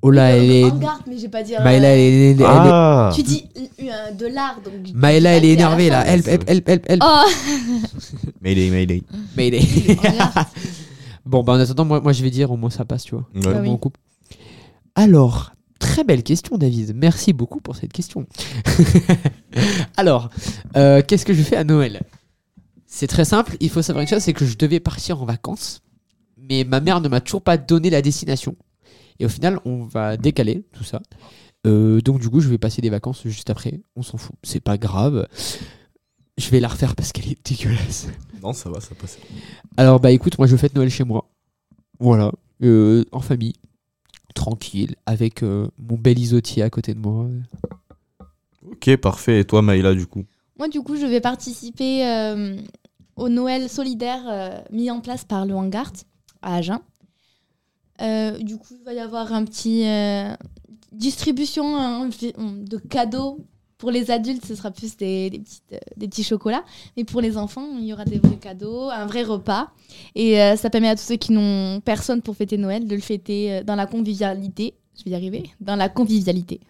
Oh 0.02 0.12
là, 0.12 0.36
elle 0.36 0.52
est. 0.52 0.66
Hangar, 0.66 1.00
mais 1.08 1.18
j'ai 1.18 1.30
pas 1.30 1.42
dire. 1.42 1.62
Maëla, 1.64 1.88
elle 1.96 2.00
est. 2.00 2.32
elle 2.32 2.42
est- 2.42 2.46
Ah. 2.46 3.12
Tu 3.16 3.24
dis 3.24 3.48
euh, 3.82 4.12
de 4.12 4.26
l'art, 4.28 4.60
donc. 4.64 4.74
je- 4.86 4.94
Maëla, 4.94 5.32
je 5.34 5.38
elle 5.38 5.46
est 5.46 5.54
énervée 5.54 5.90
là. 5.90 6.06
Help, 6.06 6.28
help, 6.28 6.50
help, 6.50 6.68
help, 6.70 6.86
help. 6.90 7.02
Oh 7.06 7.24
Mayday, 8.42 8.70
Mayday. 8.70 9.04
Mayday. 9.38 9.62
Bon, 11.26 11.44
bah 11.44 11.54
en 11.54 11.60
attendant, 11.60 11.86
moi, 11.86 12.02
moi 12.02 12.14
je 12.14 12.24
vais 12.24 12.30
dire, 12.30 12.52
au 12.52 12.58
moins 12.58 12.70
ça 12.70 12.86
passe, 12.86 13.04
tu 13.04 13.16
vois. 13.16 13.28
Ouais. 13.36 13.60
Oui. 13.62 13.70
on 13.70 13.78
coupe. 13.78 13.98
Alors, 14.96 15.54
très 15.80 16.04
belle 16.04 16.24
question, 16.24 16.58
David. 16.58 16.94
Merci 16.96 17.34
beaucoup 17.34 17.60
pour 17.60 17.76
cette 17.76 17.94
question. 17.94 18.26
Alors, 19.98 20.30
euh, 20.76 21.02
qu'est-ce 21.06 21.26
que 21.26 21.34
je 21.34 21.42
fais 21.42 21.58
à 21.58 21.64
Noël? 21.64 22.02
C'est 22.86 23.08
très 23.08 23.26
simple. 23.26 23.58
Il 23.60 23.70
faut 23.70 23.82
savoir 23.82 24.02
une 24.02 24.08
chose 24.08 24.22
c'est 24.22 24.34
que 24.34 24.46
je 24.46 24.58
devais 24.58 24.80
partir 24.80 25.22
en 25.22 25.26
vacances, 25.26 25.82
mais 26.38 26.64
ma 26.64 26.80
mère 26.80 27.02
ne 27.02 27.10
m'a 27.10 27.20
toujours 27.20 27.42
pas 27.42 27.58
donné 27.58 27.90
la 27.90 28.02
destination. 28.02 28.56
Et 29.20 29.26
au 29.26 29.30
final, 29.30 29.60
on 29.66 29.84
va 29.84 30.18
décaler 30.18 30.64
tout 30.74 30.84
ça. 30.84 31.02
Euh, 31.66 32.00
donc, 32.02 32.20
du 32.20 32.30
coup, 32.30 32.40
je 32.40 32.50
vais 32.50 32.58
passer 32.58 32.82
des 32.82 32.90
vacances 32.90 33.24
juste 33.26 33.50
après. 33.50 33.82
On 33.96 34.02
s'en 34.02 34.18
fout. 34.18 34.36
C'est 34.44 34.60
pas 34.60 34.78
grave. 34.78 35.28
Je 36.38 36.50
vais 36.50 36.60
la 36.60 36.68
refaire 36.68 36.96
parce 36.96 37.12
qu'elle 37.12 37.32
est 37.32 37.48
dégueulasse. 37.48 38.08
Non, 38.44 38.54
ça 38.54 38.70
va, 38.70 38.82
ça 38.82 38.94
passe. 38.96 39.18
Alors 39.78 40.00
bah 40.00 40.12
écoute, 40.12 40.38
moi 40.38 40.48
je 40.48 40.56
fête 40.58 40.76
Noël 40.76 40.90
chez 40.90 41.04
moi. 41.04 41.30
Voilà, 42.00 42.32
Euh, 42.62 43.06
en 43.12 43.22
famille, 43.22 43.54
tranquille, 44.34 44.96
avec 45.06 45.44
euh, 45.44 45.68
mon 45.78 45.98
bel 45.98 46.20
isotier 46.20 46.62
à 46.64 46.70
côté 46.70 46.94
de 46.94 47.00
moi. 47.00 47.28
Ok, 48.70 48.96
parfait. 48.98 49.40
Et 49.40 49.46
toi, 49.46 49.62
Maïla, 49.62 49.94
du 49.94 50.06
coup? 50.08 50.26
Moi, 50.58 50.68
du 50.68 50.82
coup, 50.82 50.96
je 50.98 51.06
vais 51.06 51.22
participer 51.22 52.06
euh, 52.08 52.58
au 53.16 53.30
Noël 53.30 53.70
solidaire 53.70 54.24
euh, 54.28 54.60
mis 54.72 54.90
en 54.92 55.00
place 55.02 55.24
par 55.24 55.46
le 55.46 55.54
Hangart 55.54 55.92
à 56.42 56.56
Agen. 56.56 56.80
Euh, 58.02 58.38
du 58.40 58.58
coup, 58.58 58.76
il 58.80 58.84
va 58.84 58.94
y 58.94 59.00
avoir 59.00 59.32
un 59.32 59.46
petit 59.46 59.86
euh, 59.88 60.34
distribution 60.92 61.78
hein, 61.78 62.10
de 62.38 62.78
cadeaux. 62.78 63.40
Pour 63.78 63.92
les 63.92 64.10
adultes, 64.10 64.46
ce 64.46 64.56
sera 64.56 64.72
plus 64.72 64.96
des, 64.98 65.30
des 65.30 65.40
petites, 65.40 65.64
euh, 65.74 65.78
des 65.98 66.08
petits 66.08 66.24
chocolats. 66.24 66.64
Mais 66.96 67.04
pour 67.04 67.20
les 67.22 67.38
enfants, 67.38 67.68
il 67.78 67.86
y 67.86 67.94
aura 67.94 68.06
des 68.06 68.20
vrais 68.20 68.38
cadeaux, 68.38 68.90
un 68.90 69.06
vrai 69.06 69.24
repas. 69.24 69.70
Et 70.16 70.42
euh, 70.42 70.56
ça 70.56 70.70
permet 70.70 70.88
à 70.90 70.96
tous 70.96 71.04
ceux 71.04 71.18
qui 71.18 71.34
n'ont 71.34 71.82
personne 71.82 72.22
pour 72.22 72.36
fêter 72.38 72.58
Noël 72.58 72.88
de 72.88 72.96
le 72.96 73.02
fêter 73.02 73.52
euh, 73.52 73.64
dans 73.64 73.76
la 73.76 73.86
convivialité. 73.86 74.76
Je 74.98 75.04
vais 75.04 75.12
y 75.12 75.16
arriver. 75.16 75.50
Dans 75.60 75.76
la 75.76 75.90
convivialité. 75.90 76.62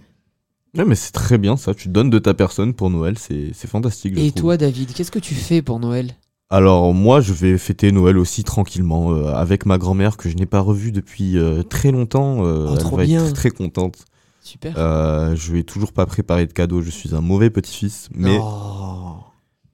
Ouais, 0.75 0.83
mais 0.83 0.95
c'est 0.95 1.11
très 1.11 1.37
bien 1.37 1.55
ça. 1.57 1.73
Tu 1.75 1.87
donnes 1.89 2.09
de 2.09 2.19
ta 2.19 2.33
personne 2.33 2.73
pour 2.73 2.89
Noël, 2.89 3.17
c'est 3.17 3.51
c'est 3.53 3.67
fantastique. 3.69 4.15
je 4.15 4.19
Et 4.19 4.31
trouve. 4.31 4.41
toi 4.41 4.57
David, 4.57 4.93
qu'est-ce 4.93 5.11
que 5.11 5.19
tu 5.19 5.33
fais 5.35 5.61
pour 5.61 5.79
Noël? 5.79 6.11
Alors 6.49 6.93
moi, 6.93 7.21
je 7.21 7.33
vais 7.33 7.57
fêter 7.57 7.91
Noël 7.91 8.17
aussi 8.17 8.43
tranquillement 8.43 9.11
euh, 9.13 9.27
avec 9.33 9.65
ma 9.65 9.77
grand-mère 9.77 10.17
que 10.17 10.27
je 10.29 10.35
n'ai 10.35 10.45
pas 10.45 10.59
revue 10.59 10.91
depuis 10.91 11.37
euh, 11.37 11.63
très 11.63 11.91
longtemps. 11.91 12.45
Euh, 12.45 12.67
Oh, 12.69 12.75
elle 12.77 12.97
va 12.97 13.03
bien. 13.05 13.25
être 13.25 13.33
très 13.33 13.51
contente. 13.51 14.05
Super. 14.45 14.75
Euh, 14.77 15.35
je 15.35 15.51
vais 15.53 15.63
toujours 15.63 15.91
pas 15.91 16.05
préparer 16.05 16.45
de 16.45 16.53
cadeaux. 16.53 16.81
Je 16.83 16.91
suis 16.91 17.15
un 17.15 17.21
mauvais 17.21 17.49
petit-fils, 17.49 18.09
mais 18.13 18.37
Oh. 18.39 19.15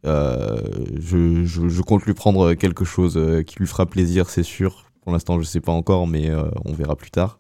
euh, 0.06 0.62
je, 0.98 1.44
je- 1.46 1.68
je 1.68 1.82
compte 1.82 2.06
lui 2.06 2.14
prendre 2.14 2.54
quelque 2.54 2.86
chose 2.86 3.18
euh, 3.18 3.44
qui 3.44 3.60
lui 3.60 3.68
fera 3.68 3.86
plaisir, 3.86 4.30
c'est 4.30 4.44
sûr. 4.44 4.86
Pour 5.02 5.12
l'instant, 5.12 5.38
je 5.40 5.44
sais 5.44 5.60
pas 5.60 5.72
encore, 5.74 6.08
mais 6.08 6.30
euh, 6.30 6.50
on 6.64 6.74
verra 6.74 6.96
plus 6.96 7.12
tard. 7.12 7.38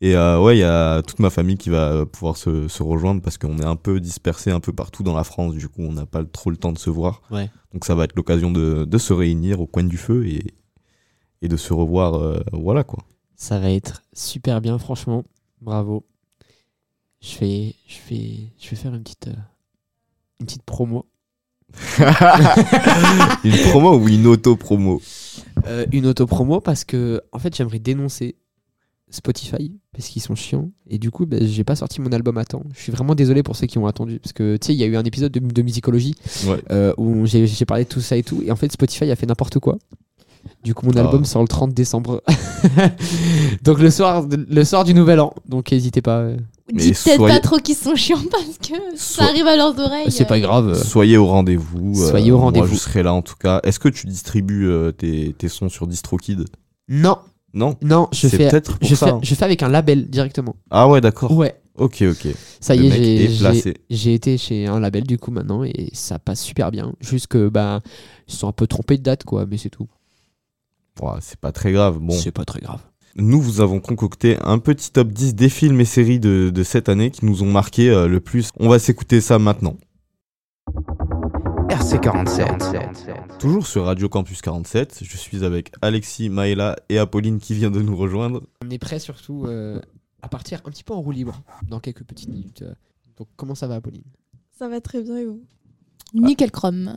Et 0.00 0.16
ouais, 0.16 0.56
il 0.56 0.60
y 0.60 0.64
a 0.64 1.02
toute 1.02 1.18
ma 1.18 1.28
famille 1.28 1.58
qui 1.58 1.68
va 1.68 2.06
pouvoir 2.06 2.38
se, 2.38 2.68
se 2.68 2.82
rejoindre 2.82 3.20
parce 3.20 3.36
qu'on 3.36 3.58
est 3.58 3.66
un 3.66 3.76
peu 3.76 4.00
dispersés 4.00 4.50
un 4.50 4.60
peu 4.60 4.72
partout 4.72 5.02
dans 5.02 5.14
la 5.14 5.24
France. 5.24 5.54
Du 5.54 5.68
coup, 5.68 5.82
on 5.82 5.92
n'a 5.92 6.06
pas 6.06 6.24
trop 6.24 6.48
le 6.50 6.56
temps 6.56 6.72
de 6.72 6.78
se 6.78 6.88
voir. 6.88 7.20
Ouais. 7.30 7.50
Donc 7.74 7.84
ça 7.84 7.94
va 7.94 8.04
être 8.04 8.16
l'occasion 8.16 8.50
de, 8.50 8.86
de 8.86 8.98
se 8.98 9.12
réunir 9.12 9.60
au 9.60 9.66
coin 9.66 9.84
du 9.84 9.98
feu 9.98 10.26
et, 10.26 10.54
et 11.42 11.48
de 11.48 11.56
se 11.58 11.74
revoir. 11.74 12.40
voilà 12.54 12.82
quoi. 12.82 13.00
Ça 13.36 13.58
va 13.58 13.70
être 13.70 14.00
super 14.14 14.62
bien, 14.62 14.78
franchement. 14.78 15.24
Bravo. 15.60 16.06
Je 17.22 17.38
vais, 17.38 17.74
je 17.86 17.96
vais, 18.08 18.30
je 18.58 18.70
vais 18.70 18.76
faire 18.76 18.94
une 18.94 19.02
petite, 19.02 19.28
euh, 19.28 19.34
une 20.40 20.46
petite 20.46 20.62
promo. 20.62 21.06
une 23.44 23.56
promo 23.70 23.96
ou 23.98 24.08
une 24.08 24.26
auto-promo 24.26 25.00
Euh, 25.66 25.86
une 25.92 26.06
auto-promo 26.06 26.60
parce 26.60 26.84
que, 26.84 27.20
en 27.32 27.38
fait, 27.38 27.54
j'aimerais 27.54 27.78
dénoncer 27.78 28.36
Spotify 29.10 29.72
parce 29.92 30.08
qu'ils 30.08 30.22
sont 30.22 30.34
chiants 30.34 30.70
et 30.88 30.98
du 30.98 31.10
coup, 31.10 31.26
ben, 31.26 31.44
j'ai 31.46 31.64
pas 31.64 31.76
sorti 31.76 32.00
mon 32.00 32.10
album 32.12 32.38
à 32.38 32.44
temps. 32.44 32.62
Je 32.74 32.80
suis 32.80 32.92
vraiment 32.92 33.14
désolé 33.14 33.42
pour 33.42 33.54
ceux 33.56 33.66
qui 33.66 33.76
ont 33.78 33.86
attendu 33.86 34.18
parce 34.20 34.32
que 34.32 34.56
tu 34.56 34.68
sais, 34.68 34.74
il 34.74 34.78
y 34.80 34.84
a 34.84 34.86
eu 34.86 34.96
un 34.96 35.04
épisode 35.04 35.32
de, 35.32 35.40
de 35.40 35.62
musicologie 35.62 36.14
Ouais. 36.46 36.60
euh, 36.70 36.92
où 36.96 37.26
j'ai 37.26 37.46
j'ai 37.46 37.64
parlé 37.64 37.84
de 37.84 37.88
tout 37.88 38.00
ça 38.00 38.16
et 38.16 38.22
tout 38.22 38.40
et 38.44 38.50
en 38.52 38.56
fait, 38.56 38.70
Spotify 38.72 39.10
a 39.10 39.16
fait 39.16 39.26
n'importe 39.26 39.58
quoi. 39.58 39.78
Du 40.64 40.74
coup, 40.74 40.86
mon 40.86 40.92
Ah. 40.96 41.00
album 41.00 41.24
sort 41.24 41.42
le 41.42 41.48
30 41.48 41.74
décembre. 41.74 42.22
Donc 43.62 43.78
le 43.78 43.90
soir, 43.90 44.26
le 44.30 44.64
soir 44.64 44.84
du 44.84 44.94
nouvel 44.94 45.20
an. 45.20 45.34
Donc 45.46 45.70
n'hésitez 45.72 46.02
pas. 46.02 46.28
Euh. 46.74 46.78
Dis 46.78 46.92
peut-être 46.92 47.26
pas 47.26 47.40
trop 47.40 47.56
qu'ils 47.58 47.76
sont 47.76 47.94
chiants 47.94 48.22
parce 48.30 48.58
que 48.58 48.74
ça 48.96 49.24
arrive 49.24 49.46
à 49.46 49.56
leurs 49.56 49.78
oreilles. 49.78 50.10
C'est 50.10 50.26
pas 50.26 50.40
grave. 50.40 50.80
Soyez 50.82 51.16
au 51.16 51.26
rendez-vous. 51.26 51.92
euh, 52.02 52.08
Soyez 52.10 52.30
au 52.32 52.36
Moi, 52.36 52.44
rendez-vous. 52.46 52.74
je 52.74 52.78
serai 52.78 53.02
là 53.02 53.12
en 53.12 53.22
tout 53.22 53.36
cas. 53.38 53.60
Est-ce 53.64 53.78
que 53.78 53.88
tu 53.88 54.06
distribues 54.06 54.68
euh, 54.68 54.92
tes, 54.92 55.32
tes 55.36 55.48
sons 55.48 55.68
sur 55.68 55.86
DistroKid? 55.86 56.44
Non. 56.88 57.18
Non? 57.52 57.76
Non, 57.82 58.08
je 58.12 58.28
fais, 58.28 58.48
peut-être 58.48 58.78
pour 58.78 58.88
je, 58.88 58.94
ça, 58.94 59.06
fais, 59.06 59.12
hein. 59.12 59.20
je 59.22 59.34
fais 59.34 59.44
avec 59.44 59.62
un 59.64 59.68
label 59.68 60.08
directement. 60.08 60.54
Ah 60.70 60.88
ouais, 60.88 61.00
d'accord. 61.00 61.32
Ouais. 61.32 61.56
Ok, 61.76 62.02
ok. 62.02 62.28
Ça 62.60 62.76
Le 62.76 62.82
y 62.84 62.86
est, 62.88 63.74
j'ai 63.88 64.14
été 64.14 64.36
chez 64.38 64.66
un 64.66 64.78
label 64.80 65.04
du 65.04 65.18
coup 65.18 65.30
maintenant 65.30 65.64
et 65.64 65.88
ça 65.94 66.18
passe 66.18 66.42
super 66.42 66.70
bien. 66.70 66.92
Juste 67.00 67.26
que 67.28 67.48
bah 67.48 67.80
ils 68.28 68.34
sont 68.34 68.46
un 68.48 68.52
peu 68.52 68.66
trompés 68.66 68.98
de 68.98 69.02
date 69.02 69.24
quoi, 69.24 69.46
mais 69.46 69.56
c'est 69.56 69.70
tout. 69.70 69.88
Ouais, 71.00 71.12
c'est 71.20 71.38
pas 71.40 71.52
très 71.52 71.72
grave. 71.72 71.98
Bon. 71.98 72.12
C'est 72.12 72.32
pas 72.32 72.44
très 72.44 72.60
grave. 72.60 72.80
Nous 73.16 73.40
vous 73.40 73.60
avons 73.60 73.80
concocté 73.80 74.36
un 74.42 74.58
petit 74.58 74.92
top 74.92 75.08
10 75.08 75.34
des 75.34 75.48
films 75.48 75.80
et 75.80 75.84
séries 75.84 76.20
de, 76.20 76.50
de 76.54 76.62
cette 76.62 76.88
année 76.88 77.10
qui 77.10 77.24
nous 77.26 77.42
ont 77.42 77.50
marqué 77.50 77.90
euh, 77.90 78.06
le 78.06 78.20
plus. 78.20 78.50
On 78.58 78.68
va 78.68 78.78
s'écouter 78.78 79.20
ça 79.20 79.38
maintenant. 79.38 79.76
RC47. 81.68 83.38
Toujours 83.38 83.66
sur 83.66 83.84
Radio 83.86 84.08
Campus 84.08 84.40
47, 84.42 85.00
je 85.02 85.16
suis 85.16 85.44
avec 85.44 85.72
Alexis, 85.82 86.28
Maëla 86.28 86.76
et 86.88 86.98
Apolline 86.98 87.38
qui 87.38 87.54
vient 87.54 87.70
de 87.70 87.80
nous 87.80 87.96
rejoindre. 87.96 88.42
On 88.64 88.70
est 88.70 88.78
prêt 88.78 88.98
surtout 88.98 89.44
euh, 89.46 89.80
à 90.22 90.28
partir 90.28 90.60
un 90.64 90.70
petit 90.70 90.84
peu 90.84 90.92
en 90.92 91.00
roue 91.00 91.10
libre 91.12 91.42
dans 91.68 91.80
quelques 91.80 92.04
petites 92.04 92.28
minutes. 92.28 92.62
euh. 92.62 92.74
Donc 93.18 93.28
comment 93.36 93.54
ça 93.54 93.66
va 93.66 93.76
Apolline? 93.76 94.04
Ça 94.58 94.68
va 94.68 94.80
très 94.80 95.02
bien 95.02 95.16
et 95.16 95.24
vous? 95.26 95.40
Nickel 96.14 96.50
chrome. 96.50 96.94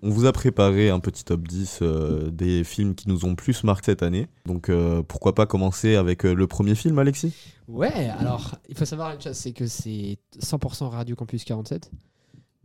On 0.00 0.08
vous 0.08 0.24
a 0.24 0.32
préparé 0.32 0.88
un 0.88 1.00
petit 1.00 1.22
top 1.24 1.46
10 1.46 1.80
euh, 1.82 2.30
des 2.30 2.64
films 2.64 2.94
qui 2.94 3.08
nous 3.08 3.26
ont 3.26 3.34
plus 3.34 3.62
marqué 3.62 3.92
cette 3.92 4.02
année. 4.02 4.28
Donc 4.46 4.70
euh, 4.70 5.02
pourquoi 5.02 5.34
pas 5.34 5.44
commencer 5.46 5.96
avec 5.96 6.24
euh, 6.24 6.34
le 6.34 6.46
premier 6.46 6.74
film, 6.74 6.98
Alexis? 6.98 7.34
Ouais, 7.68 8.08
alors 8.18 8.54
il 8.68 8.76
faut 8.76 8.86
savoir 8.86 9.12
une 9.12 9.20
chose, 9.20 9.36
c'est 9.36 9.52
que 9.52 9.66
c'est 9.66 10.18
100% 10.40 10.88
Radio 10.88 11.14
Campus 11.14 11.44
47. 11.44 11.90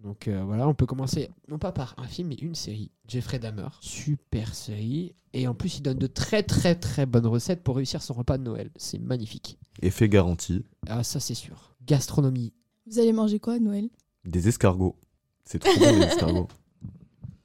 Donc 0.03 0.27
euh, 0.27 0.41
voilà, 0.45 0.67
on 0.67 0.73
peut 0.73 0.85
commencer 0.85 1.29
non 1.49 1.57
pas 1.57 1.71
par 1.73 1.95
un 1.97 2.07
film 2.07 2.29
mais 2.29 2.35
une 2.35 2.55
série. 2.55 2.91
Jeffrey 3.07 3.39
Dahmer, 3.39 3.67
super 3.81 4.53
série. 4.55 5.13
Et 5.33 5.47
en 5.47 5.53
plus, 5.53 5.77
il 5.77 5.81
donne 5.81 5.97
de 5.97 6.07
très 6.07 6.43
très 6.43 6.75
très 6.75 7.05
bonnes 7.05 7.27
recettes 7.27 7.61
pour 7.61 7.75
réussir 7.75 8.01
son 8.01 8.13
repas 8.13 8.37
de 8.37 8.43
Noël. 8.43 8.71
C'est 8.77 8.99
magnifique. 8.99 9.59
Effet 9.81 10.07
garanti. 10.07 10.63
Ah 10.87 11.03
ça 11.03 11.19
c'est 11.19 11.33
sûr. 11.35 11.75
Gastronomie. 11.85 12.53
Vous 12.89 12.99
allez 12.99 13.11
manger 13.11 13.39
quoi 13.39 13.55
à 13.55 13.59
Noël? 13.59 13.89
Des 14.23 14.47
escargots. 14.47 14.95
C'est 15.43 15.59
trop 15.59 15.77
bon 15.77 15.99
les 15.99 16.05
escargots. 16.05 16.47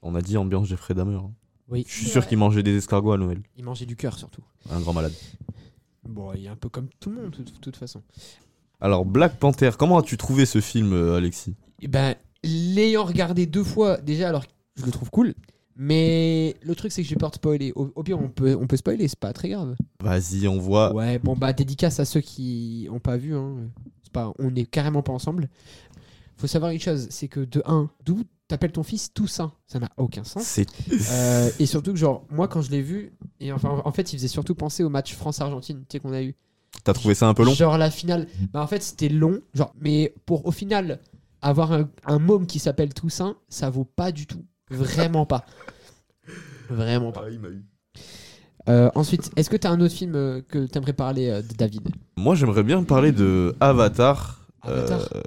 On 0.02 0.14
a 0.14 0.20
dit 0.20 0.36
ambiance 0.36 0.66
Jeffrey 0.68 0.94
Dahmer. 0.94 1.16
hein. 1.16 1.30
Oui. 1.68 1.84
Je 1.88 1.92
suis 1.94 2.06
sûr 2.06 2.26
qu'il 2.26 2.38
mangeait 2.38 2.62
des 2.62 2.76
escargots 2.76 3.12
à 3.12 3.18
Noël. 3.18 3.40
Il 3.56 3.64
mangeait 3.64 3.86
du 3.86 3.96
cœur 3.96 4.18
surtout. 4.18 4.42
Un 4.70 4.80
grand 4.80 4.92
malade. 4.92 5.12
Bon, 6.06 6.32
il 6.34 6.44
est 6.44 6.48
un 6.48 6.56
peu 6.56 6.68
comme 6.68 6.88
tout 7.00 7.10
le 7.10 7.22
monde 7.22 7.30
de 7.30 7.44
toute, 7.60 7.76
façon. 7.76 8.02
Alors 8.80 9.04
Black 9.06 9.38
Panther, 9.38 9.70
comment 9.78 9.98
as-tu 9.98 10.16
trouvé 10.16 10.44
ce 10.44 10.60
film, 10.60 10.92
euh, 10.92 11.16
Alexis? 11.16 11.54
Et 11.80 11.88
ben, 11.88 12.16
l'ayant 12.44 13.04
regardé 13.04 13.46
deux 13.46 13.64
fois, 13.64 13.96
déjà, 13.98 14.28
alors 14.28 14.44
je 14.76 14.84
le 14.84 14.90
trouve 14.90 15.10
cool. 15.10 15.34
Mais 15.76 16.56
le 16.62 16.74
truc, 16.74 16.92
c'est 16.92 17.02
que 17.02 17.08
j'ai 17.08 17.16
peur 17.16 17.30
de 17.30 17.36
spoiler. 17.36 17.72
Au, 17.74 17.90
au 17.94 18.02
pire, 18.02 18.20
on 18.20 18.28
peut, 18.28 18.56
on 18.60 18.66
peut 18.66 18.76
spoiler, 18.76 19.08
c'est 19.08 19.18
pas 19.18 19.32
très 19.32 19.48
grave. 19.48 19.74
Vas-y, 20.00 20.46
on 20.46 20.58
voit. 20.58 20.92
Ouais, 20.92 21.18
bon, 21.18 21.34
bah, 21.34 21.52
dédicace 21.52 21.98
à 21.98 22.04
ceux 22.04 22.20
qui 22.20 22.88
ont 22.90 22.98
pas 23.00 23.16
vu. 23.16 23.34
Hein. 23.34 23.70
C'est 24.02 24.12
Pas, 24.12 24.32
on 24.38 24.54
est 24.54 24.66
carrément 24.66 25.02
pas 25.02 25.12
ensemble. 25.12 25.48
Faut 26.36 26.46
savoir 26.46 26.72
une 26.72 26.80
chose, 26.80 27.06
c'est 27.10 27.28
que 27.28 27.40
de 27.40 27.62
1, 27.64 27.88
d'où 28.04 28.24
t'appelles 28.52 28.72
ton 28.72 28.82
fils 28.82 29.12
Toussaint 29.12 29.52
Ça 29.66 29.78
n'a 29.78 29.90
aucun 29.96 30.24
sens. 30.24 30.44
C'est- 30.44 30.68
Euh, 31.10 31.50
et 31.58 31.66
surtout 31.66 31.92
que, 31.92 31.98
genre, 31.98 32.24
moi, 32.30 32.46
quand 32.48 32.62
je 32.62 32.70
l'ai 32.70 32.82
vu, 32.82 33.12
et 33.40 33.52
enfin, 33.52 33.82
en 33.84 33.92
fait, 33.92 34.12
il 34.12 34.16
faisait 34.16 34.28
surtout 34.28 34.54
penser 34.54 34.84
au 34.84 34.88
match 34.88 35.14
France-Argentine, 35.14 35.80
tu 35.80 35.96
sais, 35.96 36.00
qu'on 36.00 36.12
a 36.12 36.22
eu. 36.22 36.34
T'as 36.84 36.94
trouvé 36.94 37.14
ça 37.14 37.28
un 37.28 37.34
peu 37.34 37.44
long 37.44 37.52
Genre 37.54 37.76
la 37.76 37.90
finale, 37.90 38.26
bah 38.52 38.62
en 38.62 38.66
fait 38.66 38.82
c'était 38.82 39.10
long, 39.10 39.40
genre 39.54 39.74
mais 39.78 40.14
pour 40.24 40.46
au 40.46 40.50
final 40.50 41.00
avoir 41.42 41.70
un, 41.72 41.88
un 42.06 42.18
môme 42.18 42.46
qui 42.46 42.58
s'appelle 42.58 42.94
Toussaint, 42.94 43.36
ça 43.50 43.68
vaut 43.68 43.84
pas 43.84 44.10
du 44.10 44.26
tout, 44.26 44.42
vraiment 44.70 45.26
pas, 45.26 45.44
vraiment 46.70 47.12
pas. 47.12 47.24
Euh, 48.68 48.90
ensuite, 48.94 49.30
est-ce 49.36 49.50
que 49.50 49.56
t'as 49.56 49.70
un 49.70 49.80
autre 49.80 49.94
film 49.94 50.14
euh, 50.14 50.40
que 50.48 50.66
t'aimerais 50.66 50.92
parler 50.94 51.28
euh, 51.28 51.42
de 51.42 51.52
David? 51.54 51.88
Moi 52.16 52.34
j'aimerais 52.36 52.62
bien 52.62 52.82
parler 52.84 53.12
de 53.12 53.54
Avatar. 53.60 54.46
Avatar? 54.62 55.08
Euh, 55.14 55.20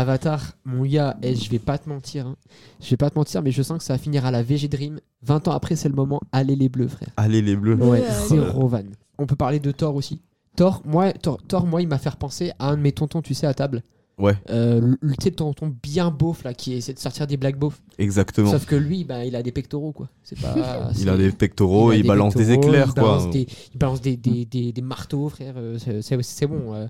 Avatar, 0.00 0.56
mon 0.64 0.84
gars, 0.84 1.16
et 1.22 1.34
je 1.34 1.50
vais 1.50 1.58
pas 1.58 1.78
te 1.78 1.88
mentir, 1.88 2.26
hein. 2.26 2.36
je 2.80 2.90
vais 2.90 2.96
pas 2.96 3.10
te 3.10 3.18
mentir, 3.18 3.42
mais 3.42 3.50
je 3.50 3.62
sens 3.62 3.78
que 3.78 3.84
ça 3.84 3.94
va 3.94 3.98
finir 3.98 4.24
à 4.26 4.30
la 4.30 4.42
VG 4.42 4.68
Dream. 4.68 5.00
20 5.22 5.48
ans 5.48 5.52
après, 5.52 5.76
c'est 5.76 5.88
le 5.88 5.94
moment. 5.94 6.20
Allez 6.32 6.56
les 6.56 6.68
bleus, 6.68 6.88
frère. 6.88 7.08
Allez 7.16 7.42
les 7.42 7.56
bleus. 7.56 7.76
Ouais, 7.76 8.02
zéro 8.28 8.68
van. 8.68 8.82
On 9.18 9.26
peut 9.26 9.36
parler 9.36 9.60
de 9.60 9.70
Thor 9.72 9.94
aussi. 9.94 10.20
Thor, 10.56 10.82
moi, 10.84 11.12
Thor, 11.12 11.38
Thor, 11.46 11.66
moi, 11.66 11.82
il 11.82 11.88
m'a 11.88 11.98
fait 11.98 12.08
repenser 12.10 12.52
à 12.58 12.70
un 12.70 12.76
de 12.76 12.82
mes 12.82 12.92
tontons, 12.92 13.22
tu 13.22 13.34
sais, 13.34 13.46
à 13.46 13.54
table. 13.54 13.82
Ouais. 14.18 14.34
Euh, 14.48 14.80
le 14.80 14.96
le- 15.00 15.14
tu 15.16 15.24
sais, 15.24 15.28
le 15.30 15.36
tonton 15.36 15.74
bien 15.82 16.10
beauf 16.10 16.42
là, 16.42 16.54
qui 16.54 16.72
essaie 16.72 16.94
de 16.94 16.98
sortir 16.98 17.26
des 17.26 17.36
blagues 17.36 17.58
beaufs. 17.58 17.82
Exactement. 17.98 18.50
Sauf 18.50 18.64
que 18.64 18.74
lui, 18.74 19.04
bah, 19.04 19.26
il 19.26 19.36
a 19.36 19.42
des 19.42 19.52
pectoraux 19.52 19.92
quoi. 19.92 20.08
C'est 20.22 20.40
pas. 20.40 20.54
Il 20.98 21.10
a 21.10 21.18
des 21.18 21.30
pectoraux 21.32 21.92
il 21.92 22.06
balance 22.06 22.34
des 22.34 22.50
éclairs, 22.50 22.86
il 22.88 22.94
quoi. 22.94 23.02
balance 23.02 23.28
des- 23.30 23.46
il 23.74 23.78
balance 23.78 24.00
des, 24.00 24.16
des, 24.16 24.46
des, 24.46 24.72
des 24.72 24.80
marteaux, 24.80 25.28
frère. 25.28 25.52
euh, 25.58 25.76
c'est- 25.78 26.00
C'est 26.00 26.22
c'est 26.22 26.46
bon. 26.46 26.72
euh. 26.72 26.86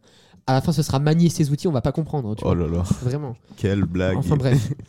À 0.47 0.53
la 0.55 0.61
fin, 0.61 0.72
ce 0.72 0.82
sera 0.82 0.99
manier 1.01 1.28
ses 1.28 1.51
outils, 1.51 1.66
on 1.68 1.72
va 1.72 1.80
pas 1.80 1.92
comprendre. 1.92 2.34
tu 2.36 2.44
Oh 2.44 2.55
vois. 2.55 2.55
là 2.55 2.68
là. 2.68 2.82
Vraiment. 3.03 3.36
Quelle 3.57 3.84
blague. 3.84 4.16
Enfin 4.16 4.36
bref. 4.36 4.72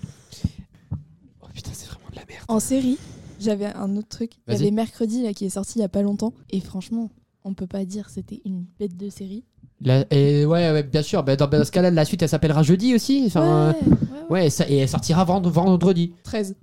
En 2.50 2.60
série, 2.62 2.98
j'avais 3.42 3.66
un 3.66 3.98
autre 3.98 4.08
truc. 4.08 4.32
Il 4.48 4.54
y 4.54 4.56
avait 4.56 4.72
Mercredi 4.72 5.24
là, 5.24 5.34
qui 5.34 5.46
est 5.46 5.50
sorti 5.50 5.80
il 5.80 5.82
y 5.82 5.86
a 5.86 5.90
pas 5.90 6.02
longtemps. 6.02 6.34
Et 6.50 6.62
franchement, 6.62 7.10
on 7.44 7.54
peut 7.54 7.68
pas 7.68 7.84
dire 7.84 8.10
c'était 8.10 8.42
une 8.46 8.66
bête 8.80 8.96
de 8.96 9.10
série. 9.10 9.44
La- 9.82 10.06
et 10.14 10.46
ouais, 10.46 10.72
ouais, 10.72 10.84
bien 10.84 11.02
sûr. 11.02 11.24
bah, 11.24 11.36
dans, 11.36 11.48
dans 11.48 11.66
ce 11.66 11.72
cas-là, 11.72 11.92
la 11.92 12.06
suite, 12.06 12.22
elle 12.22 12.30
s'appellera 12.30 12.64
jeudi 12.64 12.96
aussi. 12.96 13.24
Enfin, 13.28 13.72
Ouais, 13.72 13.76
euh, 13.84 14.30
ouais, 14.34 14.50
ça- 14.50 14.70
et 14.70 14.78
elle 14.78 14.88
sortira 14.90 15.26
vend- 15.26 15.42
vendredi. 15.42 16.14
13. 16.24 16.56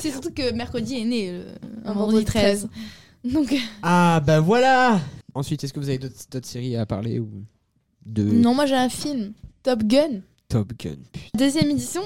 C'est 0.00 0.10
surtout 0.10 0.32
que 0.32 0.52
mercredi 0.52 0.96
est 0.96 1.04
né 1.04 1.32
le, 1.32 1.38
un 1.84 1.90
Un 1.90 1.94
vendredi 1.94 2.24
vendredi 2.24 2.24
13. 2.24 2.68
Donc, 3.32 3.54
Ah 3.82 4.20
bah 4.26 4.40
voilà. 4.40 5.00
Ensuite, 5.34 5.62
est-ce 5.62 5.72
que 5.72 5.78
vous 5.78 5.88
avez 5.88 5.98
d'autres 5.98 6.16
d'autres 6.30 6.48
séries 6.48 6.76
à 6.76 6.86
parler 6.86 7.20
ou? 7.20 7.28
De 8.12 8.24
non, 8.24 8.54
moi 8.54 8.66
j'ai 8.66 8.76
un 8.76 8.88
film. 8.88 9.32
Top 9.62 9.82
Gun. 9.84 10.20
Top 10.48 10.72
Gun 10.78 10.96
putain. 11.12 11.38
Deuxième 11.38 11.70
édition. 11.70 12.02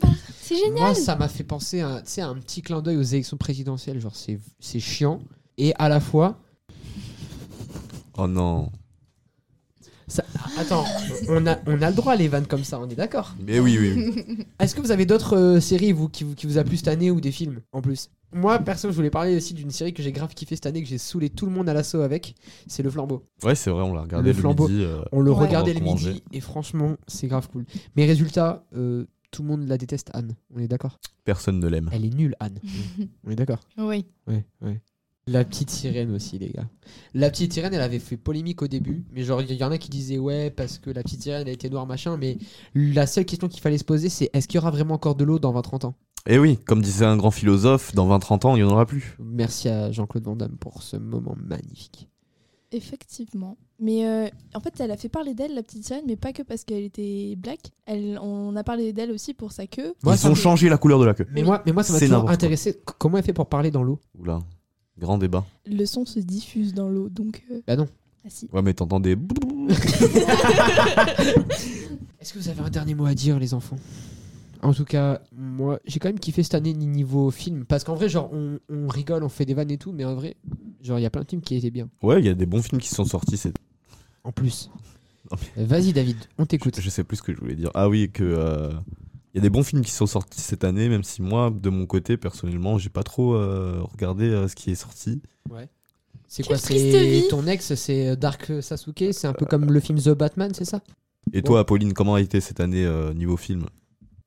Bah, 0.00 0.08
c'est 0.40 0.56
génial. 0.56 0.78
Moi, 0.78 0.94
ça 0.94 1.16
m'a 1.16 1.28
fait 1.28 1.44
penser 1.44 1.80
à, 1.80 2.00
tu 2.00 2.10
sais, 2.10 2.20
à 2.20 2.28
un 2.28 2.36
petit 2.36 2.62
clin 2.62 2.80
d'œil 2.80 2.96
aux 2.96 3.02
élections 3.02 3.36
présidentielles. 3.36 4.00
Genre, 4.00 4.14
c'est 4.14 4.38
c'est 4.60 4.80
chiant 4.80 5.20
et 5.56 5.74
à 5.76 5.88
la 5.88 6.00
fois. 6.00 6.38
Oh 8.16 8.26
non. 8.26 8.70
Ça- 10.08 10.24
Attends, 10.58 10.84
on 11.28 11.46
a, 11.46 11.56
on 11.66 11.80
a 11.82 11.90
le 11.90 11.96
droit 11.96 12.14
à 12.14 12.16
les 12.16 12.28
vannes 12.28 12.46
comme 12.46 12.64
ça, 12.64 12.80
on 12.80 12.88
est 12.88 12.94
d'accord 12.96 13.34
Mais 13.46 13.60
oui, 13.60 13.78
oui. 13.78 14.46
Est-ce 14.60 14.74
que 14.74 14.80
vous 14.80 14.90
avez 14.90 15.06
d'autres 15.06 15.36
euh, 15.36 15.60
séries 15.60 15.92
vous, 15.92 16.08
qui, 16.08 16.24
vous, 16.24 16.34
qui 16.34 16.46
vous 16.46 16.58
a 16.58 16.64
plu 16.64 16.76
cette 16.76 16.88
année 16.88 17.10
ou 17.10 17.20
des 17.20 17.30
films 17.32 17.60
en 17.72 17.80
plus? 17.80 18.10
Moi, 18.32 18.58
perso, 18.58 18.90
je 18.90 18.94
voulais 18.96 19.08
parler 19.10 19.36
aussi 19.36 19.54
d'une 19.54 19.70
série 19.70 19.94
que 19.94 20.02
j'ai 20.02 20.12
grave 20.12 20.34
kiffé 20.34 20.54
cette 20.54 20.66
année, 20.66 20.82
que 20.82 20.88
j'ai 20.88 20.98
saoulé 20.98 21.30
tout 21.30 21.46
le 21.46 21.52
monde 21.52 21.68
à 21.68 21.72
l'assaut 21.74 22.00
avec. 22.02 22.34
C'est 22.66 22.82
Le 22.82 22.90
Flambeau. 22.90 23.24
Ouais, 23.42 23.54
c'est 23.54 23.70
vrai, 23.70 23.82
on 23.82 23.94
l'a 23.94 24.02
regardé 24.02 24.30
le 24.30 24.34
le, 24.34 24.40
flambeau. 24.40 24.68
midi. 24.68 24.82
euh, 24.84 25.02
on 25.12 25.20
le 25.20 25.32
regardait 25.32 25.72
le 25.74 25.80
midi 25.80 26.22
et 26.32 26.40
franchement, 26.40 26.96
c'est 27.06 27.26
grave 27.26 27.48
cool. 27.50 27.64
Mais 27.96 28.04
résultat, 28.04 28.66
euh, 28.76 29.06
tout 29.30 29.42
le 29.42 29.48
monde 29.48 29.66
la 29.68 29.78
déteste, 29.78 30.10
Anne. 30.12 30.34
On 30.54 30.58
est 30.58 30.68
d'accord? 30.68 30.98
Personne 31.24 31.58
ne 31.58 31.68
l'aime. 31.68 31.88
Elle 31.92 32.04
est 32.04 32.14
nulle, 32.14 32.34
Anne. 32.40 32.58
on 33.24 33.30
est 33.30 33.36
d'accord? 33.36 33.60
Oui. 33.78 34.04
Ouais, 34.26 34.44
ouais. 34.62 34.80
La 35.30 35.44
petite 35.44 35.68
sirène 35.68 36.14
aussi, 36.14 36.38
les 36.38 36.48
gars. 36.48 36.66
La 37.12 37.28
petite 37.28 37.52
sirène, 37.52 37.74
elle 37.74 37.82
avait 37.82 37.98
fait 37.98 38.16
polémique 38.16 38.62
au 38.62 38.66
début, 38.66 39.04
mais 39.12 39.24
genre, 39.24 39.42
il 39.42 39.52
y 39.52 39.62
en 39.62 39.70
a 39.70 39.76
qui 39.76 39.90
disaient 39.90 40.16
ouais, 40.18 40.50
parce 40.50 40.78
que 40.78 40.88
la 40.90 41.02
petite 41.02 41.22
sirène, 41.22 41.42
elle 41.46 41.52
était 41.52 41.68
noire, 41.68 41.86
machin, 41.86 42.16
mais 42.16 42.38
la 42.74 43.06
seule 43.06 43.26
question 43.26 43.46
qu'il 43.48 43.60
fallait 43.60 43.76
se 43.76 43.84
poser, 43.84 44.08
c'est 44.08 44.30
est-ce 44.32 44.48
qu'il 44.48 44.56
y 44.56 44.58
aura 44.58 44.70
vraiment 44.70 44.94
encore 44.94 45.16
de 45.16 45.24
l'eau 45.24 45.38
dans 45.38 45.52
20-30 45.52 45.84
ans? 45.86 45.94
Et 46.26 46.34
Eh 46.34 46.38
oui, 46.38 46.56
comme 46.66 46.80
disait 46.80 47.04
un 47.04 47.16
grand 47.18 47.30
philosophe, 47.30 47.94
dans 47.94 48.08
20-30 48.18 48.46
ans, 48.46 48.56
il 48.56 48.62
n'y 48.62 48.68
en 48.68 48.72
aura 48.72 48.86
plus. 48.86 49.16
Merci 49.18 49.68
à 49.68 49.92
Jean-Claude 49.92 50.24
Van 50.24 50.36
Damme 50.36 50.56
pour 50.58 50.82
ce 50.82 50.96
moment 50.96 51.36
magnifique. 51.36 52.08
Effectivement. 52.72 53.56
Mais 53.80 54.06
euh, 54.06 54.28
en 54.54 54.60
fait, 54.60 54.78
elle 54.80 54.90
a 54.90 54.96
fait 54.96 55.08
parler 55.08 55.34
d'elle, 55.34 55.54
la 55.54 55.62
petite 55.62 55.86
sirène, 55.86 56.04
mais 56.06 56.16
pas 56.16 56.32
que 56.32 56.42
parce 56.42 56.64
qu'elle 56.64 56.84
était 56.84 57.34
black. 57.36 57.60
Elle, 57.86 58.18
on 58.20 58.54
a 58.56 58.64
parlé 58.64 58.92
d'elle 58.92 59.10
aussi 59.10 59.32
pour 59.32 59.52
sa 59.52 59.66
queue. 59.66 59.94
Ils 60.04 60.16
ça 60.18 60.30
ont 60.30 60.34
changé 60.34 60.68
la 60.68 60.76
couleur 60.76 60.98
de 60.98 61.06
la 61.06 61.14
queue. 61.14 61.26
Mais 61.32 61.42
moi, 61.42 61.62
mais 61.64 61.72
moi 61.72 61.82
ça 61.82 61.94
m'a 61.94 62.00
toujours 62.00 62.22
quoi. 62.22 62.30
intéressé. 62.32 62.78
Comment 62.98 63.18
elle 63.18 63.24
fait 63.24 63.32
pour 63.32 63.48
parler 63.48 63.70
dans 63.70 63.82
l'eau? 63.82 64.00
Oula, 64.18 64.40
grand 64.98 65.18
débat. 65.18 65.44
Le 65.66 65.84
son 65.86 66.04
se 66.06 66.18
diffuse 66.20 66.74
dans 66.74 66.88
l'eau, 66.88 67.08
donc. 67.08 67.44
euh, 67.50 67.60
Bah 67.66 67.76
non. 67.76 67.86
Ah 68.24 68.28
si. 68.30 68.48
Ouais, 68.52 68.62
mais 68.62 68.74
t'entends 68.74 69.00
des. 69.00 69.16
Est-ce 72.20 72.32
que 72.34 72.38
vous 72.38 72.48
avez 72.48 72.60
un 72.60 72.70
dernier 72.70 72.94
mot 72.94 73.06
à 73.06 73.14
dire, 73.14 73.38
les 73.38 73.54
enfants? 73.54 73.76
En 74.62 74.74
tout 74.74 74.84
cas, 74.84 75.20
moi, 75.36 75.78
j'ai 75.86 76.00
quand 76.00 76.08
même 76.08 76.18
kiffé 76.18 76.42
cette 76.42 76.54
année 76.54 76.72
niveau 76.74 77.30
film. 77.30 77.64
Parce 77.64 77.84
qu'en 77.84 77.94
vrai, 77.94 78.08
genre, 78.08 78.28
on, 78.32 78.58
on 78.68 78.88
rigole, 78.88 79.22
on 79.22 79.28
fait 79.28 79.44
des 79.44 79.54
vannes 79.54 79.70
et 79.70 79.78
tout, 79.78 79.92
mais 79.92 80.04
en 80.04 80.16
vrai, 80.16 80.36
genre, 80.82 80.98
il 80.98 81.02
y 81.02 81.06
a 81.06 81.10
plein 81.10 81.22
de 81.22 81.28
films 81.28 81.42
qui 81.42 81.54
étaient 81.54 81.70
bien. 81.70 81.88
Ouais, 82.02 82.18
il 82.20 82.26
y 82.26 82.28
a 82.28 82.34
des 82.34 82.46
bons 82.46 82.60
films 82.62 82.80
qui 82.80 82.88
sont 82.88 83.04
sortis. 83.04 83.36
C'est... 83.36 83.52
En 84.24 84.32
plus. 84.32 84.68
Euh, 85.32 85.36
Vas-y, 85.64 85.92
David, 85.92 86.16
on 86.38 86.46
t'écoute. 86.46 86.80
Je 86.80 86.90
sais 86.90 87.04
plus 87.04 87.18
ce 87.18 87.22
que 87.22 87.32
je 87.32 87.38
voulais 87.38 87.54
dire. 87.54 87.70
Ah 87.74 87.88
oui, 87.88 88.10
que. 88.12 88.24
euh, 88.24 88.72
y 89.38 89.40
a 89.40 89.42
des 89.42 89.50
bons 89.50 89.62
films 89.62 89.82
qui 89.84 89.90
sont 89.92 90.06
sortis 90.06 90.40
cette 90.40 90.64
année, 90.64 90.88
même 90.88 91.02
si 91.04 91.22
moi, 91.22 91.50
de 91.50 91.70
mon 91.70 91.86
côté, 91.86 92.16
personnellement, 92.16 92.78
j'ai 92.78 92.90
pas 92.90 93.02
trop 93.02 93.34
euh, 93.34 93.80
regardé 93.82 94.24
euh, 94.28 94.48
ce 94.48 94.54
qui 94.56 94.70
est 94.70 94.74
sorti. 94.74 95.20
Ouais. 95.50 95.68
C'est 96.26 96.42
quoi 96.46 96.58
C'est 96.58 97.24
ton 97.30 97.46
ex, 97.46 97.74
c'est 97.74 98.16
Dark 98.16 98.50
Sasuke 98.60 99.04
C'est 99.12 99.26
un 99.26 99.32
peu 99.32 99.46
comme 99.46 99.72
le 99.72 99.80
film 99.80 99.98
The 99.98 100.10
Batman, 100.10 100.52
c'est 100.54 100.64
ça? 100.66 100.80
Et 101.32 101.42
toi, 101.42 101.60
Apolline, 101.60 101.92
comment 101.94 102.14
a 102.14 102.20
été 102.20 102.40
cette 102.40 102.60
année 102.60 102.84
euh, 102.84 103.14
niveau 103.14 103.36
film? 103.36 103.64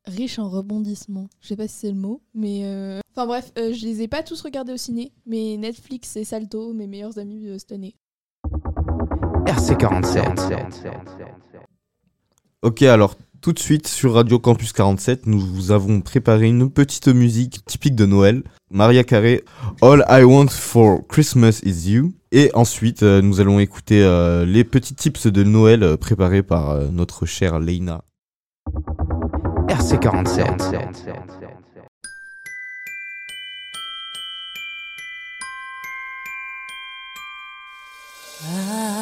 Riche 0.06 0.38
en 0.40 0.48
rebondissements. 0.48 1.28
Je 1.40 1.48
sais 1.48 1.56
pas 1.56 1.68
si 1.68 1.74
c'est 1.76 1.90
le 1.90 1.96
mot, 1.96 2.20
mais. 2.34 2.62
euh, 2.64 2.98
Enfin 3.14 3.26
bref, 3.26 3.52
euh, 3.58 3.72
je 3.72 3.84
les 3.86 4.02
ai 4.02 4.08
pas 4.08 4.22
tous 4.22 4.40
regardés 4.40 4.72
au 4.72 4.76
ciné, 4.76 5.12
mais 5.26 5.56
Netflix 5.58 6.16
et 6.16 6.24
Salto, 6.24 6.72
mes 6.72 6.86
meilleurs 6.88 7.18
amis 7.18 7.46
euh, 7.46 7.58
cette 7.58 7.72
année. 7.72 7.94
RC47. 9.46 10.90
Ok, 12.62 12.82
alors 12.82 13.16
tout 13.42 13.52
de 13.52 13.58
suite 13.58 13.88
sur 13.88 14.14
Radio 14.14 14.38
Campus 14.38 14.72
47, 14.72 15.26
nous 15.26 15.40
vous 15.40 15.72
avons 15.72 16.00
préparé 16.00 16.46
une 16.46 16.70
petite 16.70 17.08
musique 17.08 17.64
typique 17.66 17.96
de 17.96 18.06
Noël. 18.06 18.44
Maria 18.70 19.02
Carey, 19.02 19.42
All 19.82 20.04
I 20.08 20.22
Want 20.22 20.46
for 20.46 21.04
Christmas 21.08 21.60
is 21.64 21.90
You. 21.90 22.14
Et 22.30 22.52
ensuite, 22.54 23.02
euh, 23.02 23.20
nous 23.20 23.40
allons 23.40 23.58
écouter 23.58 24.00
euh, 24.00 24.46
les 24.46 24.62
petits 24.62 24.94
tips 24.94 25.26
de 25.26 25.42
Noël 25.42 25.82
euh, 25.82 25.96
préparés 25.96 26.44
par 26.44 26.70
euh, 26.70 26.86
notre 26.92 27.26
chère 27.26 27.58
Leina. 27.58 28.04
RC47. 29.68 30.92
I 38.44 38.66
don't 38.66 39.01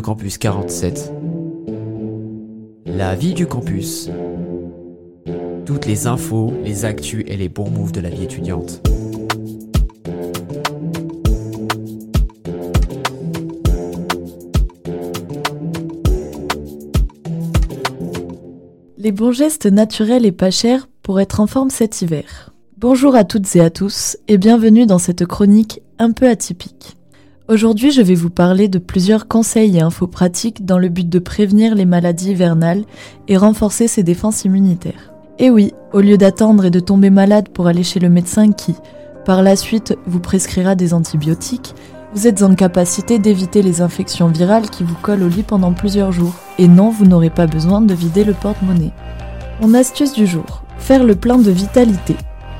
Campus 0.00 0.38
47. 0.38 1.12
La 2.86 3.14
vie 3.14 3.34
du 3.34 3.46
campus. 3.46 4.08
Toutes 5.66 5.86
les 5.86 6.06
infos, 6.06 6.52
les 6.64 6.84
actus 6.84 7.24
et 7.26 7.36
les 7.36 7.48
bons 7.48 7.68
moves 7.68 7.92
de 7.92 8.00
la 8.00 8.08
vie 8.08 8.24
étudiante. 8.24 8.80
Les 18.96 19.12
bons 19.12 19.32
gestes 19.32 19.66
naturels 19.66 20.24
et 20.24 20.32
pas 20.32 20.50
chers 20.50 20.88
pour 21.02 21.20
être 21.20 21.40
en 21.40 21.46
forme 21.46 21.70
cet 21.70 22.02
hiver. 22.02 22.54
Bonjour 22.78 23.14
à 23.14 23.24
toutes 23.24 23.54
et 23.56 23.60
à 23.60 23.70
tous 23.70 24.16
et 24.28 24.38
bienvenue 24.38 24.86
dans 24.86 24.98
cette 24.98 25.26
chronique 25.26 25.82
un 25.98 26.12
peu 26.12 26.28
atypique. 26.28 26.96
Aujourd'hui, 27.52 27.90
je 27.90 28.00
vais 28.00 28.14
vous 28.14 28.30
parler 28.30 28.68
de 28.68 28.78
plusieurs 28.78 29.28
conseils 29.28 29.76
et 29.76 29.82
infos 29.82 30.06
pratiques 30.06 30.64
dans 30.64 30.78
le 30.78 30.88
but 30.88 31.06
de 31.06 31.18
prévenir 31.18 31.74
les 31.74 31.84
maladies 31.84 32.30
hivernales 32.30 32.84
et 33.28 33.36
renforcer 33.36 33.88
ses 33.88 34.02
défenses 34.02 34.46
immunitaires. 34.46 35.12
Et 35.38 35.50
oui, 35.50 35.74
au 35.92 36.00
lieu 36.00 36.16
d'attendre 36.16 36.64
et 36.64 36.70
de 36.70 36.80
tomber 36.80 37.10
malade 37.10 37.50
pour 37.50 37.66
aller 37.66 37.82
chez 37.82 38.00
le 38.00 38.08
médecin 38.08 38.52
qui, 38.52 38.74
par 39.26 39.42
la 39.42 39.54
suite, 39.54 39.98
vous 40.06 40.18
prescrira 40.18 40.74
des 40.76 40.94
antibiotiques, 40.94 41.74
vous 42.14 42.26
êtes 42.26 42.42
en 42.42 42.54
capacité 42.54 43.18
d'éviter 43.18 43.60
les 43.60 43.82
infections 43.82 44.28
virales 44.28 44.70
qui 44.70 44.82
vous 44.82 44.96
collent 45.02 45.24
au 45.24 45.28
lit 45.28 45.42
pendant 45.42 45.74
plusieurs 45.74 46.10
jours. 46.10 46.36
Et 46.58 46.68
non, 46.68 46.88
vous 46.88 47.04
n'aurez 47.04 47.28
pas 47.28 47.46
besoin 47.46 47.82
de 47.82 47.92
vider 47.92 48.24
le 48.24 48.32
porte-monnaie. 48.32 48.92
Mon 49.60 49.74
astuce 49.74 50.14
du 50.14 50.26
jour, 50.26 50.62
faire 50.78 51.04
le 51.04 51.16
plein 51.16 51.36
de 51.36 51.50
vitalité. 51.50 52.16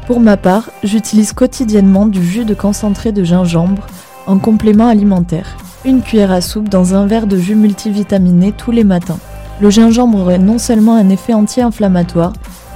Pour 0.06 0.20
ma 0.20 0.36
part, 0.36 0.68
j'utilise 0.84 1.32
quotidiennement 1.32 2.04
du 2.04 2.22
jus 2.22 2.44
de 2.44 2.52
concentré 2.52 3.12
de 3.12 3.24
gingembre 3.24 3.86
en 4.26 4.38
complément 4.38 4.86
alimentaire. 4.86 5.56
Une 5.84 6.02
cuillère 6.02 6.32
à 6.32 6.40
soupe 6.40 6.68
dans 6.68 6.94
un 6.94 7.06
verre 7.06 7.26
de 7.26 7.36
jus 7.36 7.54
multivitaminé 7.54 8.52
tous 8.52 8.70
les 8.70 8.84
matins. 8.84 9.18
Le 9.60 9.70
gingembre 9.70 10.18
aurait 10.18 10.38
non 10.38 10.58
seulement 10.58 10.94
un 10.94 11.08
effet 11.08 11.34
anti-inflammatoire, 11.34 12.32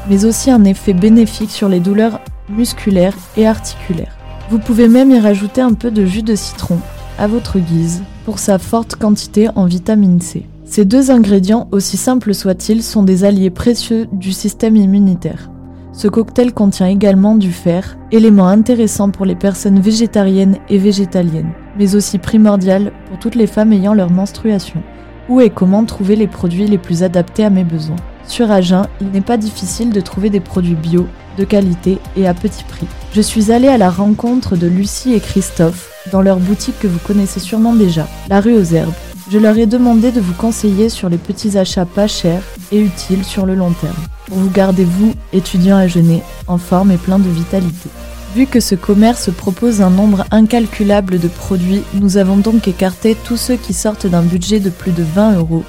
mais 0.09 0.25
aussi 0.25 0.51
un 0.51 0.65
effet 0.65 0.93
bénéfique 0.93 1.51
sur 1.51 1.69
les 1.69 1.81
douleurs 1.81 2.21
musculaires 2.49 3.17
et 3.37 3.47
articulaires. 3.47 4.17
Vous 4.51 4.59
pouvez 4.59 4.89
même 4.89 5.11
y 5.11 5.19
rajouter 5.19 5.61
un 5.61 5.73
peu 5.73 5.91
de 5.91 6.07
jus 6.07 6.23
de 6.23 6.35
citron, 6.35 6.79
à 7.19 7.27
votre 7.27 7.59
guise, 7.59 8.03
pour 8.25 8.39
sa 8.39 8.59
forte 8.59 8.97
quantité 8.97 9.49
en 9.57 9.65
vitamine 9.65 10.21
C. 10.21 10.47
Ces 10.65 10.85
deux 10.85 11.11
ingrédients, 11.11 11.69
aussi 11.71 11.97
simples 11.97 12.35
soient-ils, 12.35 12.83
sont 12.83 13.03
des 13.03 13.25
alliés 13.25 13.51
précieux 13.51 14.09
du 14.13 14.33
système 14.33 14.77
immunitaire. 14.77 15.51
Ce 15.97 16.09
cocktail 16.09 16.53
contient 16.53 16.89
également 16.89 17.37
du 17.37 17.51
fer, 17.51 17.97
élément 18.13 18.49
intéressant 18.49 19.09
pour 19.09 19.25
les 19.25 19.35
personnes 19.35 19.81
végétariennes 19.81 20.59
et 20.69 20.77
végétaliennes, 20.77 21.53
mais 21.79 21.95
aussi 21.95 22.19
primordial 22.19 22.93
pour 23.09 23.19
toutes 23.19 23.35
les 23.35 23.47
femmes 23.47 23.73
ayant 23.73 23.95
leur 23.95 24.11
menstruation. 24.11 24.83
Où 25.31 25.41
et 25.41 25.49
comment 25.49 25.87
trouver 25.87 26.15
les 26.15 26.27
produits 26.27 26.67
les 26.67 26.77
plus 26.77 27.03
adaptés 27.03 27.47
à 27.47 27.51
mes 27.51 27.65
besoins? 27.65 27.97
Sur 28.27 28.51
Agen, 28.51 28.83
il 29.01 29.09
n'est 29.09 29.23
pas 29.23 29.39
difficile 29.39 29.89
de 29.89 30.03
trouver 30.03 30.29
des 30.29 30.41
produits 30.41 30.75
bio, 30.75 31.07
de 31.39 31.45
qualité 31.45 31.97
et 32.15 32.29
à 32.29 32.35
petit 32.35 32.65
prix. 32.65 32.87
Je 33.15 33.23
suis 33.23 33.51
allée 33.51 33.69
à 33.69 33.79
la 33.79 33.89
rencontre 33.89 34.55
de 34.55 34.67
Lucie 34.67 35.15
et 35.15 35.21
Christophe 35.21 35.91
dans 36.13 36.21
leur 36.21 36.41
boutique 36.41 36.79
que 36.79 36.89
vous 36.89 37.01
connaissez 37.07 37.41
sûrement 37.41 37.75
déjà, 37.75 38.07
la 38.29 38.43
rue 38.43 38.55
aux 38.55 38.65
Herbes. 38.65 38.93
Je 39.29 39.39
leur 39.39 39.59
ai 39.59 39.67
demandé 39.67 40.13
de 40.13 40.21
vous 40.21 40.35
conseiller 40.35 40.89
sur 40.89 41.09
les 41.09 41.19
petits 41.19 41.59
achats 41.59 41.85
pas 41.85 42.07
chers 42.07 42.43
et 42.71 42.81
utiles 42.81 43.25
sur 43.25 43.45
le 43.45 43.57
long 43.57 43.73
terme, 43.73 43.97
pour 44.27 44.39
vous 44.39 44.51
garder 44.51 44.85
vous, 44.85 45.15
étudiants 45.33 45.79
à 45.79 45.89
jeûner, 45.89 46.23
en 46.47 46.59
forme 46.59 46.93
et 46.93 46.97
plein 46.97 47.19
de 47.19 47.29
vitalité. 47.29 47.89
Vu 48.37 48.47
que 48.47 48.61
ce 48.61 48.77
commerce 48.77 49.31
propose 49.33 49.81
un 49.83 49.91
nombre 49.91 50.25
incalculable 50.31 51.19
de 51.19 51.27
produits, 51.27 51.83
nous 51.95 52.19
avons 52.19 52.37
donc 52.37 52.69
écarté 52.69 53.17
tous 53.25 53.37
ceux 53.37 53.57
qui 53.57 53.73
sortent 53.73 54.07
d'un 54.07 54.23
budget 54.23 54.61
de 54.61 54.71
plus 54.71 54.93
de 54.93 55.03
20 55.03 55.39
euros 55.39 55.65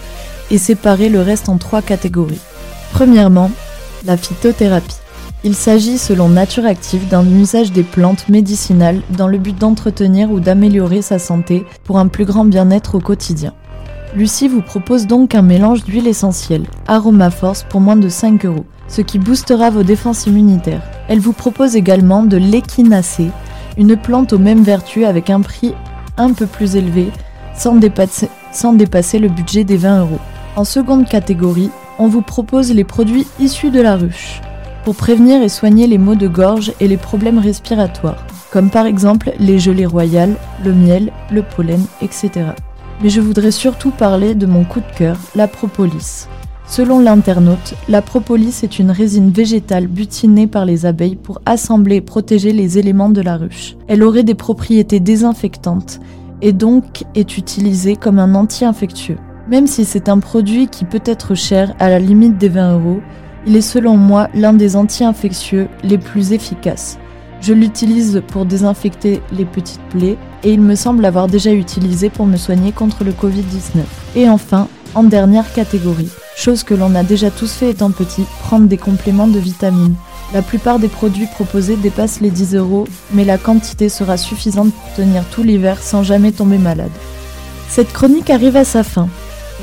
et 0.52 0.60
séparé 0.60 1.10
le 1.10 1.22
reste 1.22 1.50
en 1.50 1.58
trois 1.58 1.82
catégories. 1.82 2.42
Premièrement, 2.92 3.50
la 4.06 4.18
phytothérapie. 4.18 5.07
Il 5.44 5.54
s'agit, 5.54 6.00
selon 6.00 6.30
Nature 6.30 6.66
Active, 6.66 7.08
d'un 7.08 7.26
usage 7.26 7.72
des 7.72 7.84
plantes 7.84 8.28
médicinales 8.28 9.02
dans 9.16 9.28
le 9.28 9.38
but 9.38 9.56
d'entretenir 9.56 10.32
ou 10.32 10.40
d'améliorer 10.40 11.04
sa 11.04 11.20
santé 11.20 11.64
pour 11.84 12.00
un 12.00 12.08
plus 12.08 12.26
grand 12.26 12.44
bien-être 12.44 12.96
au 12.96 13.00
quotidien. 13.00 13.54
Lucie 14.16 14.48
vous 14.48 14.64
propose 14.64 15.06
donc 15.06 15.36
un 15.36 15.44
mélange 15.44 15.84
d'huile 15.84 16.08
essentielle, 16.08 16.66
Aroma 16.88 17.30
Force 17.30 17.64
pour 17.70 17.82
moins 17.82 17.96
de 17.96 18.10
5 18.10 18.46
euros, 18.46 18.66
ce 18.88 19.02
qui 19.02 19.20
boostera 19.20 19.70
vos 19.70 19.84
défenses 19.84 20.26
immunitaires. 20.26 20.82
Elle 21.08 21.20
vous 21.20 21.34
propose 21.34 21.76
également 21.76 22.24
de 22.24 22.38
l'échinacée, 22.38 23.30
une 23.78 23.96
plante 23.96 24.34
aux 24.34 24.40
mêmes 24.40 24.64
vertus 24.64 25.06
avec 25.06 25.30
un 25.30 25.42
prix 25.42 25.76
un 26.18 26.34
peu 26.34 26.48
plus 26.48 26.76
élevé, 26.76 27.12
sans 27.56 27.76
dépasser, 27.76 28.30
sans 28.52 28.74
dépasser 28.74 29.20
le 29.20 29.30
budget 29.30 29.64
des 29.64 29.78
20 29.78 30.02
euros. 30.02 30.20
En 30.56 30.64
seconde 30.64 31.08
catégorie, 31.08 31.70
on 32.00 32.08
vous 32.08 32.24
propose 32.24 32.74
les 32.74 32.84
produits 32.84 33.28
issus 33.40 33.70
de 33.70 33.82
la 33.82 33.98
ruche 33.98 34.42
pour 34.88 34.96
prévenir 34.96 35.44
et 35.44 35.50
soigner 35.50 35.86
les 35.86 35.98
maux 35.98 36.16
de 36.16 36.30
gorge 36.30 36.72
et 36.80 36.88
les 36.88 36.96
problèmes 36.96 37.40
respiratoires, 37.40 38.26
comme 38.54 38.70
par 38.70 38.86
exemple 38.86 39.34
les 39.38 39.60
gelées 39.60 39.86
royales, 39.86 40.38
le 40.64 40.72
miel, 40.72 41.12
le 41.30 41.44
pollen, 41.44 41.82
etc. 42.02 42.32
Mais 43.04 43.10
je 43.10 43.20
voudrais 43.20 43.52
surtout 43.52 43.92
parler 43.92 44.34
de 44.34 44.46
mon 44.46 44.64
coup 44.64 44.80
de 44.80 44.98
cœur, 44.98 45.18
la 45.36 45.50
propolis. 45.50 46.30
Selon 46.70 47.02
l'internaute, 47.02 47.74
la 47.90 48.02
propolis 48.02 48.64
est 48.64 48.80
une 48.80 48.92
résine 48.92 49.30
végétale 49.30 49.88
butinée 49.88 50.48
par 50.48 50.64
les 50.64 50.86
abeilles 50.86 51.18
pour 51.18 51.42
assembler 51.46 51.98
et 51.98 52.02
protéger 52.02 52.54
les 52.54 52.78
éléments 52.78 53.10
de 53.10 53.20
la 53.20 53.36
ruche. 53.36 53.76
Elle 53.90 54.04
aurait 54.04 54.24
des 54.24 54.36
propriétés 54.36 55.02
désinfectantes 55.02 56.00
et 56.42 56.54
donc 56.54 57.04
est 57.14 57.38
utilisée 57.38 57.98
comme 57.98 58.20
un 58.20 58.36
anti-infectieux. 58.36 59.18
Même 59.50 59.68
si 59.68 59.84
c'est 59.84 60.08
un 60.08 60.20
produit 60.20 60.70
qui 60.70 60.86
peut 60.86 61.04
être 61.04 61.36
cher 61.36 61.76
à 61.78 61.90
la 61.90 62.00
limite 62.00 62.38
des 62.38 62.48
20 62.48 62.76
euros, 62.76 63.02
il 63.48 63.56
est 63.56 63.62
selon 63.62 63.96
moi 63.96 64.28
l'un 64.34 64.52
des 64.52 64.76
anti-infectieux 64.76 65.70
les 65.82 65.98
plus 65.98 66.34
efficaces. 66.34 67.00
Je 67.40 67.54
l'utilise 67.54 68.22
pour 68.28 68.46
désinfecter 68.46 69.22
les 69.32 69.46
petites 69.46 69.82
plaies 69.90 70.18
et 70.44 70.52
il 70.52 70.60
me 70.60 70.76
semble 70.76 71.02
l'avoir 71.02 71.28
déjà 71.28 71.54
utilisé 71.54 72.10
pour 72.10 72.26
me 72.26 72.36
soigner 72.36 72.74
contre 72.74 73.06
le 73.06 73.12
Covid-19. 73.12 73.84
Et 74.16 74.28
enfin, 74.28 74.68
en 74.96 75.04
dernière 75.04 75.54
catégorie, 75.54 76.10
chose 76.36 76.64
que 76.64 76.74
l'on 76.74 76.94
a 76.96 77.04
déjà 77.04 77.32
tous 77.32 77.54
fait 77.54 77.70
étant 77.70 77.92
petit, 77.92 78.24
prendre 78.44 78.68
des 78.68 78.78
compléments 78.78 79.28
de 79.28 79.40
vitamines. 79.40 79.96
La 80.34 80.42
plupart 80.42 80.80
des 80.80 80.90
produits 80.90 81.28
proposés 81.28 81.78
dépassent 81.78 82.20
les 82.20 82.32
10 82.32 82.56
euros, 82.56 82.86
mais 83.14 83.24
la 83.24 83.38
quantité 83.38 83.88
sera 83.88 84.18
suffisante 84.18 84.74
pour 84.74 84.94
tenir 84.94 85.24
tout 85.30 85.44
l'hiver 85.44 85.82
sans 85.82 86.04
jamais 86.04 86.34
tomber 86.34 86.58
malade. 86.58 86.92
Cette 87.70 87.94
chronique 87.94 88.30
arrive 88.30 88.58
à 88.58 88.66
sa 88.66 88.84
fin. 88.84 89.08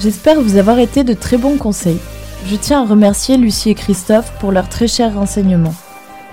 J'espère 0.00 0.40
vous 0.40 0.56
avoir 0.56 0.78
été 0.78 1.04
de 1.04 1.12
très 1.12 1.36
bons 1.36 1.58
conseils. 1.58 2.00
Je 2.46 2.56
tiens 2.56 2.82
à 2.82 2.86
remercier 2.86 3.38
Lucie 3.38 3.70
et 3.70 3.74
Christophe 3.74 4.30
pour 4.38 4.52
leurs 4.52 4.68
très 4.68 4.86
chers 4.86 5.14
renseignements, 5.14 5.74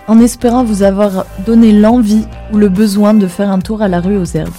en 0.09 0.19
espérant 0.19 0.65
vous 0.65 0.83
avoir 0.83 1.25
donné 1.45 1.71
l'envie 1.71 2.25
ou 2.51 2.57
le 2.57 2.67
besoin 2.67 3.13
de 3.13 3.27
faire 3.27 3.49
un 3.49 3.59
tour 3.59 3.81
à 3.81 3.87
la 3.87 4.01
rue 4.01 4.17
aux 4.17 4.25
herbes. 4.25 4.49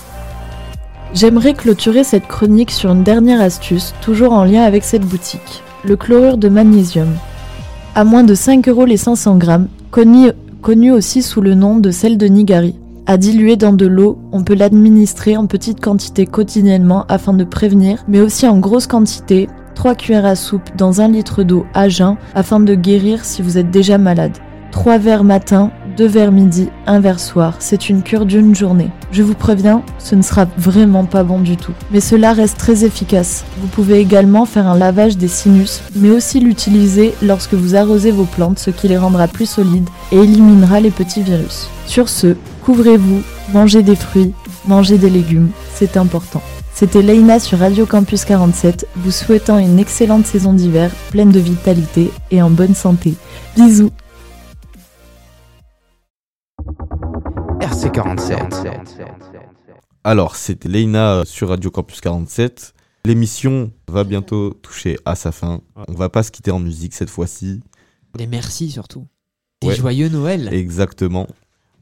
J'aimerais 1.12 1.52
clôturer 1.52 2.04
cette 2.04 2.26
chronique 2.26 2.70
sur 2.70 2.92
une 2.92 3.02
dernière 3.02 3.42
astuce, 3.42 3.92
toujours 4.00 4.32
en 4.32 4.44
lien 4.44 4.62
avec 4.62 4.82
cette 4.82 5.04
boutique, 5.04 5.62
le 5.84 5.94
chlorure 5.94 6.38
de 6.38 6.48
magnésium. 6.48 7.10
À 7.94 8.04
moins 8.04 8.24
de 8.24 8.34
5 8.34 8.66
euros 8.68 8.86
les 8.86 8.96
500 8.96 9.36
grammes, 9.36 9.68
connu, 9.90 10.90
aussi 10.90 11.20
sous 11.20 11.42
le 11.42 11.54
nom 11.54 11.76
de 11.76 11.90
sel 11.90 12.16
de 12.16 12.26
Nigari. 12.28 12.76
À 13.04 13.18
diluer 13.18 13.56
dans 13.56 13.74
de 13.74 13.86
l'eau, 13.86 14.16
on 14.32 14.42
peut 14.42 14.54
l'administrer 14.54 15.36
en 15.36 15.46
petite 15.46 15.82
quantité 15.82 16.24
quotidiennement 16.24 17.04
afin 17.10 17.34
de 17.34 17.44
prévenir, 17.44 18.04
mais 18.08 18.22
aussi 18.22 18.46
en 18.46 18.58
grosse 18.58 18.86
quantité 18.86 19.50
3 19.82 19.96
cuillères 19.96 20.26
à 20.26 20.36
soupe 20.36 20.70
dans 20.76 21.00
un 21.00 21.08
litre 21.08 21.42
d'eau 21.42 21.66
à 21.74 21.88
jeun 21.88 22.16
afin 22.36 22.60
de 22.60 22.76
guérir 22.76 23.24
si 23.24 23.42
vous 23.42 23.58
êtes 23.58 23.72
déjà 23.72 23.98
malade. 23.98 24.38
3 24.70 24.98
verres 24.98 25.24
matin, 25.24 25.72
2 25.96 26.06
verres 26.06 26.30
midi, 26.30 26.68
1 26.86 27.00
verre 27.00 27.18
soir. 27.18 27.56
C'est 27.58 27.88
une 27.88 28.04
cure 28.04 28.24
d'une 28.24 28.54
journée. 28.54 28.90
Je 29.10 29.24
vous 29.24 29.34
préviens, 29.34 29.82
ce 29.98 30.14
ne 30.14 30.22
sera 30.22 30.46
vraiment 30.56 31.04
pas 31.04 31.24
bon 31.24 31.40
du 31.40 31.56
tout. 31.56 31.72
Mais 31.90 31.98
cela 31.98 32.32
reste 32.32 32.58
très 32.58 32.84
efficace. 32.84 33.44
Vous 33.58 33.66
pouvez 33.66 33.98
également 33.98 34.46
faire 34.46 34.68
un 34.68 34.78
lavage 34.78 35.16
des 35.16 35.26
sinus, 35.26 35.82
mais 35.96 36.10
aussi 36.10 36.38
l'utiliser 36.38 37.12
lorsque 37.20 37.54
vous 37.54 37.74
arrosez 37.74 38.12
vos 38.12 38.22
plantes, 38.22 38.60
ce 38.60 38.70
qui 38.70 38.86
les 38.86 38.98
rendra 38.98 39.26
plus 39.26 39.50
solides 39.50 39.90
et 40.12 40.18
éliminera 40.18 40.78
les 40.78 40.92
petits 40.92 41.24
virus. 41.24 41.68
Sur 41.86 42.08
ce, 42.08 42.36
couvrez-vous, 42.64 43.22
mangez 43.52 43.82
des 43.82 43.96
fruits, 43.96 44.32
mangez 44.64 44.96
des 44.96 45.10
légumes, 45.10 45.50
c'est 45.74 45.96
important. 45.96 46.40
C'était 46.74 47.02
Leïna 47.02 47.38
sur 47.38 47.58
Radio 47.58 47.86
Campus 47.86 48.24
47, 48.24 48.88
vous 48.96 49.10
souhaitant 49.10 49.58
une 49.58 49.78
excellente 49.78 50.26
saison 50.26 50.52
d'hiver, 50.52 50.90
pleine 51.10 51.30
de 51.30 51.38
vitalité 51.38 52.10
et 52.30 52.42
en 52.42 52.50
bonne 52.50 52.74
santé. 52.74 53.14
Bisous 53.56 53.90
RC47. 57.60 59.04
Alors, 60.04 60.34
c'était 60.36 60.68
Leïna 60.68 61.22
sur 61.24 61.48
Radio 61.50 61.70
Campus 61.70 62.00
47. 62.00 62.74
L'émission 63.04 63.70
va 63.88 64.04
bientôt 64.04 64.50
toucher 64.54 64.98
à 65.04 65.14
sa 65.14 65.30
fin. 65.32 65.60
On 65.88 65.92
va 65.92 66.08
pas 66.08 66.22
se 66.22 66.30
quitter 66.30 66.50
en 66.50 66.58
musique 66.58 66.94
cette 66.94 67.10
fois-ci. 67.10 67.60
Des 68.16 68.26
merci 68.26 68.70
surtout. 68.70 69.06
Des 69.60 69.68
Ouais. 69.68 69.74
joyeux 69.76 70.08
Noël. 70.08 70.48
Exactement. 70.52 71.26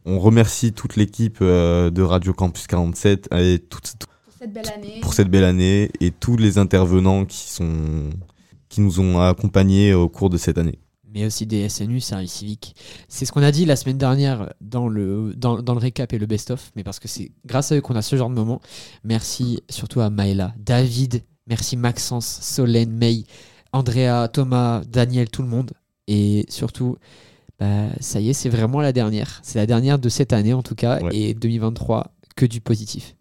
On 0.05 0.18
remercie 0.18 0.72
toute 0.72 0.97
l'équipe 0.97 1.38
euh, 1.43 1.91
de 1.91 2.03
Radio 2.03 2.32
Campus 2.32 2.66
47 2.66 3.28
et 3.34 3.59
toute- 3.59 3.95
Pour 3.99 4.09
cette 4.41 4.53
belle 4.53 4.70
année. 4.74 5.01
pour 5.03 5.14
cette 5.14 5.28
belle 5.28 5.45
année 5.45 5.91
et 6.01 6.11
tous 6.11 6.36
les 6.36 6.59
intervenants 6.59 7.24
qui, 7.24 7.36
sont, 7.36 8.11
qui 8.68 8.80
nous 8.80 8.99
ont 9.01 9.20
accompagnés 9.20 9.93
au 9.95 10.09
cours 10.09 10.30
de 10.30 10.38
cette 10.38 10.59
année. 10.59 10.78
mais 11.12 11.26
aussi 11.26 11.45
des 11.45 11.68
SNU, 11.68 12.01
service 12.01 12.32
civique. 12.32 12.74
C'est 13.09 13.24
ce 13.26 13.32
qu'on 13.32 13.43
a 13.43 13.51
dit 13.51 13.64
la 13.64 13.76
semaine 13.76 13.99
dernière 13.99 14.53
dans 14.61 14.88
le, 14.88 15.34
dans, 15.36 15.61
dans 15.61 15.74
le 15.74 15.80
récap 15.80 16.12
et 16.12 16.18
le 16.18 16.26
best-of, 16.26 16.70
mais 16.76 16.84
parce 16.84 17.01
que 17.01 17.09
c'est 17.09 17.32
grâce 17.45 17.72
à 17.72 17.76
eux 17.76 17.80
qu'on 17.80 17.97
a 17.97 18.03
ce 18.03 18.16
genre 18.16 18.30
de 18.30 18.34
moment. 18.34 18.61
Merci 19.05 19.61
surtout 19.68 20.01
à 20.01 20.09
Maëla, 20.09 20.55
David, 20.57 21.22
merci 21.47 21.76
Maxence, 21.76 22.38
Solène, 22.43 22.93
May, 22.93 23.24
Andrea, 23.72 24.28
Thomas, 24.32 24.82
Daniel, 24.88 25.28
tout 25.28 25.43
le 25.43 25.49
monde. 25.49 25.72
Et 26.07 26.47
surtout, 26.49 26.97
bah, 27.59 27.88
ça 28.01 28.20
y 28.20 28.30
est, 28.30 28.32
c'est 28.32 28.49
vraiment 28.49 28.80
la 28.80 28.93
dernière. 28.93 29.41
C'est 29.43 29.59
la 29.59 29.66
dernière 29.66 29.99
de 29.99 30.09
cette 30.09 30.32
année 30.32 30.55
en 30.55 30.62
tout 30.62 30.74
cas, 30.74 31.01
et 31.12 31.34
2023, 31.34 32.14
que 32.36 32.47
du 32.47 32.61
positif. 32.61 33.16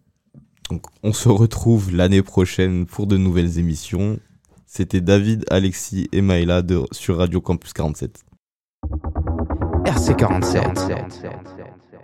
Donc, 0.70 0.84
on 1.04 1.14
se 1.14 1.30
retrouve 1.30 1.96
l'année 1.96 2.22
prochaine 2.22 2.86
pour 2.86 3.08
de 3.08 3.18
nouvelles 3.18 3.58
émissions. 3.58 4.20
C'était 4.68 5.02
David, 5.02 5.46
Alexis 5.50 6.08
et 6.12 6.22
Maëla 6.22 6.62
sur 6.92 7.18
Radio 7.18 7.42
Campus 7.42 7.74
47. 7.74 8.24
RC47. 9.86 11.69